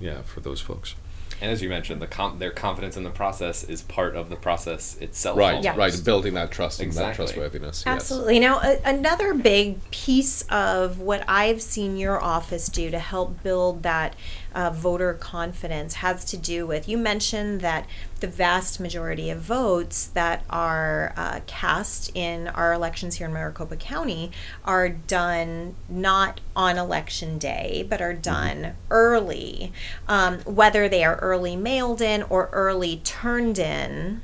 Yeah, 0.00 0.22
for 0.22 0.40
those 0.40 0.60
folks. 0.60 0.94
And 1.40 1.50
as 1.50 1.60
you 1.60 1.68
mentioned, 1.68 2.00
the 2.00 2.06
com- 2.06 2.38
their 2.38 2.52
confidence 2.52 2.96
in 2.96 3.02
the 3.02 3.10
process 3.10 3.64
is 3.64 3.82
part 3.82 4.14
of 4.14 4.30
the 4.30 4.36
process 4.36 4.96
itself. 4.98 5.36
Right, 5.36 5.56
almost. 5.56 5.76
right. 5.76 6.04
Building 6.04 6.34
that 6.34 6.52
trust 6.52 6.78
and 6.80 6.92
that 6.92 7.10
Exactly. 7.10 7.24
trustworthiness. 7.24 7.82
yes. 7.84 7.94
Absolutely. 7.96 8.38
Now, 8.38 8.60
a, 8.60 8.78
another 8.84 9.34
big 9.34 9.90
piece 9.90 10.42
of 10.42 11.00
what 11.00 11.24
I've 11.26 11.60
seen 11.60 11.96
your 11.96 12.22
office 12.22 12.68
do 12.68 12.92
to 12.92 12.98
help 13.00 13.42
build 13.42 13.82
that 13.82 14.14
uh, 14.54 14.70
voter 14.70 15.14
confidence 15.14 15.94
has 15.94 16.24
to 16.26 16.36
do 16.36 16.66
with 16.66 16.88
you 16.88 16.96
mentioned 16.96 17.60
that 17.60 17.86
the 18.20 18.26
vast 18.26 18.78
majority 18.78 19.30
of 19.30 19.40
votes 19.40 20.06
that 20.06 20.44
are 20.48 21.12
uh, 21.16 21.40
cast 21.46 22.10
in 22.14 22.48
our 22.48 22.72
elections 22.72 23.16
here 23.16 23.26
in 23.26 23.32
Maricopa 23.32 23.76
County 23.76 24.30
are 24.64 24.88
done 24.88 25.74
not 25.88 26.40
on 26.54 26.78
election 26.78 27.38
day, 27.38 27.84
but 27.88 28.00
are 28.00 28.14
done 28.14 28.74
early. 28.90 29.72
Um, 30.08 30.38
whether 30.40 30.88
they 30.88 31.04
are 31.04 31.16
early 31.16 31.56
mailed 31.56 32.00
in 32.00 32.22
or 32.24 32.48
early 32.52 32.98
turned 32.98 33.58
in 33.58 34.22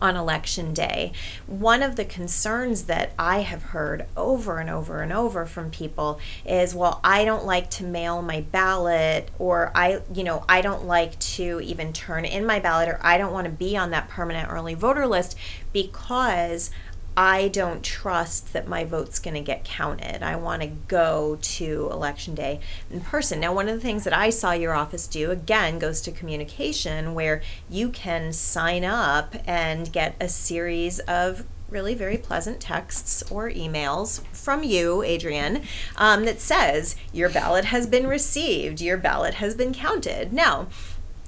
on 0.00 0.16
election 0.16 0.72
day. 0.72 1.12
One 1.46 1.82
of 1.82 1.96
the 1.96 2.04
concerns 2.04 2.84
that 2.84 3.12
I 3.18 3.40
have 3.40 3.62
heard 3.64 4.06
over 4.16 4.58
and 4.58 4.70
over 4.70 5.02
and 5.02 5.12
over 5.12 5.46
from 5.46 5.70
people 5.70 6.18
is, 6.44 6.74
well, 6.74 7.00
I 7.02 7.24
don't 7.24 7.44
like 7.44 7.70
to 7.70 7.84
mail 7.84 8.22
my 8.22 8.40
ballot, 8.40 9.30
or 9.38 9.72
I, 9.74 10.00
you 10.12 10.24
know, 10.24 10.44
I 10.48 10.60
don't 10.60 10.86
like 10.86 11.18
to 11.18 11.60
even 11.62 11.92
turn 11.92 12.24
in 12.24 12.46
my 12.46 12.60
ballot, 12.60 12.88
or 12.88 12.98
I 13.02 13.18
don't 13.18 13.32
want 13.32 13.46
to 13.46 13.52
be 13.52 13.76
on 13.76 13.90
that 13.90 14.08
permanent 14.08 14.50
early 14.50 14.74
voter 14.74 15.06
list 15.06 15.36
because 15.72 16.70
I 17.16 17.48
don't 17.48 17.84
trust 17.84 18.52
that 18.52 18.66
my 18.66 18.84
vote's 18.84 19.18
going 19.18 19.34
to 19.34 19.40
get 19.40 19.64
counted. 19.64 20.22
I 20.22 20.36
want 20.36 20.62
to 20.62 20.68
go 20.68 21.38
to 21.40 21.88
election 21.92 22.34
day 22.34 22.60
in 22.90 23.00
person. 23.00 23.40
Now, 23.40 23.54
one 23.54 23.68
of 23.68 23.74
the 23.74 23.80
things 23.80 24.04
that 24.04 24.12
I 24.12 24.30
saw 24.30 24.52
your 24.52 24.74
office 24.74 25.06
do 25.06 25.30
again 25.30 25.78
goes 25.78 26.00
to 26.02 26.12
communication, 26.12 27.14
where 27.14 27.42
you 27.70 27.90
can 27.90 28.32
sign 28.32 28.84
up 28.84 29.36
and 29.46 29.92
get 29.92 30.16
a 30.20 30.28
series 30.28 30.98
of 31.00 31.44
really 31.70 31.94
very 31.94 32.16
pleasant 32.16 32.60
texts 32.60 33.22
or 33.30 33.50
emails 33.50 34.24
from 34.32 34.62
you, 34.62 35.02
Adrian, 35.02 35.62
um, 35.96 36.24
that 36.24 36.40
says 36.40 36.94
your 37.12 37.28
ballot 37.28 37.66
has 37.66 37.86
been 37.86 38.06
received, 38.06 38.80
your 38.80 38.96
ballot 38.96 39.34
has 39.34 39.54
been 39.54 39.72
counted. 39.72 40.32
Now, 40.32 40.68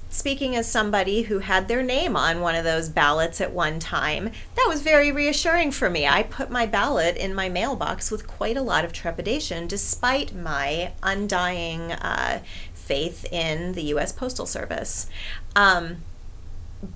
speaking 0.09 0.55
as 0.55 0.69
somebody 0.69 1.23
who 1.23 1.39
had 1.39 1.67
their 1.67 1.83
name 1.83 2.15
on 2.15 2.41
one 2.41 2.55
of 2.55 2.63
those 2.63 2.89
ballots 2.89 3.41
at 3.41 3.51
one 3.51 3.79
time, 3.79 4.31
that 4.55 4.65
was 4.67 4.81
very 4.81 5.11
reassuring 5.11 5.71
for 5.71 5.89
me. 5.89 6.07
I 6.07 6.23
put 6.23 6.49
my 6.49 6.65
ballot 6.65 7.17
in 7.17 7.33
my 7.33 7.49
mailbox 7.49 8.09
with 8.11 8.27
quite 8.27 8.57
a 8.57 8.61
lot 8.61 8.85
of 8.85 8.93
trepidation, 8.93 9.67
despite 9.67 10.35
my 10.35 10.91
undying 11.03 11.91
uh, 11.91 12.41
faith 12.73 13.25
in 13.31 13.73
the 13.73 13.83
U.S. 13.83 14.11
Postal 14.11 14.45
Service. 14.45 15.07
Um, 15.55 15.97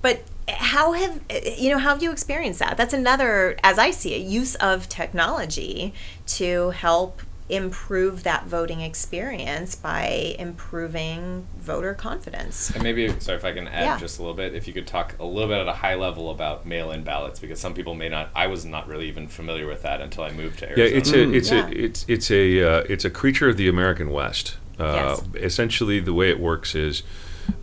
but 0.00 0.22
how 0.48 0.92
have 0.92 1.20
you 1.58 1.70
know 1.70 1.78
how 1.78 1.90
have 1.90 2.02
you 2.02 2.10
experienced 2.10 2.58
that 2.58 2.76
that's 2.76 2.92
another 2.92 3.56
as 3.62 3.78
i 3.78 3.90
see 3.90 4.14
it 4.14 4.18
use 4.18 4.54
of 4.56 4.88
technology 4.88 5.94
to 6.26 6.70
help 6.70 7.22
improve 7.48 8.22
that 8.22 8.46
voting 8.46 8.80
experience 8.80 9.74
by 9.74 10.34
improving 10.38 11.46
voter 11.58 11.92
confidence. 11.92 12.70
And 12.70 12.82
maybe, 12.82 13.08
sorry 13.20 13.36
if 13.36 13.44
I 13.44 13.52
can 13.52 13.68
add 13.68 13.82
Yeah. 13.84 13.98
just 13.98 14.18
a 14.18 14.22
little 14.22 14.36
bit, 14.36 14.54
if 14.54 14.66
you 14.66 14.72
could 14.72 14.86
talk 14.86 15.16
a 15.18 15.24
little 15.24 15.48
bit 15.48 15.58
at 15.58 15.68
a 15.68 15.72
high 15.72 15.96
level 15.96 16.30
about 16.30 16.64
mail-in 16.66 17.02
ballots, 17.04 17.40
because 17.40 17.60
some 17.60 17.74
people 17.74 17.94
may 17.94 18.08
not. 18.08 18.30
I 18.34 18.46
was 18.46 18.64
not 18.64 18.86
really 18.88 19.08
even 19.08 19.28
familiar 19.28 19.66
with 19.66 19.82
that 19.82 20.00
until 20.00 20.24
I 20.24 20.30
moved 20.30 20.60
to 20.60 20.68
Arizona. 20.68 20.88
Yeah, 20.88 20.94
Arizona. 20.94 21.32
it's 21.32 21.32
a 21.32 21.36
it's 21.36 21.50
Yeah. 21.50 21.66
a 21.66 21.84
it's 21.84 22.04
it's 22.08 22.30
a 22.30 22.62
uh, 22.80 22.84
it's 22.88 23.04
a 23.04 23.10
creature 23.10 23.48
of 23.48 23.56
the 23.56 23.68
American 23.68 24.10
West. 24.10 24.56
Uh, 24.78 25.18
Essentially, 25.34 26.00
the 26.00 26.14
way 26.14 26.30
it 26.30 26.40
works 26.40 26.74
is, 26.74 27.02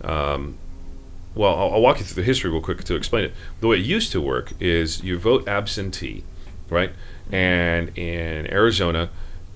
um, 0.04 0.58
well, 1.36 1.56
I'll, 1.56 1.74
I'll 1.74 1.82
walk 1.82 2.00
you 2.00 2.06
through 2.06 2.22
the 2.22 2.26
history 2.26 2.50
real 2.52 2.62
quick 2.62 2.84
to 2.84 2.96
explain 2.96 3.26
it. 3.26 3.34
The 3.62 3.68
way 3.68 3.78
it 3.78 3.86
used 3.86 4.12
to 4.12 4.22
work 4.22 4.54
is 4.60 5.04
you 5.04 5.18
vote 5.18 5.48
absentee, 5.48 6.24
right? 6.70 6.92
And 7.32 7.98
in 7.98 8.48
Arizona, 8.54 9.10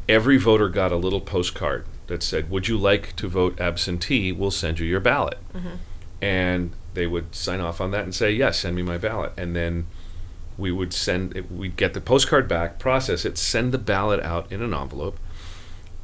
every 0.10 0.38
voter 0.38 0.70
got 0.70 0.92
a 0.92 0.98
little 0.98 1.22
postcard 1.22 1.86
that 2.08 2.22
said, 2.24 2.50
"Would 2.50 2.68
you 2.68 2.78
like 2.78 3.16
to 3.16 3.28
vote 3.28 3.60
absentee? 3.60 4.32
We'll 4.32 4.52
send 4.52 4.80
you 4.80 4.86
your 4.86 5.00
ballot." 5.00 5.38
And 6.22 6.72
they 6.94 7.08
would 7.08 7.36
sign 7.36 7.60
off 7.60 7.82
on 7.82 7.92
that 7.92 8.04
and 8.04 8.14
say, 8.16 8.32
"Yes, 8.32 8.60
send 8.60 8.76
me 8.76 8.82
my 8.82 8.98
ballot." 8.98 9.34
And 9.38 9.56
then 9.56 9.88
we 10.58 10.72
would 10.72 10.94
send 10.94 11.36
it, 11.36 11.52
we'd 11.52 11.76
get 11.76 11.94
the 11.94 12.02
postcard 12.02 12.48
back, 12.48 12.78
process 12.80 13.26
it, 13.26 13.38
send 13.38 13.72
the 13.72 13.78
ballot 13.78 14.20
out 14.22 14.52
in 14.52 14.62
an 14.62 14.74
envelope. 14.74 15.18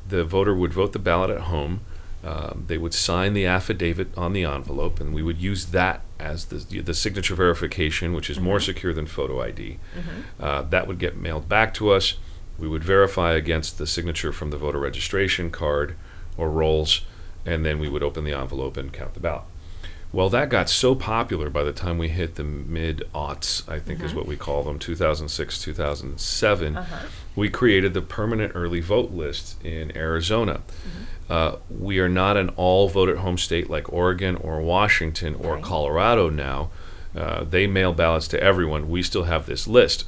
The 0.08 0.24
voter 0.24 0.56
would 0.56 0.74
vote 0.74 0.93
the 0.93 1.00
ballot 1.00 1.30
at 1.30 1.41
home. 1.41 1.82
Um, 2.24 2.66
they 2.68 2.78
would 2.78 2.93
sign 2.93 3.34
the 3.34 3.45
affidavit 3.45 4.10
on 4.18 4.34
the 4.34 4.43
envelope, 4.43 5.00
and 5.00 5.14
we 5.14 5.22
would 5.22 5.38
use 5.38 5.68
that 5.68 6.02
as 6.20 6.45
the 6.45 6.82
the 6.82 6.93
signature 6.93 7.36
verification, 7.36 8.14
which 8.14 8.30
is 8.30 8.39
more 8.39 8.60
secure 8.60 8.93
than 8.93 9.06
photo 9.06 9.41
ID. 9.41 9.78
Uh, 10.39 10.64
that 10.64 10.86
would 10.88 11.00
get 11.00 11.16
mailed 11.16 11.47
back 11.47 11.74
to 11.76 11.91
us. 11.91 12.16
We 12.60 12.68
would 12.68 12.84
verify 12.84 13.34
against 13.34 13.78
the 13.78 13.88
signature 13.88 14.32
from 14.32 14.49
the 14.49 14.57
voter 14.57 14.80
registration 14.80 15.49
card 15.51 15.95
or 16.38 16.49
rolls, 16.49 17.01
and 17.45 17.66
then 17.66 17.80
we 17.80 17.89
would 17.89 18.03
open 18.03 18.24
the 18.24 18.34
envelope 18.34 18.78
and 18.78 18.91
count 18.91 19.14
the 19.14 19.20
ballot. 19.20 19.43
Well, 20.12 20.30
that 20.30 20.49
got 20.49 20.70
so 20.70 20.95
popular 20.95 21.51
by 21.51 21.64
the 21.64 21.72
time 21.72 21.99
we 21.99 22.10
hit 22.10 22.34
the 22.34 22.43
mid 22.43 23.03
aughts, 23.14 23.68
I 23.70 23.78
think 23.80 24.01
is 24.03 24.14
what 24.16 24.26
we 24.26 24.36
call 24.36 24.64
them, 24.64 24.80
2006, 24.80 25.62
2007. 25.62 26.80
We 27.36 27.49
created 27.49 27.93
the 27.93 28.01
permanent 28.01 28.53
early 28.55 28.80
vote 28.80 29.12
list 29.12 29.64
in 29.64 29.95
Arizona. 29.95 30.62
Uh, 31.30 31.57
we 31.70 31.99
are 31.99 32.10
not 32.10 32.38
an 32.38 32.49
all 32.55 32.89
vote 32.89 33.07
at 33.07 33.18
home 33.18 33.38
state 33.38 33.70
like 33.70 33.93
Oregon 33.93 34.36
or 34.38 34.60
Washington 34.62 35.36
or 35.36 35.53
Right. 35.55 35.64
Colorado 35.64 36.30
now. 36.32 36.72
Uh, 37.16 37.43
they 37.43 37.68
mail 37.68 37.93
ballots 37.93 38.28
to 38.30 38.41
everyone. 38.41 38.89
We 38.89 39.03
still 39.03 39.24
have 39.26 39.45
this 39.45 39.68
list. 39.68 40.05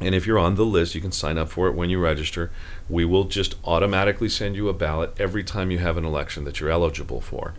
And 0.00 0.14
if 0.14 0.26
you're 0.26 0.38
on 0.38 0.56
the 0.56 0.64
list, 0.64 0.94
you 0.94 1.00
can 1.00 1.12
sign 1.12 1.38
up 1.38 1.48
for 1.48 1.68
it 1.68 1.74
when 1.74 1.88
you 1.88 1.98
register. 2.00 2.50
We 2.88 3.04
will 3.04 3.24
just 3.24 3.54
automatically 3.64 4.28
send 4.28 4.56
you 4.56 4.68
a 4.68 4.72
ballot 4.74 5.14
every 5.18 5.44
time 5.44 5.70
you 5.70 5.78
have 5.78 5.96
an 5.96 6.04
election 6.04 6.44
that 6.44 6.60
you're 6.60 6.70
eligible 6.70 7.20
for. 7.20 7.54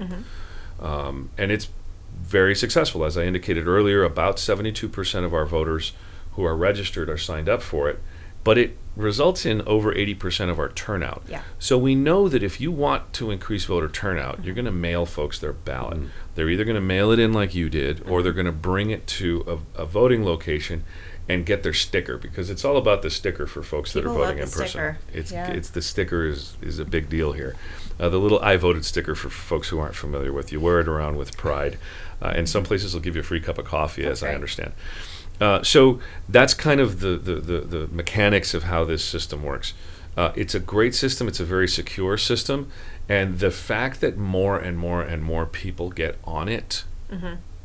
Um, 0.80 1.30
and 1.38 1.52
it's 1.52 1.70
very 2.22 2.56
successful. 2.56 3.06
As 3.06 3.18
I 3.18 3.24
indicated 3.24 3.68
earlier, 3.68 4.04
about 4.04 4.38
72% 4.38 5.24
of 5.24 5.34
our 5.34 5.46
voters 5.46 5.94
who 6.34 6.44
are 6.44 6.56
registered 6.56 7.10
are 7.10 7.18
signed 7.18 7.48
up 7.48 7.62
for 7.62 7.90
it, 7.90 8.00
but 8.44 8.58
it 8.58 8.78
results 8.96 9.46
in 9.46 9.62
over 9.64 9.94
80% 9.94 10.50
of 10.50 10.60
our 10.60 10.70
turnout. 10.70 11.24
Yeah. 11.28 11.42
So 11.60 11.78
we 11.78 11.96
know 11.96 12.30
that 12.30 12.44
if 12.44 12.62
you 12.62 12.72
want 12.72 13.12
to 13.14 13.32
increase 13.32 13.66
voter 13.66 13.90
turnout, 13.90 14.44
you're 14.44 14.56
going 14.56 14.66
to 14.66 14.72
mail 14.72 15.06
folks 15.06 15.40
their 15.40 15.54
ballot. 15.54 16.00
They're 16.36 16.50
either 16.50 16.64
going 16.64 16.76
to 16.76 16.82
mail 16.82 17.12
it 17.12 17.20
in 17.20 17.34
like 17.34 17.56
you 17.56 17.70
did, 17.70 18.08
or 18.08 18.22
they're 18.22 18.34
going 18.34 18.46
to 18.46 18.52
bring 18.52 18.90
it 18.90 19.08
to 19.08 19.64
a, 19.76 19.82
a 19.82 19.86
voting 19.86 20.24
location 20.24 20.84
and 21.28 21.46
get 21.46 21.64
their 21.64 21.74
sticker 21.74 22.18
because 22.18 22.50
it's 22.50 22.64
all 22.64 22.78
about 22.78 23.02
the 23.02 23.10
sticker 23.10 23.48
for 23.48 23.64
folks 23.64 23.94
that 23.94 24.02
People 24.02 24.18
are 24.18 24.20
love 24.20 24.28
voting 24.30 24.44
in 24.44 24.50
person. 24.50 24.68
sticker. 24.68 24.98
It's 25.14 25.32
Yeah. 25.32 25.48
it's 25.52 25.70
the 25.70 25.82
sticker 25.82 26.26
is 26.28 26.56
is 26.62 26.78
a 26.80 26.86
big 26.86 27.10
deal 27.10 27.34
here. 27.34 27.56
Uh, 28.00 28.10
the 28.10 28.20
little 28.20 28.40
I 28.42 28.58
voted 28.58 28.86
sticker 28.86 29.16
for 29.16 29.30
folks 29.30 29.70
who 29.70 29.80
aren't 29.80 29.96
familiar 29.96 30.32
with, 30.34 30.52
you 30.52 30.60
wear 30.60 30.80
it 30.82 30.88
around 30.88 31.18
with 31.18 31.36
pride, 31.38 31.78
uh, 32.22 32.34
and 32.36 32.48
some 32.50 32.64
places 32.64 32.94
will 32.94 33.02
give 33.02 33.16
you 33.16 33.22
a 33.22 33.24
free 33.24 33.40
cup 33.40 33.58
of 33.58 33.66
coffee, 33.66 34.06
as 34.06 34.22
I 34.22 34.34
understand. 34.36 34.74
Uh, 35.42 35.64
so 35.64 36.00
that's 36.30 36.54
kind 36.54 36.80
of 36.82 37.00
the, 37.00 37.18
the, 37.18 37.36
the, 37.36 37.60
the 37.62 37.88
mechanics 37.88 38.54
of 38.54 38.64
how 38.64 38.84
this 38.86 39.04
system 39.04 39.44
works. 39.44 39.74
Uh, 40.18 40.32
it's 40.36 40.54
a 40.56 40.60
great 40.60 40.94
system. 40.96 41.28
It's 41.28 41.40
a 41.42 41.46
very 41.46 41.68
secure 41.68 42.18
system, 42.18 42.70
and 43.10 43.40
the 43.40 43.52
fact 43.52 44.00
that 44.02 44.18
more 44.18 44.58
and 44.58 44.78
more 44.78 45.02
and 45.02 45.24
more 45.24 45.46
people 45.46 45.90
get 45.90 46.18
on 46.26 46.48
it, 46.50 46.84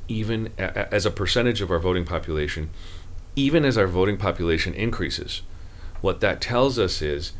even 0.08 0.50
a, 0.58 0.62
a- 0.64 0.94
as 0.94 1.06
a 1.06 1.10
percentage 1.10 1.60
of 1.60 1.70
our 1.70 1.78
voting 1.78 2.04
population, 2.04 2.70
even 3.40 3.64
as 3.64 3.78
our 3.78 3.86
voting 3.86 4.16
population 4.18 4.74
increases, 4.74 5.42
what 6.00 6.20
that 6.20 6.40
tells 6.40 6.78
us 6.78 7.00
is 7.00 7.32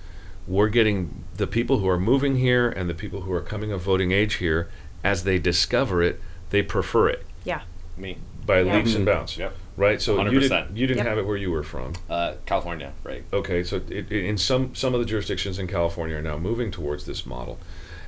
we're 0.47 0.69
getting 0.69 1.25
the 1.37 1.47
people 1.47 1.79
who 1.79 1.89
are 1.89 1.99
moving 2.01 2.37
here 2.37 2.69
and 2.71 2.89
the 2.89 2.95
people 2.95 3.23
who 3.23 3.33
are 3.33 3.41
coming 3.43 3.71
of 3.71 3.83
voting 3.83 4.11
age 4.11 4.35
here, 4.35 4.69
as 5.05 5.25
they 5.25 5.39
discover 5.39 6.03
it, 6.03 6.21
they 6.51 6.63
prefer 6.63 7.09
it 7.09 7.25
Yeah. 7.45 7.61
Me, 7.97 8.17
by 8.47 8.61
Yeah. 8.63 8.77
leaps 8.77 8.95
and 8.95 9.05
bounds. 9.05 9.37
Yep. 9.37 9.55
Right. 9.77 10.01
So 10.03 10.13
you 10.15 10.19
100%. 10.41 10.41
didn't 10.69 10.77
you 10.77 10.87
didn't 10.87 10.99
Yep. 10.99 11.07
have 11.07 11.19
it 11.19 11.27
where 11.27 11.37
you 11.37 11.51
were 11.51 11.63
from. 11.63 11.93
uh, 12.09 12.35
California, 12.47 12.93
right? 13.05 13.25
Okay. 13.33 13.63
So 13.63 13.77
it, 13.77 13.91
it, 14.11 14.13
in 14.13 14.37
some 14.39 14.75
some 14.75 14.95
of 14.95 15.01
the 15.01 15.07
jurisdictions 15.07 15.59
in 15.59 15.67
California 15.67 16.17
are 16.17 16.23
now 16.23 16.37
moving 16.39 16.71
towards 16.71 17.05
this 17.07 17.25
model, 17.27 17.59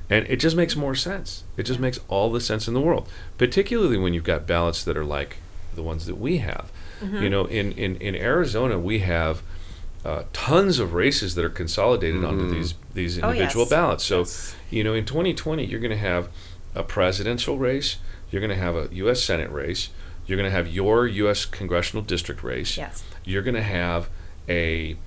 and 0.09 0.25
it 0.27 0.37
just 0.37 0.55
makes 0.55 0.75
more 0.75 0.93
sense. 0.95 1.43
It 1.57 1.63
just 1.63 1.79
makes 1.79 1.99
all 2.09 2.31
the 2.31 2.41
sense 2.41 2.67
in 2.67 2.73
the 2.73 2.81
world, 2.81 3.07
particularly 3.37 3.97
when 3.97 4.13
you've 4.13 4.23
got 4.23 4.45
ballots 4.47 4.83
that 4.83 4.97
are 4.97 5.05
like 5.05 5.37
the 5.75 5.81
ones 5.83 6.05
that 6.07 6.15
we 6.19 6.37
have. 6.39 6.71
You 7.11 7.29
know, 7.29 7.45
in 7.45 7.71
in 7.73 7.95
in 7.97 8.15
Arizona 8.15 8.77
we 8.79 8.99
have. 8.99 9.41
Uh, 10.05 10.23
tons 10.33 10.79
of 10.79 10.93
races 10.93 11.33
that 11.35 11.45
are 11.45 11.49
consolidated 11.49 12.25
onto 12.25 12.49
these 12.49 12.73
these 12.93 13.23
Oh, 13.23 13.29
individual 13.29 13.63
yes. 13.63 13.69
ballots. 13.69 14.03
So, 14.03 14.19
Yes. 14.19 14.53
you 14.69 14.83
know, 14.83 14.93
in 14.93 15.05
2020, 15.05 15.63
you're 15.65 15.79
going 15.79 15.91
to 15.91 16.05
have 16.11 16.27
a 16.75 16.83
presidential 16.83 17.57
race, 17.57 17.95
you're 18.29 18.41
going 18.41 18.49
to 18.49 18.61
have 18.61 18.75
a 18.75 18.89
U.S. 18.95 19.23
Senate 19.23 19.49
race, 19.49 19.91
you're 20.27 20.35
going 20.35 20.49
to 20.49 20.51
have 20.53 20.67
your 20.67 21.07
U.S. 21.07 21.45
congressional 21.45 22.03
district 22.03 22.43
race, 22.43 22.75
Yes. 22.75 23.01
you're 23.23 23.43
going 23.43 23.55
to 23.55 23.63
have 23.63 24.09
a 24.49 24.97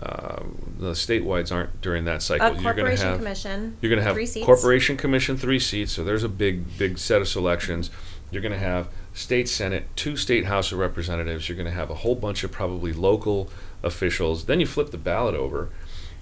um, 0.00 0.74
the 0.78 0.92
statewides 0.92 1.52
aren't 1.52 1.80
during 1.80 2.04
that 2.04 2.22
cycle. 2.22 2.46
A 2.46 2.50
you're 2.50 2.72
going 2.72 2.74
to 2.74 2.96
corporation 2.96 3.06
have 3.08 3.18
commission. 3.18 3.76
you're 3.80 3.90
going 3.90 3.98
to 3.98 4.04
have 4.04 4.14
three 4.14 4.26
seats. 4.26 4.46
corporation 4.46 4.96
commission 4.96 5.36
three 5.36 5.58
seats. 5.58 5.90
So 5.92 6.04
there's 6.04 6.22
a 6.24 6.28
big 6.28 6.78
big 6.78 6.98
set 6.98 7.20
of 7.20 7.28
selections. 7.28 7.90
You're 8.30 8.42
going 8.42 8.52
to 8.52 8.58
have 8.58 8.88
state 9.12 9.48
senate, 9.48 9.86
two 9.96 10.16
state 10.16 10.46
house 10.46 10.72
of 10.72 10.78
representatives. 10.78 11.48
You're 11.48 11.56
going 11.56 11.66
to 11.68 11.72
have 11.74 11.90
a 11.90 11.96
whole 11.96 12.14
bunch 12.14 12.44
of 12.44 12.52
probably 12.52 12.92
local 12.92 13.50
officials. 13.82 14.44
Then 14.46 14.60
you 14.60 14.66
flip 14.66 14.90
the 14.90 14.98
ballot 14.98 15.34
over, 15.34 15.68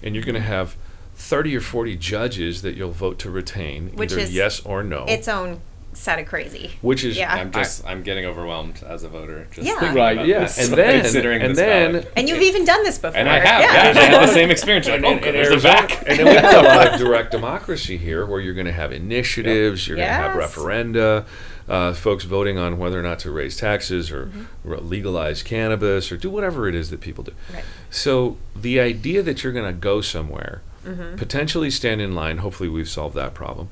and 0.01 0.15
you're 0.15 0.23
going 0.23 0.35
to 0.35 0.41
have 0.41 0.75
30 1.15 1.55
or 1.57 1.61
40 1.61 1.97
judges 1.97 2.61
that 2.61 2.75
you'll 2.75 2.91
vote 2.91 3.19
to 3.19 3.29
retain, 3.29 3.89
Which 3.95 4.11
either 4.13 4.21
is 4.21 4.33
yes 4.33 4.59
or 4.65 4.83
no. 4.83 5.05
Its 5.07 5.27
own 5.27 5.61
set 5.91 6.19
of 6.19 6.25
crazy. 6.27 6.71
which 6.81 7.03
is 7.03 7.17
Yeah. 7.17 7.33
I'm 7.33 7.51
just 7.51 7.83
I'm 7.85 8.03
getting 8.03 8.23
overwhelmed 8.23 8.81
as 8.87 9.03
a 9.03 9.09
voter. 9.09 9.47
Just 9.51 9.67
Yeah. 9.67 9.93
Right, 9.93 10.13
about 10.13 10.27
yeah. 10.27 10.39
this, 10.41 10.57
and 10.69 10.73
then 10.77 11.01
considering 11.01 11.41
and 11.41 11.55
then 11.55 11.91
ballot. 11.93 12.11
And 12.15 12.29
you've 12.29 12.41
even 12.43 12.63
done 12.63 12.83
this 12.83 12.97
before. 12.99 13.17
and 13.19 13.27
I 13.27 13.39
have 13.39 13.61
Yeah. 13.61 13.73
yeah, 13.93 13.99
I 13.99 14.03
had 14.05 14.29
the 14.29 14.33
same 14.33 14.49
experience. 14.51 14.85
You're 14.85 14.95
and, 14.97 15.03
like, 15.03 15.17
and, 15.17 15.25
oh, 15.25 15.31
there's 15.31 15.47
the 15.47 15.53
Arizona- 15.67 15.73
back. 15.87 16.03
and 16.07 16.19
then 16.19 16.25
we 16.27 16.33
have 16.35 16.63
a 16.63 16.67
lot 16.67 16.87
of 16.93 16.99
direct 16.99 17.31
democracy 17.31 17.97
here, 17.97 18.25
where 18.25 18.39
you're 18.39 18.53
going 18.53 18.67
to 18.67 18.71
have 18.71 18.91
initiatives, 18.93 19.87
you're 19.87 19.97
going 19.97 20.07
to 20.07 20.13
have 20.13 20.35
referenda, 20.37 21.25
uh, 21.69 21.93
folks 21.93 22.23
voting 22.25 22.57
on 22.57 22.77
whether 22.77 22.99
or 22.99 23.03
not 23.03 23.19
to 23.19 23.31
raise 23.31 23.55
taxes 23.55 24.11
or 24.11 24.25
Mm-hmm. 24.25 24.43
re- 24.63 24.79
legalize 24.79 25.43
cannabis 25.43 26.11
or 26.11 26.17
do 26.17 26.29
whatever 26.29 26.67
it 26.67 26.75
is 26.75 26.89
that 26.89 26.99
people 26.99 27.23
do. 27.23 27.33
Right. 27.53 27.63
So 27.89 28.37
the 28.55 28.79
idea 28.79 29.21
that 29.23 29.43
you're 29.43 29.53
going 29.53 29.67
to 29.73 29.79
go 29.79 30.01
somewhere, 30.01 30.61
Mm-hmm. 30.85 31.17
potentially 31.17 31.69
stand 31.69 31.99
in 32.01 32.15
line. 32.15 32.37
Hopefully, 32.37 32.69
we've 32.69 32.87
solved 32.89 33.13
that 33.15 33.33
problem. 33.33 33.67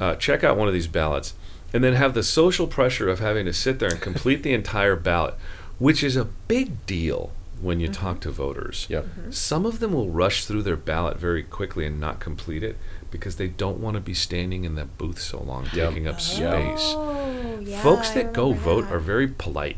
Uh, 0.00 0.16
check 0.16 0.42
out 0.42 0.56
one 0.56 0.66
of 0.66 0.74
these 0.74 0.88
ballots, 0.88 1.34
and 1.72 1.84
then 1.84 1.94
have 1.94 2.14
the 2.14 2.22
social 2.22 2.66
pressure 2.66 3.08
of 3.08 3.20
having 3.20 3.46
to 3.46 3.52
sit 3.52 3.78
there 3.78 3.88
and 3.88 4.00
complete 4.00 4.42
the 4.42 4.52
entire 4.52 4.96
ballot, 4.96 5.34
which 5.78 6.02
is 6.02 6.16
a 6.16 6.24
big 6.24 6.84
deal 6.84 7.30
when 7.60 7.78
you 7.78 7.86
talk 7.88 8.18
to 8.20 8.30
voters. 8.32 8.86
Yep. 8.90 9.06
Some 9.30 9.66
of 9.66 9.78
them 9.78 9.92
will 9.92 10.10
rush 10.10 10.44
through 10.46 10.62
their 10.64 10.76
ballot 10.76 11.16
very 11.18 11.44
quickly 11.44 11.86
and 11.86 12.00
not 12.00 12.18
complete 12.18 12.62
it 12.64 12.76
because 13.10 13.36
they 13.36 13.48
don't 13.48 13.78
want 13.80 13.94
to 13.94 14.00
be 14.00 14.14
standing 14.14 14.64
in 14.64 14.74
that 14.76 14.98
booth 14.98 15.20
so 15.20 15.40
long, 15.40 15.64
Yep. 15.72 15.88
taking 15.90 16.06
up 16.06 16.14
Yep. 16.16 16.20
space. 16.20 16.92
Oh, 16.96 17.58
yeah, 17.62 17.80
Folks 17.82 18.10
that 18.10 18.32
go 18.32 18.52
vote 18.52 18.82
that. 18.82 18.86
Mm-hmm. 18.86 18.94
are 18.94 18.98
very 18.98 19.28
polite. 19.28 19.76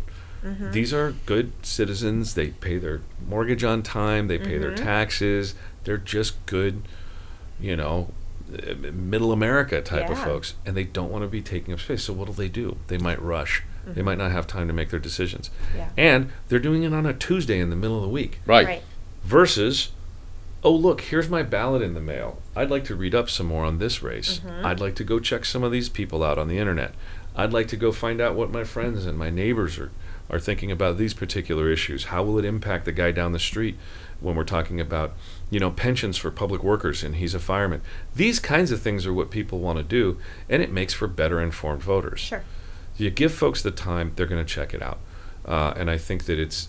These 0.73 0.95
are 0.95 1.13
good 1.27 1.53
citizens. 1.63 2.33
They 2.35 2.49
pay 2.49 2.79
their 2.79 3.03
mortgage 3.29 3.63
on 3.63 3.83
time. 3.83 4.27
They 4.29 4.39
pay 4.39 4.53
Mm-hmm. 4.53 4.61
their 4.63 4.75
taxes. 4.75 5.55
They're 5.85 5.99
just 5.99 6.45
good, 6.47 6.81
you 7.61 7.77
know, 7.77 8.09
uh, 8.51 8.75
middle 8.93 9.33
America 9.33 9.83
type 9.83 10.09
of 10.09 10.19
folks, 10.19 10.55
and 10.65 10.75
they 10.77 10.85
don't 10.85 11.11
want 11.11 11.23
to 11.25 11.29
be 11.29 11.43
taking 11.43 11.75
up 11.75 11.81
space. 11.81 12.05
So 12.05 12.15
what 12.15 12.27
do 12.27 12.33
they 12.33 12.49
do? 12.49 12.79
They 12.89 12.97
might 12.99 13.21
rush. 13.21 13.63
They 13.87 14.01
might 14.03 14.19
not 14.19 14.31
have 14.31 14.47
time 14.47 14.67
to 14.69 14.73
make 14.73 14.89
their 14.91 14.99
decisions, 15.01 15.51
Mm-hmm. 15.69 15.79
Yeah. 15.79 15.89
and 15.99 16.31
they're 16.49 16.59
doing 16.59 16.85
it 16.85 16.93
on 16.95 17.05
a 17.07 17.13
Tuesday 17.13 17.59
in 17.61 17.69
the 17.71 17.77
middle 17.77 17.97
of 17.97 18.03
the 18.03 18.09
week 18.09 18.41
Right. 18.47 18.67
Right. 18.67 18.83
versus 19.25 19.91
oh 20.63 20.73
look 20.75 21.01
here's 21.03 21.29
my 21.29 21.43
ballot 21.43 21.83
in 21.83 21.95
the 21.95 22.01
mail. 22.01 22.39
I'd 22.55 22.71
like 22.71 22.85
to 22.85 22.95
read 22.95 23.15
up 23.15 23.31
some 23.31 23.47
more 23.47 23.65
on 23.65 23.79
this 23.79 24.03
race. 24.03 24.41
I'd 24.65 24.81
like 24.81 24.95
to 24.97 25.05
go 25.05 25.19
check 25.21 25.45
some 25.45 25.63
of 25.63 25.73
these 25.73 25.89
people 25.89 26.23
out 26.23 26.39
on 26.39 26.49
the 26.49 26.59
internet. 26.59 26.95
I'd 27.37 27.53
like 27.53 27.69
to 27.69 27.77
go 27.77 27.93
find 27.93 28.21
out 28.21 28.35
what 28.35 28.51
my 28.51 28.65
friends 28.65 29.07
and 29.07 29.17
my 29.17 29.31
neighbors 29.31 29.79
are, 29.79 29.91
are 30.29 30.41
thinking 30.41 30.71
about 30.71 30.99
these 30.99 31.15
particular 31.15 31.71
issues. 31.71 32.05
How 32.07 32.23
will 32.23 32.39
it 32.39 32.45
impact 32.45 32.85
the 32.85 32.93
guy 32.93 33.13
down 33.13 33.33
the 33.33 33.39
street 33.39 33.77
when 34.21 34.35
we're 34.35 34.45
talking 34.45 34.81
about 34.81 35.15
you 35.49 35.61
know 35.61 35.71
pensions 35.71 36.19
for 36.19 36.31
public 36.31 36.63
workers 36.63 37.03
and 37.03 37.17
he's 37.17 37.35
a 37.35 37.39
fireman? 37.39 37.83
These 38.15 38.41
kinds 38.41 38.71
of 38.71 38.83
things 38.83 39.07
are 39.07 39.15
what 39.15 39.31
people 39.31 39.61
want 39.61 39.79
to 39.79 39.85
do 39.85 40.19
and 40.49 40.63
it 40.63 40.73
makes 40.73 40.93
for 40.93 41.07
better 41.07 41.41
informed 41.41 41.83
voters. 41.83 42.21
Sure. 42.21 42.45
you 42.97 43.11
give 43.11 43.33
folks 43.33 43.63
the 43.63 43.71
time, 43.71 44.13
they're 44.17 44.27
going 44.27 44.45
to 44.45 44.55
check 44.55 44.75
it 44.75 44.83
out. 44.83 44.99
Uh, 45.47 45.73
and 45.77 45.91
I 45.91 45.97
think 45.97 46.25
that 46.25 46.39
it's, 46.39 46.69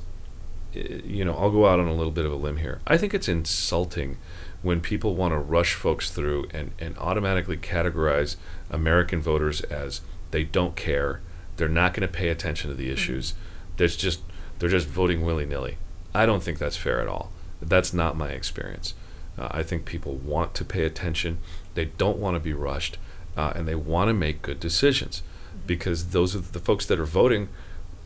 you 0.73 1.25
know, 1.25 1.35
I'll 1.35 1.51
go 1.51 1.67
out 1.67 1.79
on 1.79 1.87
a 1.87 1.93
little 1.93 2.11
bit 2.11 2.25
of 2.25 2.31
a 2.31 2.35
limb 2.35 2.57
here. 2.57 2.81
I 2.87 2.97
think 2.97 3.13
it's 3.13 3.27
insulting 3.27 4.17
when 4.61 4.81
people 4.81 5.15
want 5.15 5.33
to 5.33 5.37
rush 5.37 5.73
folks 5.73 6.11
through 6.11 6.47
and, 6.53 6.71
and 6.79 6.97
automatically 6.97 7.57
categorize 7.57 8.35
American 8.69 9.21
voters 9.21 9.61
as 9.61 10.01
they 10.31 10.43
don't 10.43 10.75
care, 10.75 11.21
they're 11.57 11.67
not 11.67 11.93
going 11.93 12.07
to 12.07 12.13
pay 12.13 12.29
attention 12.29 12.69
to 12.69 12.75
the 12.75 12.91
issues. 12.91 13.33
There's 13.77 13.95
just 13.95 14.21
they're 14.59 14.69
just 14.69 14.87
voting 14.87 15.25
willy 15.25 15.45
nilly. 15.45 15.77
I 16.13 16.25
don't 16.25 16.43
think 16.43 16.59
that's 16.59 16.77
fair 16.77 17.01
at 17.01 17.07
all. 17.07 17.31
That's 17.61 17.93
not 17.93 18.17
my 18.17 18.29
experience. 18.29 18.93
Uh, 19.37 19.47
I 19.51 19.63
think 19.63 19.85
people 19.85 20.15
want 20.15 20.53
to 20.55 20.65
pay 20.65 20.83
attention. 20.83 21.39
They 21.73 21.85
don't 21.85 22.17
want 22.17 22.35
to 22.35 22.39
be 22.39 22.53
rushed, 22.53 22.97
uh, 23.35 23.53
and 23.55 23.67
they 23.67 23.75
want 23.75 24.09
to 24.09 24.13
make 24.13 24.41
good 24.41 24.59
decisions 24.59 25.23
because 25.65 26.09
those 26.09 26.35
are 26.35 26.39
the 26.39 26.59
folks 26.59 26.85
that 26.87 26.99
are 26.99 27.05
voting. 27.05 27.49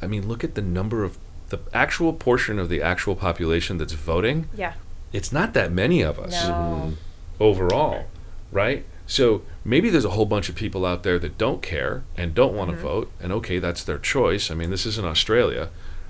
I 0.02 0.08
mean, 0.08 0.28
look 0.28 0.44
at 0.44 0.56
the 0.56 0.62
number 0.62 1.04
of 1.04 1.18
the 1.50 1.60
actual 1.74 2.14
portion 2.14 2.60
of 2.60 2.70
the 2.70 2.82
actual 2.82 3.16
population 3.16 3.78
that's 3.78 3.94
voting. 3.94 4.48
Yeah. 4.56 4.74
It's 5.14 5.32
not 5.32 5.54
that 5.54 5.72
many 5.72 6.02
of 6.02 6.20
us 6.20 6.48
No. 6.48 6.54
Mm-hmm. 6.54 6.94
overall, 7.40 8.06
right? 8.52 8.86
So 9.08 9.44
maybe 9.64 9.90
there's 9.90 10.06
a 10.06 10.12
whole 10.12 10.26
bunch 10.26 10.50
of 10.50 10.56
people 10.56 10.86
out 10.86 11.04
there 11.04 11.20
that 11.20 11.38
don't 11.38 11.62
care 11.62 12.04
and 12.18 12.34
don't 12.34 12.56
want 12.56 12.72
to 12.72 12.76
mm-hmm. 12.76 12.86
vote, 12.86 13.12
and 13.22 13.32
okay, 13.34 13.60
that's 13.60 13.84
their 13.84 14.00
choice. 14.00 14.50
I 14.50 14.56
mean, 14.56 14.72
this 14.72 14.86
isn't 14.86 15.06
Australia, 15.06 15.70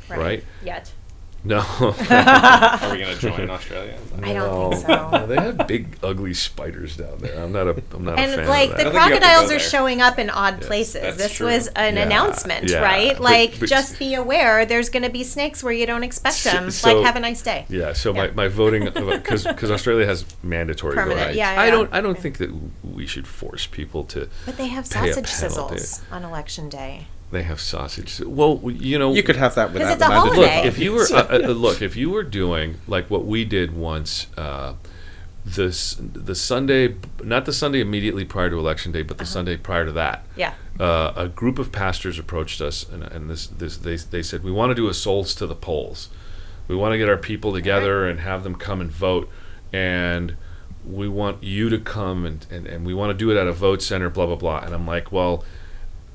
right? 0.09 0.43
Yet. 0.63 0.93
No. 1.46 1.60
Are 1.60 2.91
we 2.91 2.98
going 3.00 3.16
to 3.16 3.18
join 3.20 3.50
Australia? 3.52 3.93
Is 3.93 4.24
I 4.24 4.34
don't 4.34 4.74
think 4.74 4.88
No, 4.88 5.28
they 5.28 5.36
have 5.36 5.68
big, 5.68 5.98
ugly 6.02 6.34
spiders 6.34 6.98
down 6.98 7.20
there. 7.20 7.39
I'm 7.39 7.52
not 7.52 7.68
a, 7.68 7.82
I'm 7.93 8.04
not 8.04 8.14
a 8.14 8.18
fan 8.18 8.39
And 8.39 8.48
like 8.50 8.72
of 8.72 8.78
the 8.78 8.84
that. 8.84 8.88
I 8.88 8.91
think 8.91 8.93
you 8.93 9.00
have 9.00 9.10
to 9.10 9.14
go 9.14 9.20
crocodiles 9.20 9.46
are 9.46 9.48
there. 9.50 9.60
showing 9.60 10.02
up 10.02 10.18
in 10.18 10.30
odd 10.32 10.56
Yes, 10.60 10.66
places. 10.68 11.02
that's 11.02 11.18
This 11.18 11.34
true. 11.34 11.48
was 11.48 11.68
an 11.68 11.96
Yeah, 11.98 12.02
announcement, 12.04 12.70
yeah, 12.70 12.80
right? 12.80 13.14
but- 13.14 13.22
Like 13.22 13.60
but- 13.60 13.70
just 13.70 14.00
be 14.00 14.16
aware 14.16 14.66
there's 14.66 14.89
going 14.89 15.04
to 15.04 15.10
be 15.12 15.24
snakes 15.24 15.62
where 15.64 15.74
you 15.74 15.86
don't 15.86 16.04
expect 16.04 16.36
So- 16.38 16.50
them. 16.52 16.72
so- 16.72 16.96
like 16.98 17.06
have 17.06 17.16
a 17.16 17.20
nice 17.20 17.41
day. 17.43 17.66
Yeah, 17.70 17.93
so 17.93 18.12
Yeah. 18.14 18.28
My, 18.28 18.32
my 18.32 18.48
voting 18.48 18.88
uh, 18.88 18.91
because 18.91 19.43
because 19.46 19.70
Australia 19.70 20.08
has 20.08 20.26
mandatory 20.41 20.96
Permanent, 20.96 21.20
voting. 21.20 21.38
yeah, 21.38 21.52
I 21.62 21.66
yeah. 21.66 21.72
don't 21.72 21.93
I 21.93 22.02
don't 22.02 22.18
think 22.18 22.38
that 22.39 22.52
we 22.84 23.06
should 23.06 23.28
force 23.28 23.68
people 23.68 24.04
to. 24.06 24.30
But 24.48 24.58
they 24.58 24.68
have 24.68 24.89
Pay 24.89 25.12
a 25.12 25.14
sausage 25.14 25.39
penalty. 25.52 25.76
sizzles 25.76 26.02
on 26.12 26.24
election 26.24 26.70
day. 26.70 27.06
They 27.32 27.43
have 27.43 27.59
sausage. 27.59 28.19
Well, 28.21 28.61
you 28.71 28.97
know, 28.99 29.13
You 29.13 29.23
could 29.23 29.36
have 29.36 29.55
that 29.55 29.73
without 29.73 29.93
it's 29.93 30.03
a 30.03 30.07
mandatory. 30.09 30.38
look 30.38 30.65
if 30.65 30.78
you 30.78 30.93
were 30.93 31.07
uh, 31.13 31.28
uh, 31.30 31.38
look 31.47 31.82
if 31.82 31.95
you 31.95 32.09
were 32.09 32.23
doing 32.23 32.76
like 32.88 33.09
what 33.09 33.26
we 33.26 33.43
did 33.45 33.76
once. 33.76 34.28
Uh, 34.38 34.73
this 35.43 35.95
the 35.99 36.34
Sunday, 36.34 36.95
not 37.23 37.45
the 37.45 37.53
Sunday 37.53 37.80
immediately 37.80 38.26
prior 38.26 38.49
to 38.49 38.57
election 38.57 38.91
day, 38.91 39.03
but 39.03 39.19
the 39.19 39.26
Sunday 39.28 39.57
prior 39.57 39.86
to 39.86 39.91
that. 39.91 40.26
Yeah. 40.36 40.53
uh, 40.80 41.13
a 41.15 41.28
group 41.28 41.59
of 41.59 41.71
pastors 41.71 42.17
approached 42.17 42.61
us, 42.61 42.88
and, 42.89 43.03
and 43.03 43.30
this, 43.30 43.45
this 43.45 43.78
they, 43.78 43.95
they 43.95 44.23
said, 44.23 44.43
We 44.43 44.51
want 44.51 44.71
to 44.71 44.76
do 44.76 44.88
a 44.88 44.93
souls 44.93 45.36
to 45.36 45.45
the 45.45 45.53
polls. 45.55 46.09
We 46.67 46.76
want 46.76 46.93
to 46.93 46.97
get 46.97 47.07
our 47.09 47.17
people 47.17 47.53
together 47.53 48.07
and 48.07 48.21
have 48.21 48.43
them 48.43 48.55
come 48.55 48.82
and 48.82 48.91
vote. 48.91 49.30
And 49.71 50.36
we 50.84 51.07
want 51.07 51.43
you 51.43 51.69
to 51.69 51.78
come 51.78 52.26
and, 52.26 52.43
and, 52.49 52.65
and 52.65 52.84
we 52.86 52.95
want 52.95 53.11
to 53.11 53.17
do 53.17 53.30
it 53.30 53.38
at 53.38 53.45
a 53.45 53.53
vote 53.53 53.84
center, 53.84 54.09
blah, 54.09 54.26
blah, 54.26 54.36
blah. 54.36 54.59
And 54.59 54.73
I'm 54.73 54.88
like, 54.88 55.11
Well, 55.11 55.43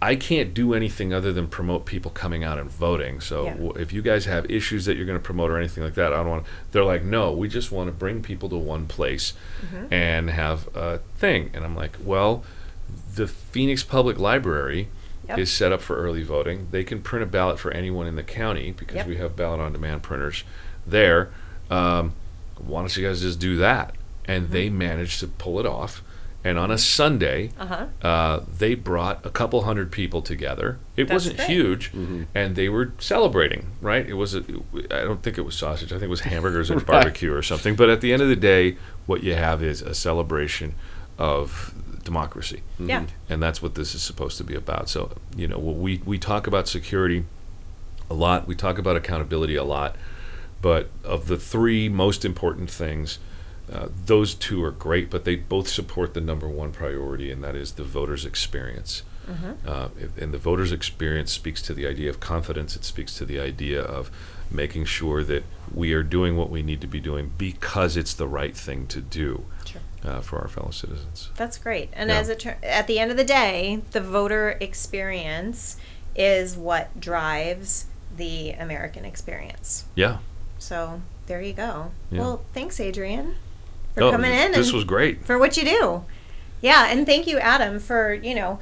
I 0.03 0.17
can't 0.17 0.55
do 0.55 0.73
anything 0.73 1.13
other 1.13 1.31
than 1.33 1.47
promote 1.47 1.85
people 1.85 2.11
coming 2.11 2.43
out 2.43 2.59
and 2.59 2.71
voting. 2.71 3.21
So 3.21 3.45
Yeah. 3.45 3.53
w- 3.55 3.73
if 3.77 3.93
you 3.93 4.01
guys 4.01 4.25
have 4.25 4.51
issues 4.51 4.87
that 4.87 4.97
you're 4.97 5.05
going 5.07 5.19
to 5.19 5.23
promote 5.23 5.51
or 5.51 5.59
anything 5.59 5.85
like 5.85 5.95
that, 5.95 6.13
I 6.13 6.17
don't 6.17 6.29
want. 6.31 6.47
They're 6.73 6.85
like, 6.85 7.05
no, 7.05 7.33
we 7.33 7.49
just 7.49 7.71
want 7.71 7.89
to 7.89 7.93
bring 7.93 8.23
people 8.23 8.49
to 8.49 8.57
one 8.57 8.87
place 8.87 9.35
Mm-hmm. 9.63 9.93
and 9.93 10.31
have 10.31 10.69
a 10.75 10.99
thing. 11.19 11.51
And 11.53 11.65
I'm 11.65 11.77
like, 11.77 11.99
well, 12.03 12.43
the 13.15 13.27
Phoenix 13.29 13.83
Public 13.83 14.19
Library 14.19 14.89
Yep. 15.29 15.39
is 15.39 15.51
set 15.53 15.71
up 15.71 15.81
for 15.83 15.97
early 15.97 16.23
voting. 16.23 16.69
They 16.71 16.83
can 16.83 17.03
print 17.03 17.23
a 17.23 17.27
ballot 17.27 17.59
for 17.59 17.71
anyone 17.71 18.07
in 18.07 18.17
the 18.17 18.23
county 18.23 18.73
because 18.73 18.97
Yep. 18.97 19.07
we 19.07 19.17
have 19.19 19.37
ballot 19.37 19.61
on 19.61 19.73
demand 19.73 20.03
printers 20.03 20.45
there. 20.87 21.31
Um, 21.71 22.15
why 22.57 22.81
don't 22.81 22.97
you 22.97 23.07
guys 23.07 23.21
just 23.21 23.39
do 23.39 23.57
that? 23.59 23.95
And 24.25 24.45
Mm-hmm. 24.45 24.53
they 24.55 24.71
managed 24.71 25.21
to 25.21 25.27
pull 25.29 25.61
it 25.61 25.67
off. 25.67 26.03
And 26.43 26.59
on 26.59 26.71
a 26.71 26.79
Sunday, 26.79 27.51
Uh-huh. 27.59 27.87
uh, 28.03 28.41
they 28.59 28.75
brought 28.75 29.25
a 29.27 29.31
couple 29.31 29.63
hundred 29.65 29.93
people 29.93 30.23
together. 30.23 30.79
It 30.97 31.05
That's 31.09 31.13
wasn't 31.13 31.37
great. 31.37 31.49
huge, 31.51 31.91
and 32.35 32.57
they 32.57 32.69
were 32.71 32.93
celebrating. 32.99 33.67
Right? 33.83 34.09
It 34.09 34.15
was. 34.15 34.35
A, 34.35 34.43
I 34.91 35.03
don't 35.03 35.23
think 35.23 35.37
it 35.37 35.43
was 35.45 35.55
sausage. 35.55 35.91
I 35.93 35.97
think 35.97 36.05
it 36.05 36.09
was 36.09 36.21
hamburgers 36.23 36.71
and 36.71 36.85
barbecue 36.95 37.33
or 37.35 37.43
something. 37.43 37.77
But 37.77 37.91
at 37.91 38.01
the 38.01 38.13
end 38.15 38.23
of 38.23 38.29
the 38.29 38.37
day, 38.37 38.77
what 39.07 39.23
you 39.23 39.35
have 39.35 39.63
is 39.63 39.83
a 39.83 39.95
celebration 39.95 40.75
of 41.19 41.75
democracy, 42.05 42.63
Yeah. 42.79 43.05
and 43.29 43.43
that's 43.43 43.61
what 43.63 43.75
this 43.75 43.95
is 43.95 44.03
supposed 44.03 44.39
to 44.39 44.45
be 44.45 44.55
about. 44.55 44.89
So 44.89 45.11
you 45.37 45.47
know, 45.47 45.59
we 45.59 46.01
we 46.07 46.19
talk 46.19 46.47
about 46.47 46.67
security 46.69 47.25
a 48.09 48.15
lot. 48.15 48.47
We 48.49 48.55
talk 48.55 48.79
about 48.79 48.97
accountability 48.97 49.57
a 49.57 49.65
lot. 49.65 49.95
But 50.63 50.89
of 51.05 51.27
the 51.27 51.37
three 51.37 51.89
most 51.91 52.25
important 52.25 52.71
things, 52.71 53.19
uh, 53.73 53.89
those 54.07 54.35
two 54.35 54.63
are 54.65 54.71
great, 54.71 55.11
but 55.11 55.25
they 55.25 55.37
both 55.37 55.69
support 55.69 56.15
the 56.15 56.21
number 56.21 56.49
one 56.49 56.73
priority, 56.73 57.31
and 57.31 57.43
that 57.45 57.55
is 57.55 57.73
the 57.73 57.85
voter's 57.85 58.25
experience. 58.25 59.03
Uh, 59.65 59.91
if- 59.97 60.19
and 60.21 60.35
the 60.35 60.39
voter's 60.39 60.73
experience 60.73 61.31
speaks 61.31 61.63
to 61.63 61.73
the 61.73 61.87
idea 61.87 62.11
of 62.11 62.19
confidence. 62.19 62.75
It 62.75 62.85
speaks 62.85 63.15
to 63.19 63.25
the 63.25 63.39
idea 63.39 63.81
of 63.81 64.11
making 64.51 64.87
sure 64.87 65.23
that 65.23 65.45
we 65.73 65.93
are 65.93 66.03
doing 66.03 66.37
what 66.37 66.51
we 66.51 66.65
need 66.65 66.81
to 66.81 66.89
be 66.89 66.99
doing 66.99 67.31
because 67.39 67.97
it's 67.97 68.13
the 68.13 68.27
right 68.27 68.57
thing 68.57 68.89
to 68.89 69.01
do 69.01 69.45
Sure. 69.65 69.81
uh, 70.05 70.21
for 70.21 70.41
our 70.41 70.49
fellow 70.49 70.73
citizens. 70.73 71.31
That's 71.37 71.59
great. 71.59 71.91
And 71.93 72.11
Yeah. 72.11 72.19
as 72.19 72.29
it 72.29 72.41
tur- 72.41 72.57
at 72.65 72.89
the 72.89 72.99
end 72.99 73.13
of 73.13 73.17
the 73.17 73.23
day, 73.23 73.83
the 73.93 74.01
voter 74.01 74.57
experience 74.61 75.77
is 76.17 76.57
what 76.57 76.99
drives 76.99 77.87
the 78.17 78.51
American 78.51 79.05
experience. 79.05 79.85
Yeah. 79.95 80.19
So 80.59 81.03
there 81.27 81.41
you 81.41 81.53
go. 81.53 81.93
Yeah. 82.11 82.21
Well, 82.21 82.43
thanks, 82.53 82.81
Adrian, 82.81 83.37
for 83.95 84.03
Oh, 84.05 84.11
coming 84.11 84.33
in. 84.33 84.53
This 84.53 84.69
and 84.69 84.75
was 84.75 84.85
great. 84.85 85.25
for 85.25 85.39
what 85.39 85.57
you 85.57 85.65
do. 85.65 86.05
Yeah, 86.63 86.87
and 86.91 87.07
thank 87.07 87.27
you, 87.27 87.39
Adam, 87.39 87.79
for 87.79 88.13
you 88.15 88.35
know 88.35 88.59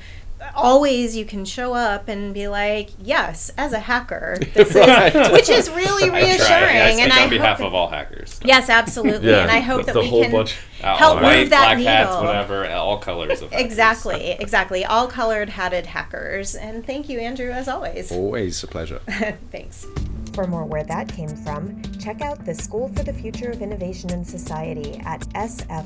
always 0.55 1.17
you 1.17 1.25
can 1.25 1.45
show 1.45 1.75
up 1.75 2.07
and 2.07 2.33
be 2.33 2.47
like, 2.47 2.91
yes, 3.03 3.51
as 3.59 3.73
a 3.73 3.81
hacker, 3.81 4.39
this 4.55 4.73
Right. 4.73 5.13
is, 5.15 5.31
which 5.33 5.49
is 5.49 5.69
really 5.69 6.09
reassuring. 6.09 6.77
I 6.77 6.91
and 6.91 7.11
on 7.11 7.19
I 7.19 7.29
behalf 7.29 7.61
of 7.61 7.75
all 7.75 7.89
hackers. 7.89 8.39
yes, 8.45 8.71
absolutely, 8.71 9.31
Yeah, 9.31 9.43
and 9.43 9.51
I 9.51 9.59
hope 9.59 9.81
the- 9.81 9.87
that 9.87 9.93
the 9.95 10.01
we 10.03 10.07
whole 10.09 10.23
can 10.23 10.31
bunch. 10.31 10.57
Uh, 10.81 10.97
help 10.97 11.21
white, 11.21 11.41
move 11.41 11.51
that 11.51 11.65
black 11.65 11.79
needle. 11.79 11.93
hats, 11.93 12.17
whatever, 12.23 12.71
all 12.71 12.99
colors 12.99 13.43
of 13.43 13.51
hackers. 13.51 13.67
Exactly, 13.67 14.31
exactly. 14.39 14.85
All 14.85 15.09
colored 15.09 15.49
hatted 15.49 15.87
hackers. 15.87 16.55
And 16.55 16.87
thank 16.87 17.09
you, 17.09 17.19
Andrew, 17.19 17.51
as 17.51 17.67
always. 17.67 18.13
Always 18.13 18.63
a 18.63 18.69
pleasure. 18.69 19.01
Thanks. 19.51 19.87
For 20.39 20.47
more 20.47 20.65
where 20.65 20.85
that 20.85 21.09
came 21.09 21.35
from, 21.35 21.83
check 21.99 22.21
out 22.21 22.45
the 22.45 22.55
School 22.55 22.87
for 22.91 23.03
the 23.03 23.13
Future 23.13 23.51
of 23.51 23.61
Innovation 23.61 24.13
and 24.13 24.25
Society 24.25 25.01
at 25.05 25.23
sfis.asu.edu. 25.31 25.85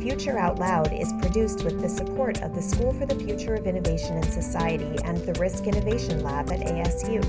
Future 0.00 0.38
Out 0.38 0.60
Loud 0.60 0.92
is 0.92 1.12
produced 1.14 1.64
with 1.64 1.82
the 1.82 1.88
support 1.88 2.40
of 2.42 2.54
the 2.54 2.62
School 2.62 2.92
for 2.92 3.04
the 3.04 3.16
Future 3.16 3.54
of 3.54 3.66
Innovation 3.66 4.14
and 4.14 4.26
Society 4.26 4.96
and 5.02 5.18
the 5.18 5.32
Risk 5.40 5.64
Innovation 5.64 6.22
Lab 6.22 6.52
at 6.52 6.60
ASU. 6.60 7.20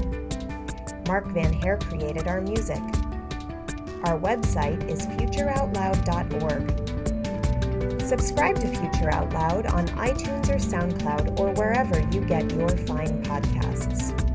Mark 1.07 1.25
Van 1.29 1.51
Hare 1.51 1.77
created 1.77 2.27
our 2.27 2.41
music. 2.41 2.77
Our 4.03 4.19
website 4.19 4.87
is 4.87 5.07
futureoutloud.org. 5.07 7.04
Subscribe 7.99 8.55
to 8.55 8.67
Future 8.67 9.11
Out 9.11 9.33
Loud 9.33 9.67
on 9.67 9.87
iTunes 9.89 10.49
or 10.49 10.55
SoundCloud 10.55 11.39
or 11.39 11.51
wherever 11.53 11.99
you 12.11 12.21
get 12.21 12.51
your 12.51 12.69
fine 12.69 13.23
podcasts. 13.23 14.34